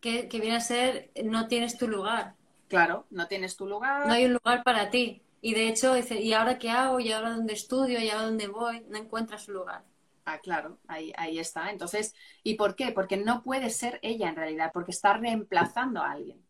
que, 0.00 0.28
viene 0.40 0.56
a 0.56 0.60
ser 0.60 1.10
no 1.24 1.48
tienes 1.48 1.76
tu 1.76 1.88
lugar. 1.88 2.34
Claro, 2.68 3.06
no 3.10 3.26
tienes 3.28 3.56
tu 3.56 3.66
lugar. 3.66 4.06
No 4.06 4.12
hay 4.12 4.26
un 4.26 4.34
lugar 4.34 4.62
para 4.62 4.90
ti. 4.90 5.22
Y 5.40 5.54
de 5.54 5.68
hecho, 5.68 5.94
dice, 5.94 6.20
¿y 6.20 6.32
ahora 6.32 6.58
qué 6.58 6.70
hago? 6.70 7.00
¿Y 7.00 7.12
ahora 7.12 7.30
dónde 7.30 7.54
estudio? 7.54 8.00
¿Y 8.00 8.10
ahora 8.10 8.24
dónde 8.24 8.48
voy? 8.48 8.84
No 8.88 8.98
encuentras 8.98 9.44
su 9.44 9.52
lugar. 9.52 9.84
Ah, 10.24 10.38
claro, 10.38 10.78
ahí, 10.88 11.12
ahí 11.16 11.38
está. 11.38 11.70
Entonces, 11.70 12.14
¿y 12.42 12.54
por 12.54 12.76
qué? 12.76 12.92
Porque 12.92 13.16
no 13.16 13.42
puede 13.42 13.70
ser 13.70 13.98
ella 14.02 14.28
en 14.28 14.36
realidad, 14.36 14.70
porque 14.74 14.90
está 14.90 15.14
reemplazando 15.14 16.02
a 16.02 16.12
alguien. 16.12 16.44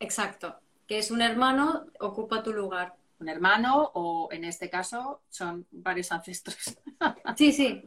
Exacto. 0.00 0.58
Que 0.88 0.98
es 0.98 1.10
un 1.10 1.22
hermano, 1.22 1.86
ocupa 2.00 2.42
tu 2.42 2.52
lugar. 2.52 2.96
Un 3.18 3.28
hermano, 3.28 3.90
o 3.94 4.28
en 4.30 4.44
este 4.44 4.68
caso, 4.68 5.22
son 5.28 5.66
varios 5.70 6.12
ancestros. 6.12 6.78
sí, 7.36 7.52
sí. 7.52 7.82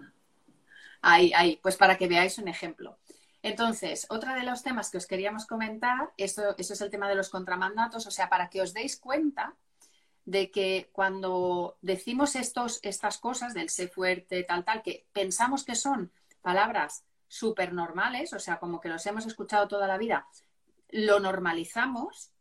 Ahí, 1.02 1.32
ahí, 1.36 1.60
pues 1.62 1.78
para 1.78 1.98
que 1.98 2.08
veáis 2.08 2.38
un 2.40 2.48
ejemplo. 2.48 2.98
Entonces, 3.42 4.06
otro 4.10 4.34
de 4.34 4.44
los 4.44 4.64
temas 4.64 4.90
que 4.90 4.98
os 4.98 5.08
queríamos 5.08 5.46
comentar, 5.46 6.12
eso, 6.18 6.56
eso 6.58 6.74
es 6.74 6.82
el 6.82 6.90
tema 6.90 7.08
de 7.08 7.16
los 7.16 7.30
contramandatos, 7.30 8.06
o 8.06 8.12
sea, 8.12 8.30
para 8.30 8.50
que 8.50 8.62
os 8.62 8.74
deis 8.74 9.00
cuenta 9.00 9.56
de 10.26 10.52
que 10.52 10.90
cuando 10.92 11.78
decimos 11.82 12.36
estos, 12.36 12.80
estas 12.84 13.18
cosas 13.18 13.54
del 13.54 13.70
sé 13.70 13.88
fuerte, 13.88 14.44
tal, 14.44 14.66
tal, 14.66 14.82
que 14.82 15.08
pensamos 15.14 15.64
que 15.64 15.76
son 15.76 16.12
palabras 16.42 17.04
súper 17.28 17.74
normales, 17.74 18.34
o 18.34 18.40
sea, 18.40 18.60
como 18.60 18.82
que 18.82 18.90
los 18.90 19.06
hemos 19.06 19.26
escuchado 19.26 19.68
toda 19.68 19.88
la 19.88 19.98
vida, 19.98 20.28
lo 20.90 21.20
normalizamos, 21.20 22.32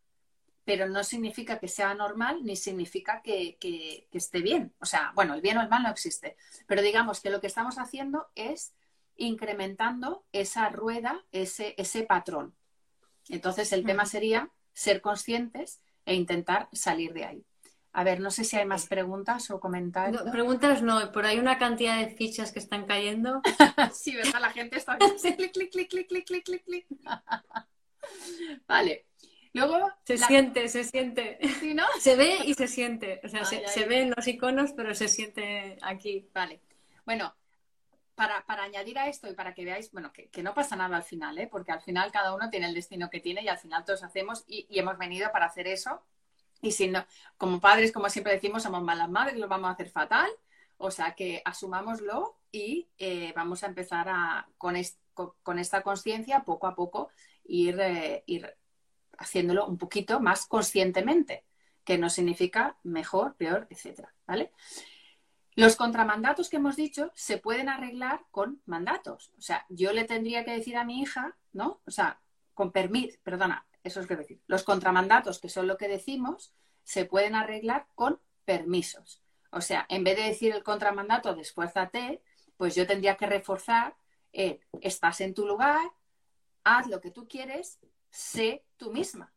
pero 0.68 0.86
no 0.86 1.02
significa 1.02 1.58
que 1.58 1.66
sea 1.66 1.94
normal 1.94 2.40
ni 2.44 2.54
significa 2.54 3.22
que, 3.22 3.56
que 3.58 4.06
esté 4.12 4.42
bien. 4.42 4.74
O 4.80 4.84
sea, 4.84 5.12
bueno, 5.14 5.32
el 5.32 5.40
bien 5.40 5.56
o 5.56 5.62
el 5.62 5.70
mal 5.70 5.82
no 5.82 5.88
existe, 5.88 6.36
pero 6.66 6.82
digamos 6.82 7.22
que 7.22 7.30
lo 7.30 7.40
que 7.40 7.46
estamos 7.46 7.78
haciendo 7.78 8.26
es 8.34 8.74
incrementando 9.16 10.26
esa 10.30 10.68
rueda, 10.68 11.24
ese, 11.32 11.74
ese 11.78 12.02
patrón. 12.02 12.54
Entonces, 13.30 13.72
el 13.72 13.86
tema 13.86 14.04
sería 14.04 14.50
ser 14.74 15.00
conscientes 15.00 15.80
e 16.04 16.14
intentar 16.14 16.68
salir 16.72 17.14
de 17.14 17.24
ahí. 17.24 17.46
A 17.92 18.04
ver, 18.04 18.20
no 18.20 18.30
sé 18.30 18.44
si 18.44 18.58
hay 18.58 18.66
más 18.66 18.86
preguntas 18.88 19.50
o 19.50 19.60
comentarios. 19.60 20.22
preguntas 20.30 20.82
no, 20.82 21.10
por 21.12 21.24
ahí 21.24 21.38
una 21.38 21.56
cantidad 21.56 21.96
de 21.96 22.14
fichas 22.14 22.52
que 22.52 22.58
están 22.58 22.84
cayendo. 22.84 23.40
sí, 23.94 24.14
¿verdad? 24.14 24.42
La 24.42 24.50
gente 24.50 24.76
está 24.76 24.98
clic, 25.38 25.50
clic, 25.50 25.70
clic, 25.72 25.88
clic, 25.88 26.26
clic, 26.26 26.44
clic, 26.44 26.64
clic. 26.66 26.86
vale. 28.68 29.06
Luego. 29.52 29.90
Se 30.04 30.18
siente, 30.18 30.68
se 30.68 30.84
siente. 30.84 31.38
¿Sí, 31.60 31.74
no? 31.74 31.84
Se 32.00 32.16
ve 32.16 32.38
y 32.44 32.54
se 32.54 32.68
siente. 32.68 33.20
O 33.24 33.28
sea, 33.28 33.44
se, 33.44 33.66
se 33.68 33.84
ven 33.86 34.12
los 34.14 34.26
iconos, 34.26 34.72
pero 34.72 34.94
se 34.94 35.08
siente 35.08 35.78
aquí. 35.82 36.28
Vale. 36.32 36.60
Bueno, 37.04 37.34
para, 38.18 38.64
añadir 38.64 38.98
a 38.98 39.06
esto 39.06 39.28
y 39.30 39.34
para 39.34 39.54
que 39.54 39.64
veáis, 39.64 39.92
bueno, 39.92 40.12
que, 40.12 40.42
no 40.42 40.52
pasa 40.52 40.74
nada 40.74 40.96
al 40.96 41.04
final, 41.04 41.38
¿eh? 41.38 41.46
porque 41.46 41.70
al 41.70 41.80
final 41.80 42.10
cada 42.10 42.34
uno 42.34 42.50
tiene 42.50 42.66
el 42.66 42.74
destino 42.74 43.08
que 43.08 43.20
tiene 43.20 43.42
y 43.42 43.48
al 43.48 43.58
final 43.58 43.84
todos 43.84 44.02
hacemos 44.02 44.44
y, 44.48 44.66
hemos 44.70 44.98
venido 44.98 45.30
para 45.30 45.46
hacer 45.46 45.68
eso. 45.68 46.02
Y 46.60 46.72
si 46.72 46.88
no, 46.88 47.06
como 47.36 47.60
padres, 47.60 47.92
como 47.92 48.10
siempre 48.10 48.32
decimos, 48.32 48.64
somos 48.64 48.82
malas 48.82 49.08
madres, 49.08 49.38
lo 49.38 49.46
vamos 49.46 49.68
a 49.68 49.74
hacer 49.74 49.88
fatal. 49.88 50.28
O 50.78 50.90
sea 50.90 51.14
que 51.14 51.42
asumámoslo 51.44 52.36
y 52.50 52.88
eh, 52.98 53.32
vamos 53.36 53.62
a 53.62 53.66
empezar 53.66 54.08
a, 54.08 54.48
con, 54.58 54.74
con, 55.44 55.58
esta 55.60 55.82
conciencia 55.82 56.40
poco 56.40 56.66
a 56.66 56.74
poco 56.74 57.10
ir, 57.44 57.78
eh, 57.80 58.24
ir 58.26 58.52
haciéndolo 59.18 59.66
un 59.66 59.76
poquito 59.76 60.20
más 60.20 60.46
conscientemente, 60.46 61.44
que 61.84 61.98
no 61.98 62.08
significa 62.08 62.78
mejor, 62.82 63.34
peor, 63.36 63.66
etcétera, 63.70 64.14
¿vale? 64.26 64.52
Los 65.54 65.76
contramandatos 65.76 66.48
que 66.48 66.56
hemos 66.56 66.76
dicho 66.76 67.10
se 67.14 67.38
pueden 67.38 67.68
arreglar 67.68 68.24
con 68.30 68.62
mandatos. 68.64 69.32
O 69.36 69.40
sea, 69.40 69.66
yo 69.68 69.92
le 69.92 70.04
tendría 70.04 70.44
que 70.44 70.52
decir 70.52 70.76
a 70.76 70.84
mi 70.84 71.00
hija, 71.00 71.36
¿no? 71.52 71.80
O 71.84 71.90
sea, 71.90 72.20
con 72.54 72.70
permiso, 72.70 73.18
perdona, 73.22 73.66
eso 73.82 74.00
es 74.00 74.06
que 74.06 74.16
decir. 74.16 74.40
Los 74.46 74.62
contramandatos, 74.62 75.40
que 75.40 75.48
son 75.48 75.66
lo 75.66 75.76
que 75.76 75.88
decimos, 75.88 76.54
se 76.84 77.04
pueden 77.04 77.34
arreglar 77.34 77.88
con 77.94 78.20
permisos. 78.44 79.22
O 79.50 79.60
sea, 79.60 79.84
en 79.88 80.04
vez 80.04 80.16
de 80.16 80.24
decir 80.24 80.54
el 80.54 80.62
contramandato 80.62 81.34
de 81.34 81.42
esfuérzate, 81.42 82.22
pues 82.56 82.74
yo 82.74 82.86
tendría 82.86 83.16
que 83.16 83.26
reforzar 83.26 83.96
estás 84.32 85.20
en 85.20 85.34
tu 85.34 85.46
lugar, 85.46 85.90
haz 86.64 86.86
lo 86.86 87.00
que 87.00 87.10
tú 87.10 87.26
quieres, 87.28 87.78
sé 88.10 88.64
tú 88.76 88.92
misma. 88.92 89.32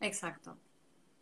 Exacto. 0.00 0.58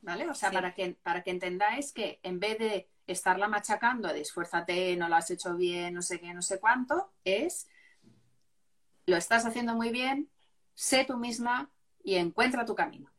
¿Vale? 0.02 0.28
O 0.30 0.34
sea, 0.34 0.50
para, 0.50 0.74
que, 0.74 0.94
para 1.02 1.22
que 1.22 1.30
entendáis 1.30 1.92
que 1.92 2.20
en 2.22 2.40
vez 2.40 2.58
de 2.58 2.88
estarla 3.06 3.48
machacando 3.48 4.08
de 4.08 4.20
esfuérzate, 4.20 4.96
no 4.96 5.08
lo 5.08 5.16
has 5.16 5.30
hecho 5.30 5.56
bien, 5.56 5.94
no 5.94 6.02
sé 6.02 6.20
qué, 6.20 6.32
no 6.32 6.42
sé 6.42 6.58
cuánto, 6.58 7.12
es 7.24 7.68
lo 9.06 9.16
estás 9.16 9.44
haciendo 9.44 9.74
muy 9.74 9.90
bien, 9.90 10.30
sé 10.74 11.04
tú 11.04 11.16
misma 11.16 11.70
y 12.02 12.14
encuentra 12.14 12.64
tu 12.64 12.74
camino. 12.74 13.10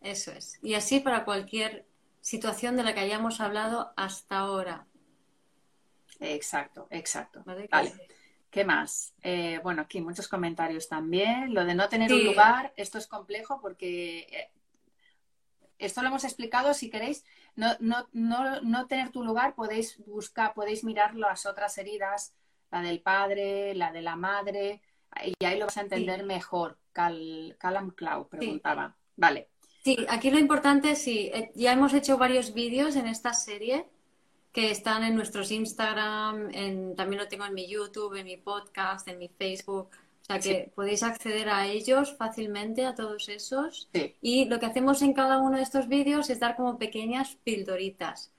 Eso 0.00 0.32
es. 0.32 0.58
Y 0.62 0.74
así 0.74 1.00
para 1.00 1.24
cualquier 1.24 1.86
situación 2.20 2.76
de 2.76 2.82
la 2.82 2.94
que 2.94 3.00
hayamos 3.00 3.40
hablado 3.40 3.92
hasta 3.96 4.38
ahora. 4.38 4.86
Exacto, 6.18 6.88
exacto. 6.90 7.42
Vale. 7.44 7.68
¿Qué 8.52 8.66
más? 8.66 9.14
Eh, 9.22 9.60
bueno, 9.62 9.80
aquí 9.80 10.02
muchos 10.02 10.28
comentarios 10.28 10.86
también. 10.86 11.54
Lo 11.54 11.64
de 11.64 11.74
no 11.74 11.88
tener 11.88 12.12
un 12.12 12.22
lugar, 12.22 12.74
esto 12.76 12.98
es 12.98 13.06
complejo 13.06 13.62
porque 13.62 14.26
eh, 14.30 14.50
esto 15.78 16.02
lo 16.02 16.08
hemos 16.08 16.24
explicado, 16.24 16.74
si 16.74 16.90
queréis, 16.90 17.24
no, 17.56 17.68
no, 17.80 18.10
no, 18.12 18.60
no 18.60 18.86
tener 18.88 19.08
tu 19.08 19.24
lugar, 19.24 19.54
podéis 19.54 19.96
buscar, 20.04 20.52
podéis 20.52 20.84
mirar 20.84 21.14
las 21.14 21.46
otras 21.46 21.78
heridas, 21.78 22.34
la 22.70 22.82
del 22.82 23.00
padre, 23.00 23.74
la 23.74 23.90
de 23.90 24.02
la 24.02 24.16
madre, 24.16 24.82
y 25.24 25.44
ahí 25.46 25.58
lo 25.58 25.64
vas 25.64 25.78
a 25.78 25.80
entender 25.80 26.22
mejor. 26.22 26.78
Cal, 26.92 27.56
Calam 27.58 27.92
Clau 27.92 28.28
preguntaba. 28.28 28.94
Vale. 29.16 29.48
Sí, 29.82 29.96
aquí 30.10 30.30
lo 30.30 30.38
importante, 30.38 30.94
sí, 30.94 31.30
eh, 31.32 31.52
ya 31.54 31.72
hemos 31.72 31.94
hecho 31.94 32.18
varios 32.18 32.52
vídeos 32.52 32.96
en 32.96 33.06
esta 33.06 33.32
serie 33.32 33.88
que 34.52 34.70
están 34.70 35.02
en 35.02 35.16
nuestros 35.16 35.50
Instagram, 35.50 36.50
en, 36.52 36.94
también 36.94 37.22
lo 37.22 37.28
tengo 37.28 37.46
en 37.46 37.54
mi 37.54 37.66
YouTube, 37.66 38.14
en 38.14 38.26
mi 38.26 38.36
podcast, 38.36 39.08
en 39.08 39.18
mi 39.18 39.28
Facebook. 39.28 39.88
O 40.22 40.24
sea 40.24 40.38
que 40.38 40.70
podéis 40.74 41.02
acceder 41.02 41.48
a 41.48 41.66
ellos 41.66 42.14
fácilmente, 42.16 42.86
a 42.86 42.94
todos 42.94 43.28
esos. 43.28 43.88
Y 44.20 44.44
lo 44.44 44.60
que 44.60 44.66
hacemos 44.66 45.02
en 45.02 45.14
cada 45.14 45.38
uno 45.38 45.56
de 45.56 45.62
estos 45.62 45.88
vídeos 45.88 46.30
es 46.30 46.38
dar 46.38 46.54
como 46.54 46.78
pequeñas 46.78 47.36
pildoritas. 47.42 48.30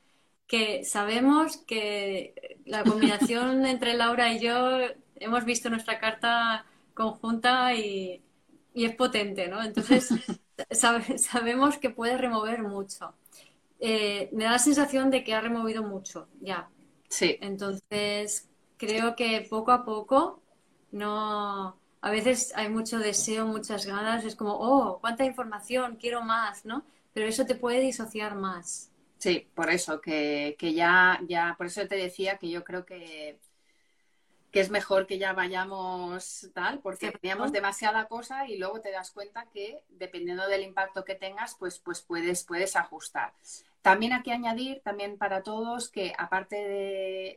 Que 0.48 0.86
sabemos 0.86 1.58
que 1.58 2.60
la 2.66 2.84
combinación 2.84 3.66
entre 3.66 3.96
Laura 3.96 4.32
y 4.32 4.40
yo 4.40 4.80
hemos 5.16 5.46
visto 5.46 5.70
nuestra 5.70 6.00
carta 6.00 6.66
conjunta 6.94 7.74
y, 7.74 8.22
es 8.74 8.96
potente, 8.96 9.48
¿no? 9.48 9.64
Entonces 9.64 10.10
sabemos 10.72 11.78
que 11.78 11.90
puede 11.90 12.18
remover 12.18 12.62
mucho. 12.64 13.14
Eh, 13.80 14.30
me 14.32 14.46
da 14.46 14.52
la 14.52 14.60
sensación 14.60 15.10
de 15.10 15.24
que 15.24 15.34
ha 15.34 15.42
removido 15.42 15.84
mucho, 15.84 16.28
ya. 16.42 16.70
Sí. 17.10 17.38
Entonces, 17.42 18.50
creo 18.78 19.16
que 19.16 19.46
poco 19.50 19.72
a 19.72 19.86
poco, 19.86 20.42
no. 20.92 21.78
A 22.02 22.12
veces 22.12 22.52
hay 22.56 22.70
mucho 22.70 23.00
deseo, 23.00 23.48
muchas 23.48 23.86
ganas, 23.86 24.26
es 24.26 24.36
como, 24.36 24.54
oh, 24.54 25.00
cuánta 25.00 25.24
información, 25.24 25.98
quiero 26.00 26.22
más, 26.22 26.66
¿no? 26.66 26.84
Pero 27.14 27.28
eso 27.28 27.46
te 27.46 27.56
puede 27.56 27.80
disociar 27.80 28.36
más. 28.36 28.92
Sí, 29.20 29.48
por 29.56 29.70
eso, 29.70 30.02
que, 30.02 30.58
que 30.60 30.74
ya, 30.74 31.20
ya, 31.30 31.56
por 31.58 31.68
eso 31.68 31.88
te 31.88 31.96
decía 31.96 32.38
que 32.38 32.50
yo 32.50 32.66
creo 32.66 32.86
que 32.86 33.40
que 34.54 34.60
es 34.60 34.70
mejor 34.70 35.08
que 35.08 35.18
ya 35.18 35.34
vayamos 35.34 36.52
tal, 36.54 36.80
porque 36.80 37.12
teníamos 37.12 37.52
demasiada 37.52 38.06
cosa 38.08 38.48
y 38.48 38.60
luego 38.60 38.82
te 38.82 38.92
das 38.92 39.10
cuenta 39.10 39.48
que 39.52 39.84
dependiendo 39.90 40.48
del 40.48 40.62
impacto 40.62 41.04
que 41.04 41.16
tengas, 41.16 41.56
pues, 41.56 41.80
pues 41.80 42.02
puedes, 42.02 42.44
puedes 42.44 42.76
ajustar. 42.76 43.34
También 43.82 44.14
aquí 44.14 44.30
añadir, 44.30 44.82
también 44.84 45.18
para 45.18 45.42
todos, 45.42 45.90
que 45.90 46.14
aparte 46.20 46.56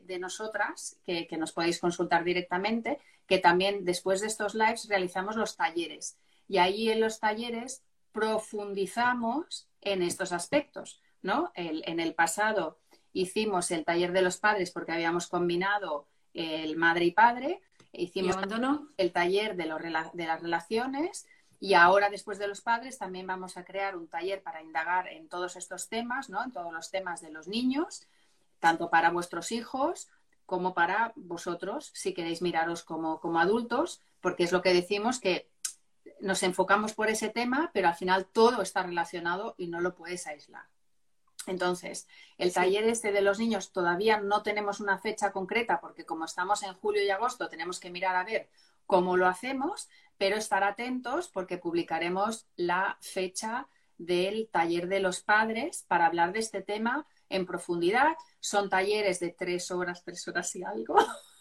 de, 0.05 0.19
nosotras, 0.19 0.99
que, 1.07 1.27
nos 1.39 1.53
podéis 1.53 1.81
consultar 1.81 2.23
directamente, 2.23 2.99
que 3.27 3.39
también 3.39 3.87
después 3.87 4.21
de 4.21 4.27
estos 4.27 4.55
lives 4.55 4.87
realizamos 4.87 5.37
los 5.37 5.57
talleres. 5.57 6.19
Y 6.49 6.59
ahí 6.59 6.91
en 6.91 7.01
los 7.01 7.19
talleres 7.19 7.83
profundizamos 8.13 9.69
en 9.81 10.03
estos 10.03 10.33
aspectos, 10.33 11.01
¿no? 11.23 11.51
en 11.55 11.99
el 11.99 12.15
pasado 12.15 12.77
hicimos 13.15 13.71
el 13.71 13.87
taller 13.87 14.13
de 14.13 14.21
los 14.21 14.37
padres 14.37 14.71
porque 14.71 14.93
habíamos 14.93 15.27
combinado 15.27 16.07
el 16.37 16.77
madre 16.77 17.07
y 17.07 17.11
padre, 17.11 17.63
hicimos 17.93 18.37
el 18.97 19.13
taller 19.13 19.57
de, 19.57 19.65
de 20.13 20.27
las 20.27 20.43
relaciones 20.43 21.27
y 21.59 21.75
ahora 21.75 22.11
después 22.11 22.39
de 22.39 22.49
los 22.49 22.61
padres 22.61 22.99
también 22.99 23.27
vamos 23.27 23.57
a 23.57 23.65
crear 23.65 23.97
un 23.97 24.09
taller 24.09 24.43
para 24.43 24.63
indagar 24.63 25.09
en 25.09 25.29
todos 25.29 25.57
estos 25.57 25.89
temas, 25.89 26.29
¿no? 26.29 26.45
en 26.45 26.53
todos 26.53 26.73
los 26.73 26.91
temas 26.91 27.23
de 27.23 27.31
los 27.31 27.49
niños, 27.49 28.07
tanto 28.61 28.91
para 28.91 29.11
vuestros 29.11 29.53
hijos 29.53 30.09
como 30.45 30.75
para 30.75 31.13
vosotros, 31.17 31.91
si 31.95 32.15
queréis 32.15 32.43
miraros 32.43 32.85
como, 32.85 33.19
como 33.21 33.41
adultos, 33.41 34.03
porque 34.21 34.45
es 34.45 34.53
lo 34.53 34.63
que 34.63 34.75
decimos 34.75 35.19
que 35.19 35.49
nos 36.21 36.43
enfocamos 36.43 36.95
por 36.95 37.09
ese 37.09 37.31
tema, 37.31 37.71
pero 37.73 37.89
al 37.89 37.95
final 37.95 38.27
todo 38.27 38.63
está 38.63 38.83
relacionado 38.83 39.55
y 39.59 39.67
no 39.67 39.81
lo 39.81 39.95
puedes 39.95 40.27
aislar. 40.27 40.67
Entonces, 41.47 42.09
el 42.39 42.53
taller 42.53 42.85
este 42.85 43.13
de 43.13 43.23
los 43.23 43.39
niños 43.39 43.73
todavía 43.73 44.21
no 44.21 44.43
tenemos 44.43 44.81
una 44.81 44.99
fecha 44.99 45.33
concreta 45.33 45.81
porque 45.81 46.05
como 46.05 46.25
estamos 46.25 46.63
en 46.63 46.75
julio 46.75 47.05
y 47.05 47.11
agosto 47.11 47.49
tenemos 47.49 47.81
que 47.81 47.91
mirar 47.91 48.17
a 48.17 48.25
ver 48.25 48.49
cómo 48.87 49.17
lo 49.17 49.27
hacemos, 49.27 49.89
pero 50.19 50.37
estar 50.37 50.65
atentos 50.65 51.29
porque 51.29 51.59
publicaremos 51.59 52.47
la 52.57 52.99
fecha 53.01 53.69
del 53.99 54.49
taller 54.51 54.89
de 54.89 55.01
los 55.01 55.21
padres 55.21 55.85
para 55.89 56.07
hablar 56.07 56.33
de 56.33 56.41
este 56.41 56.63
tema 56.63 57.07
en 57.29 57.47
profundidad. 57.47 58.17
Son 58.41 58.69
talleres 58.69 59.21
de 59.21 59.31
tres 59.31 59.71
horas, 59.71 60.03
tres 60.05 60.27
horas 60.29 60.55
y 60.57 60.65
algo. 60.65 60.97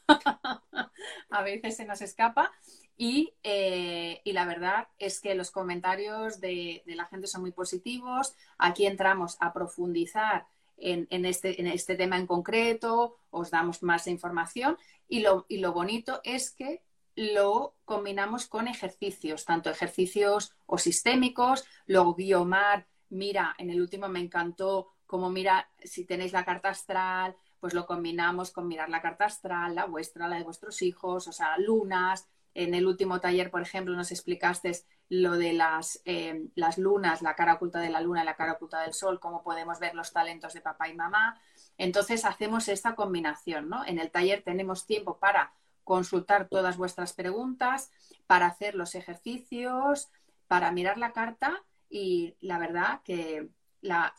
a 1.30 1.42
veces 1.42 1.76
se 1.78 1.86
nos 1.86 2.02
escapa 2.02 2.52
eh, 2.98 4.22
y, 4.24 4.32
la 4.34 4.46
verdad 4.46 4.88
es 4.98 5.20
que 5.20 5.36
los 5.36 5.52
comentarios 5.52 6.40
de, 6.40 6.84
la 6.86 7.06
gente 7.06 7.28
son 7.28 7.42
muy 7.42 7.52
positivos. 7.52 8.36
Aquí 8.58 8.86
entramos 8.86 9.38
a 9.40 9.54
profundizar 9.54 10.48
en, 10.78 11.08
este, 11.26 11.60
en, 11.60 11.68
este, 11.68 11.96
tema 11.96 12.18
en 12.18 12.28
concreto, 12.28 13.18
os 13.30 13.52
damos 13.52 13.82
más 13.84 14.08
información 14.08 14.78
y 15.08 15.20
lo, 15.20 15.46
y 15.48 15.58
lo 15.58 15.72
bonito 15.74 16.22
es 16.24 16.52
que 16.52 16.84
lo 17.16 17.76
combinamos 17.86 18.48
con 18.48 18.68
ejercicios, 18.68 19.46
tanto 19.46 19.70
ejercicios 19.70 20.54
o 20.66 20.78
sistémicos, 20.78 21.64
luego 21.86 22.14
Guiomar, 22.14 22.88
mira, 23.10 23.56
en 23.58 23.70
el 23.70 23.80
último 23.80 24.10
me 24.10 24.20
encantó 24.20 24.90
como 25.06 25.30
mira, 25.30 25.70
si 25.84 26.06
tenéis 26.06 26.34
la 26.34 26.44
carta 26.44 26.70
astral, 26.70 27.36
pues 27.60 27.74
lo 27.74 27.86
combinamos 27.86 28.52
con 28.52 28.68
mirar 28.68 28.90
la 28.90 29.02
carta 29.02 29.26
astral, 29.26 29.76
la 29.76 29.86
vuestra, 29.86 30.28
la 30.28 30.38
de 30.38 30.44
vuestros 30.44 30.82
hijos, 30.82 31.28
o 31.28 31.32
sea, 31.32 31.58
lunas, 31.58 32.28
en 32.56 32.74
el 32.74 32.88
último 32.88 33.20
taller, 33.20 33.52
por 33.52 33.62
ejemplo, 33.62 33.94
nos 33.96 34.12
explicaste 34.12 34.72
lo 35.10 35.38
de 35.38 35.54
las, 35.54 36.02
eh, 36.06 36.48
las 36.56 36.78
lunas, 36.78 37.22
la 37.22 37.36
cara 37.36 37.56
oculta 37.56 37.80
de 37.80 37.90
la 37.90 38.00
luna 38.02 38.24
y 38.24 38.26
la 38.26 38.36
cara 38.36 38.54
oculta 38.54 38.82
del 38.82 38.94
sol, 38.94 39.20
cómo 39.20 39.44
podemos 39.44 39.78
ver 39.80 39.94
los 39.94 40.14
talentos 40.14 40.54
de 40.54 40.62
papá 40.62 40.88
y 40.88 40.96
mamá. 40.96 41.40
Entonces 41.78 42.24
hacemos 42.24 42.70
esta 42.70 42.96
combinación, 42.96 43.70
¿no? 43.70 43.86
En 43.86 44.00
el 44.00 44.10
taller 44.10 44.42
tenemos 44.42 44.86
tiempo 44.86 45.18
para 45.18 45.52
consultar 45.84 46.48
todas 46.48 46.78
vuestras 46.78 47.12
preguntas, 47.14 47.92
para 48.26 48.48
hacer 48.48 48.74
los 48.74 48.96
ejercicios, 48.96 50.10
para 50.48 50.72
mirar 50.72 50.98
la 50.98 51.12
carta 51.12 51.62
y 51.90 52.36
la 52.40 52.58
verdad 52.58 53.02
que 53.04 53.50
la, 53.82 54.16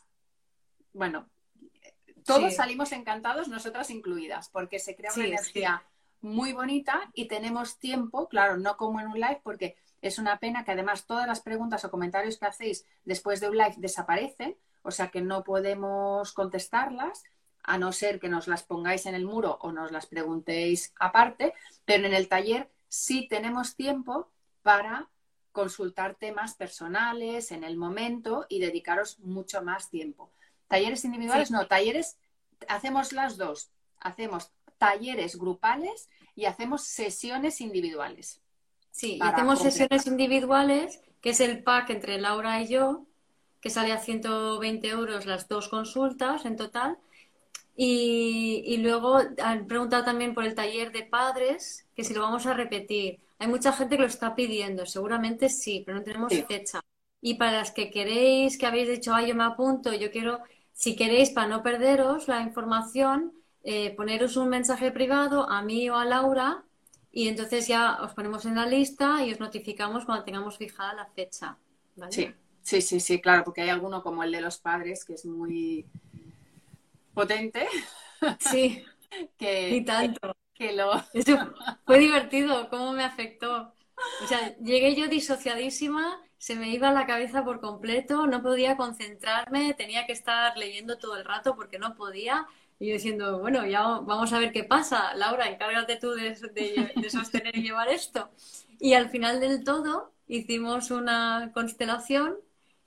bueno, 0.93 1.27
todos 2.23 2.55
salimos 2.55 2.91
encantados, 2.91 3.47
nosotras 3.47 3.89
incluidas, 3.89 4.49
porque 4.49 4.77
se 4.77 4.95
crea 4.95 5.11
una 5.15 5.25
energía 5.25 5.83
muy 6.21 6.53
bonita 6.53 7.09
y 7.13 7.27
tenemos 7.27 7.79
tiempo, 7.79 8.27
claro, 8.27 8.57
no 8.57 8.77
como 8.77 8.99
en 8.99 9.07
un 9.07 9.19
live, 9.19 9.41
porque 9.43 9.77
es 10.01 10.19
una 10.19 10.39
pena 10.39 10.63
que 10.63 10.71
además 10.71 11.05
todas 11.05 11.27
las 11.27 11.41
preguntas 11.41 11.83
o 11.85 11.91
comentarios 11.91 12.37
que 12.37 12.45
hacéis 12.45 12.85
después 13.05 13.39
de 13.39 13.49
un 13.49 13.57
live 13.57 13.75
desaparecen, 13.77 14.57
o 14.83 14.91
sea 14.91 15.09
que 15.09 15.21
no 15.21 15.43
podemos 15.43 16.33
contestarlas, 16.33 17.23
a 17.63 17.77
no 17.77 17.91
ser 17.91 18.19
que 18.19 18.29
nos 18.29 18.47
las 18.47 18.63
pongáis 18.63 19.05
en 19.05 19.15
el 19.15 19.25
muro 19.25 19.57
o 19.61 19.71
nos 19.71 19.91
las 19.91 20.05
preguntéis 20.05 20.93
aparte, 20.99 21.53
pero 21.83 22.07
en 22.07 22.13
el 22.13 22.29
taller 22.29 22.71
sí 22.87 23.27
tenemos 23.27 23.75
tiempo 23.75 24.31
para 24.61 25.09
consultar 25.51 26.15
temas 26.15 26.55
personales 26.55 27.51
en 27.51 27.63
el 27.63 27.75
momento 27.75 28.45
y 28.47 28.59
dedicaros 28.59 29.19
mucho 29.19 29.61
más 29.63 29.89
tiempo. 29.89 30.31
Talleres 30.67 31.03
individuales, 31.03 31.51
no, 31.51 31.67
talleres, 31.67 32.17
hacemos 32.69 33.11
las 33.11 33.37
dos. 33.37 33.71
Hacemos 33.99 34.51
talleres 34.77 35.37
grupales 35.37 36.09
y 36.35 36.45
hacemos 36.45 36.83
sesiones 36.83 37.61
individuales. 37.61 38.41
Sí, 38.91 39.19
hacemos 39.21 39.59
sesiones 39.59 40.07
individuales, 40.07 41.01
que 41.21 41.31
es 41.31 41.39
el 41.39 41.63
pack 41.63 41.91
entre 41.91 42.19
Laura 42.19 42.61
y 42.61 42.67
yo, 42.67 43.05
que 43.61 43.69
sale 43.69 43.91
a 43.91 43.99
120 43.99 44.87
euros 44.87 45.25
las 45.25 45.47
dos 45.47 45.67
consultas 45.67 46.45
en 46.45 46.55
total. 46.55 46.97
Y, 47.75 48.77
luego 48.77 49.19
han 49.43 49.67
preguntado 49.67 50.03
también 50.03 50.33
por 50.33 50.43
el 50.45 50.55
taller 50.55 50.91
de 50.91 51.03
padres, 51.03 51.85
que 51.95 52.03
si 52.03 52.13
lo 52.15 52.21
vamos 52.21 52.47
a 52.47 52.55
repetir. 52.55 53.19
Hay 53.37 53.47
mucha 53.47 53.71
gente 53.71 53.97
que 53.97 54.01
lo 54.01 54.07
está 54.07 54.33
pidiendo, 54.33 54.85
seguramente 54.87 55.47
sí, 55.47 55.83
pero 55.85 55.99
no 55.99 56.03
tenemos 56.03 56.33
fecha. 56.47 56.81
Y 57.21 57.35
para 57.35 57.51
las 57.51 57.71
que 57.71 57.91
queréis, 57.91 58.57
que 58.57 58.65
habéis 58.65 58.89
dicho, 58.89 59.13
ay, 59.13 59.27
yo 59.27 59.35
me 59.35 59.43
apunto, 59.43 59.93
yo 59.93 60.09
quiero, 60.11 60.39
si 60.73 60.95
queréis, 60.95 61.29
para 61.29 61.47
no 61.47 61.61
perderos 61.61 62.27
la 62.27 62.41
información, 62.41 63.33
eh, 63.69 63.93
poneros 63.97 64.37
un 64.37 64.47
mensaje 64.47 64.91
privado 64.91 65.49
a 65.49 65.61
mí 65.61 65.89
o 65.89 65.97
a 65.97 66.05
Laura 66.05 66.63
y 67.11 67.27
entonces 67.27 67.67
ya 67.67 67.97
os 68.01 68.13
ponemos 68.13 68.45
en 68.45 68.55
la 68.55 68.65
lista 68.65 69.25
y 69.25 69.33
os 69.33 69.41
notificamos 69.41 70.05
cuando 70.05 70.23
tengamos 70.23 70.57
fijada 70.57 70.93
la 70.93 71.05
fecha. 71.07 71.57
Sí, 72.09 72.33
sí, 72.61 72.81
sí, 72.81 73.01
sí, 73.01 73.19
claro, 73.19 73.43
porque 73.43 73.63
hay 73.63 73.69
alguno 73.69 74.01
como 74.01 74.23
el 74.23 74.31
de 74.31 74.39
los 74.39 74.57
padres 74.57 75.03
que 75.03 75.15
es 75.15 75.25
muy 75.25 75.85
potente. 77.13 77.67
Sí, 78.39 78.85
que, 79.37 79.75
y 79.75 79.83
tanto. 79.83 80.37
Que, 80.53 80.71
lo... 80.71 81.03
fue 81.85 81.99
divertido, 81.99 82.69
cómo 82.69 82.93
me 82.93 83.03
afectó. 83.03 83.73
O 84.23 84.27
sea, 84.27 84.55
llegué 84.59 84.95
yo 84.95 85.09
disociadísima, 85.09 86.21
se 86.37 86.55
me 86.55 86.69
iba 86.69 86.93
la 86.93 87.05
cabeza 87.05 87.43
por 87.43 87.59
completo, 87.59 88.27
no 88.27 88.41
podía 88.41 88.77
concentrarme, 88.77 89.73
tenía 89.73 90.05
que 90.05 90.13
estar 90.13 90.57
leyendo 90.57 90.97
todo 90.97 91.17
el 91.17 91.25
rato 91.25 91.57
porque 91.57 91.79
no 91.79 91.97
podía. 91.97 92.47
Y 92.79 92.87
yo 92.87 92.93
diciendo, 92.93 93.39
bueno, 93.39 93.65
ya 93.65 93.81
vamos 93.81 94.33
a 94.33 94.39
ver 94.39 94.51
qué 94.51 94.63
pasa. 94.63 95.13
Laura, 95.15 95.47
encárgate 95.49 95.95
tú 95.97 96.11
de, 96.11 96.35
sostener 96.35 97.57
y 97.57 97.63
llevar 97.63 97.89
esto. 97.89 98.29
Y 98.79 98.93
al 98.93 99.09
final 99.09 99.39
del 99.39 99.63
todo 99.63 100.11
hicimos 100.27 100.91
una 100.91 101.51
constelación 101.53 102.35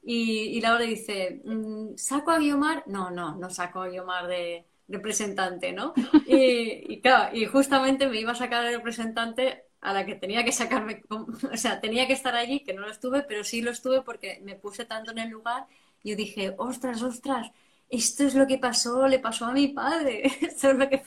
y, 0.03 0.61
Laura 0.61 0.84
dice, 0.84 1.43
mm, 1.45 1.97
¿saco 1.97 2.30
a 2.30 2.38
Guiomar? 2.38 2.84
No, 2.86 3.11
no, 3.11 3.36
no 3.36 3.51
saco 3.51 3.82
a 3.82 3.88
Guiomar 3.88 4.28
de 4.28 4.64
representante, 4.88 5.72
¿no? 5.72 5.93
Y, 6.26 6.93
y, 6.95 7.01
claro, 7.01 7.36
y 7.36 7.47
justamente 7.47 8.09
me 8.09 8.20
iba 8.20 8.32
a 8.32 8.34
sacar 8.34 8.64
de 8.64 8.76
representante 8.76 9.64
a 9.80 9.93
la 9.93 10.05
que 10.07 10.14
tenía 10.14 10.45
que 10.45 10.53
sacarme, 10.53 11.03
o 11.11 11.57
sea, 11.57 11.80
tenía 11.80 12.07
que 12.07 12.12
estar 12.12 12.34
allí, 12.34 12.61
que 12.61 12.74
no 12.74 12.82
lo 12.82 12.91
estuve, 12.91 13.22
pero 13.22 13.45
sí 13.45 13.62
lo 13.62 13.70
estuve 13.70 14.03
porque 14.03 14.41
me 14.45 14.57
puse 14.57 14.84
tanto 14.84 15.11
en 15.12 15.18
el 15.18 15.30
lugar. 15.30 15.66
Y 16.03 16.11
yo 16.11 16.16
dije, 16.16 16.55
ostras, 16.59 17.03
ostras, 17.03 17.51
esto 17.91 18.24
es 18.24 18.34
lo 18.34 18.47
que 18.47 18.59
pasó, 18.59 19.07
le 19.09 19.18
pasó 19.18 19.47
a 19.47 19.53
mi 19.53 19.68
padre, 19.68 20.22
esto 20.41 20.70
es 20.70 20.78
lo 20.78 20.88
que... 20.88 21.03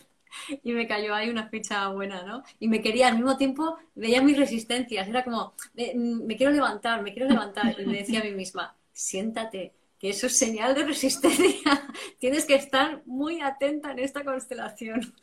Y 0.64 0.74
me 0.74 0.88
cayó 0.88 1.14
ahí 1.14 1.30
una 1.30 1.48
ficha 1.48 1.88
buena, 1.90 2.24
¿no? 2.24 2.44
Y 2.60 2.68
me 2.68 2.82
quería, 2.82 3.08
al 3.08 3.16
mismo 3.16 3.38
tiempo, 3.38 3.78
veía 3.94 4.22
mis 4.22 4.38
resistencias, 4.38 5.08
era 5.08 5.24
como, 5.24 5.54
me, 5.76 6.36
quiero 6.36 6.52
levantar, 6.52 7.04
me 7.04 7.14
quiero 7.14 7.30
levantar, 7.30 7.80
y 7.80 7.86
me 7.86 8.00
decía 8.00 8.22
a 8.22 8.24
mí 8.24 8.32
misma, 8.32 8.76
siéntate, 8.92 9.74
que 10.00 10.10
eso 10.10 10.26
es 10.28 10.36
señal 10.36 10.74
de 10.74 10.86
resistencia, 10.86 11.88
tienes 12.20 12.46
que 12.46 12.56
estar 12.56 13.04
muy 13.06 13.42
atenta 13.42 13.92
en 13.92 14.00
esta 14.00 14.24
constelación. 14.24 15.14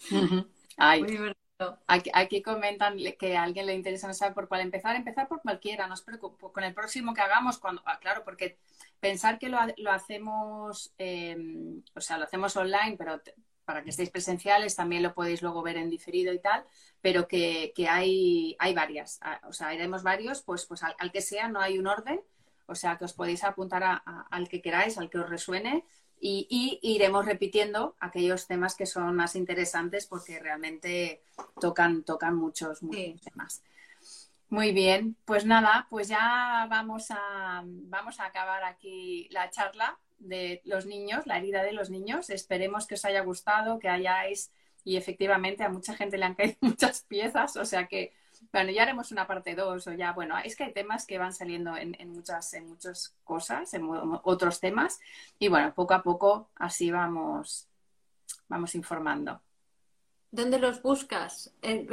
Ay, 0.77 1.03
Aquí, 1.87 2.43
comentan 2.43 2.97
que 3.19 3.37
a 3.37 3.43
alguien 3.43 3.67
le 3.67 3.75
interesa 3.75 4.07
no 4.07 4.15
saber 4.15 4.35
por 4.35 4.49
cuál 4.49 4.63
empezar. 4.63 4.97
Empezar 4.97 5.29
por 5.29 5.43
cualquiera, 5.43 5.87
no 5.87 5.95
os 5.95 6.03
preocupéis. 6.03 6.53
Con 6.53 6.65
el 6.65 6.75
próximo 6.75 7.15
que 7.15 7.21
hagamos, 7.21 7.59
cuando, 7.59 7.83
ah, 7.85 7.99
claro, 8.01 8.25
porque 8.25 8.59
pensar 8.99 9.39
que 9.39 9.49
lo, 9.49 9.59
hacemos, 9.91 10.93
em, 10.99 11.83
o 11.95 12.01
sea, 12.01 12.19
lo 12.19 12.25
hacemos 12.25 12.57
online, 12.57 12.97
pero 12.97 13.21
para 13.65 13.85
que 13.85 13.91
estéis 13.91 14.11
presenciales 14.11 14.75
también 14.75 15.03
lo 15.03 15.15
podéis 15.15 15.43
luego 15.43 15.63
ver 15.63 15.77
en 15.77 15.91
diferido 15.91 16.33
y 16.33 16.41
tal, 16.41 16.65
pero 17.01 17.29
que, 17.29 17.73
hay, 17.89 18.57
hay 18.59 18.75
varias. 18.75 19.19
Ah, 19.23 19.41
o 19.45 19.53
sea, 19.53 19.75
iremos 19.75 20.03
varios, 20.03 20.43
pues, 20.43 20.67
pues 20.67 20.83
al, 20.83 21.13
que 21.13 21.21
sea, 21.21 21.49
no 21.49 21.61
hay 21.61 21.79
un 21.79 21.87
orden. 21.87 22.21
O 22.67 22.75
sea, 22.77 22.97
que 22.97 23.05
os 23.05 23.15
podéis 23.15 23.43
apuntar 23.43 23.83
al 24.05 24.49
que 24.49 24.63
queráis, 24.63 24.97
al 24.97 25.11
que 25.11 25.19
os 25.19 25.29
resuene 25.29 25.85
y, 26.21 26.79
iremos 26.83 27.25
repitiendo 27.25 27.97
aquellos 27.99 28.47
temas 28.47 28.75
que 28.75 28.87
son 28.87 29.17
más 29.17 29.37
interesantes 29.37 30.07
porque 30.07 30.39
realmente 30.39 31.23
tocan, 31.61 32.03
tocan 32.03 32.37
muchos, 32.37 32.83
muchos 32.83 33.21
temas. 33.23 33.63
Muy 34.49 34.73
bien, 34.73 35.17
pues 35.25 35.47
nada, 35.47 35.87
pues 35.91 36.09
ya 36.09 36.67
vamos 36.69 37.11
a, 37.11 37.63
vamos 37.65 38.21
a 38.21 38.27
acabar 38.27 38.65
aquí 38.65 39.29
la 39.31 39.49
charla 39.51 39.99
de 40.19 40.61
los 40.65 40.87
niños, 40.87 41.27
la 41.27 41.39
herida 41.39 41.63
de 41.63 41.73
los 41.73 41.89
niños. 41.89 42.31
Esperemos 42.31 42.87
que 42.87 42.95
os 42.95 43.05
haya 43.05 43.23
gustado, 43.23 43.79
que 43.79 43.89
hayáis, 43.89 44.51
y 44.85 44.97
efectivamente 44.97 45.63
a 45.63 45.69
mucha 45.69 45.95
gente 45.95 46.19
le 46.19 46.25
han 46.25 46.35
caído 46.35 46.57
muchas 46.61 47.03
piezas, 47.03 47.57
o 47.57 47.65
sea 47.65 47.87
que 47.87 48.13
bueno, 48.53 48.71
ya 48.71 48.83
haremos 48.83 49.13
una 49.13 49.27
parte 49.27 49.55
2 49.55 49.87
o 49.87 49.93
ya, 49.93 50.13
bueno, 50.13 50.37
es 50.39 50.57
que 50.57 50.65
hay 50.65 50.73
temas 50.73 51.07
que 51.07 51.19
van 51.19 51.33
saliendo 51.33 51.77
en, 51.77 51.97
muchas, 52.11 52.53
en 52.55 52.69
muchas 52.69 53.15
cosas, 53.25 53.73
en 53.75 53.89
otros 54.25 54.61
temas, 54.61 54.99
y 55.39 55.49
bueno, 55.49 55.73
poco 55.75 55.95
a 55.95 56.03
poco 56.03 56.51
así 56.57 56.91
vamos, 56.91 57.69
vamos 58.49 58.75
informando. 58.75 59.41
¿Dónde 60.31 60.59
los 60.59 60.83
buscas? 60.83 61.53
En, 61.63 61.87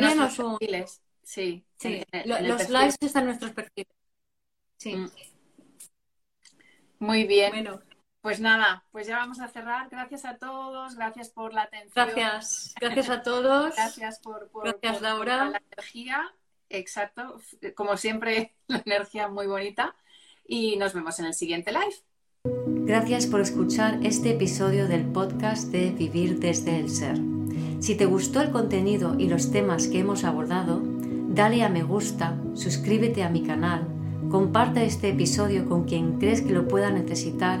nuestros 0.00 0.58
perfiles, 0.58 1.02
sí. 1.22 1.64
los 2.24 2.68
likes 2.68 2.96
están 3.00 3.22
en 3.22 3.26
nuestros 3.28 3.52
perfiles. 3.52 3.92
Sí. 4.76 4.94
Mm. 4.94 5.10
Muy 7.00 7.24
bien. 7.24 7.50
Bueno. 7.52 7.87
Pues 8.28 8.40
nada, 8.40 8.84
pues 8.92 9.06
ya 9.06 9.16
vamos 9.16 9.40
a 9.40 9.48
cerrar. 9.48 9.88
Gracias 9.88 10.26
a 10.26 10.36
todos, 10.36 10.96
gracias 10.96 11.30
por 11.30 11.54
la 11.54 11.62
atención. 11.62 11.92
Gracias, 11.94 12.74
gracias 12.78 13.08
a 13.08 13.22
todos. 13.22 13.74
gracias 13.74 14.18
por, 14.18 14.50
gracias, 14.52 15.00
Laura. 15.00 15.48
la 15.48 15.62
energía. 15.72 16.34
Exacto, 16.68 17.40
como 17.74 17.96
siempre, 17.96 18.54
la 18.66 18.82
energía 18.84 19.28
muy 19.28 19.46
bonita. 19.46 19.96
Y 20.46 20.76
nos 20.76 20.92
vemos 20.92 21.18
en 21.20 21.24
el 21.24 21.32
siguiente 21.32 21.72
live. 21.72 22.84
Gracias 22.84 23.26
por 23.26 23.40
escuchar 23.40 23.98
este 24.02 24.32
episodio 24.32 24.88
del 24.88 25.06
podcast 25.06 25.68
de 25.68 25.90
Vivir 25.92 26.38
desde 26.38 26.78
el 26.78 26.90
Ser. 26.90 27.16
Si 27.80 27.94
te 27.96 28.04
gustó 28.04 28.42
el 28.42 28.50
contenido 28.50 29.18
y 29.18 29.30
los 29.30 29.50
temas 29.52 29.88
que 29.88 30.00
hemos 30.00 30.24
abordado, 30.24 30.82
dale 30.84 31.62
a 31.62 31.70
me 31.70 31.82
gusta, 31.82 32.36
suscríbete 32.52 33.22
a 33.22 33.30
mi 33.30 33.42
canal, 33.42 33.88
comparte 34.30 34.84
este 34.84 35.08
episodio 35.08 35.66
con 35.66 35.84
quien 35.84 36.18
crees 36.18 36.42
que 36.42 36.52
lo 36.52 36.68
pueda 36.68 36.90
necesitar 36.90 37.60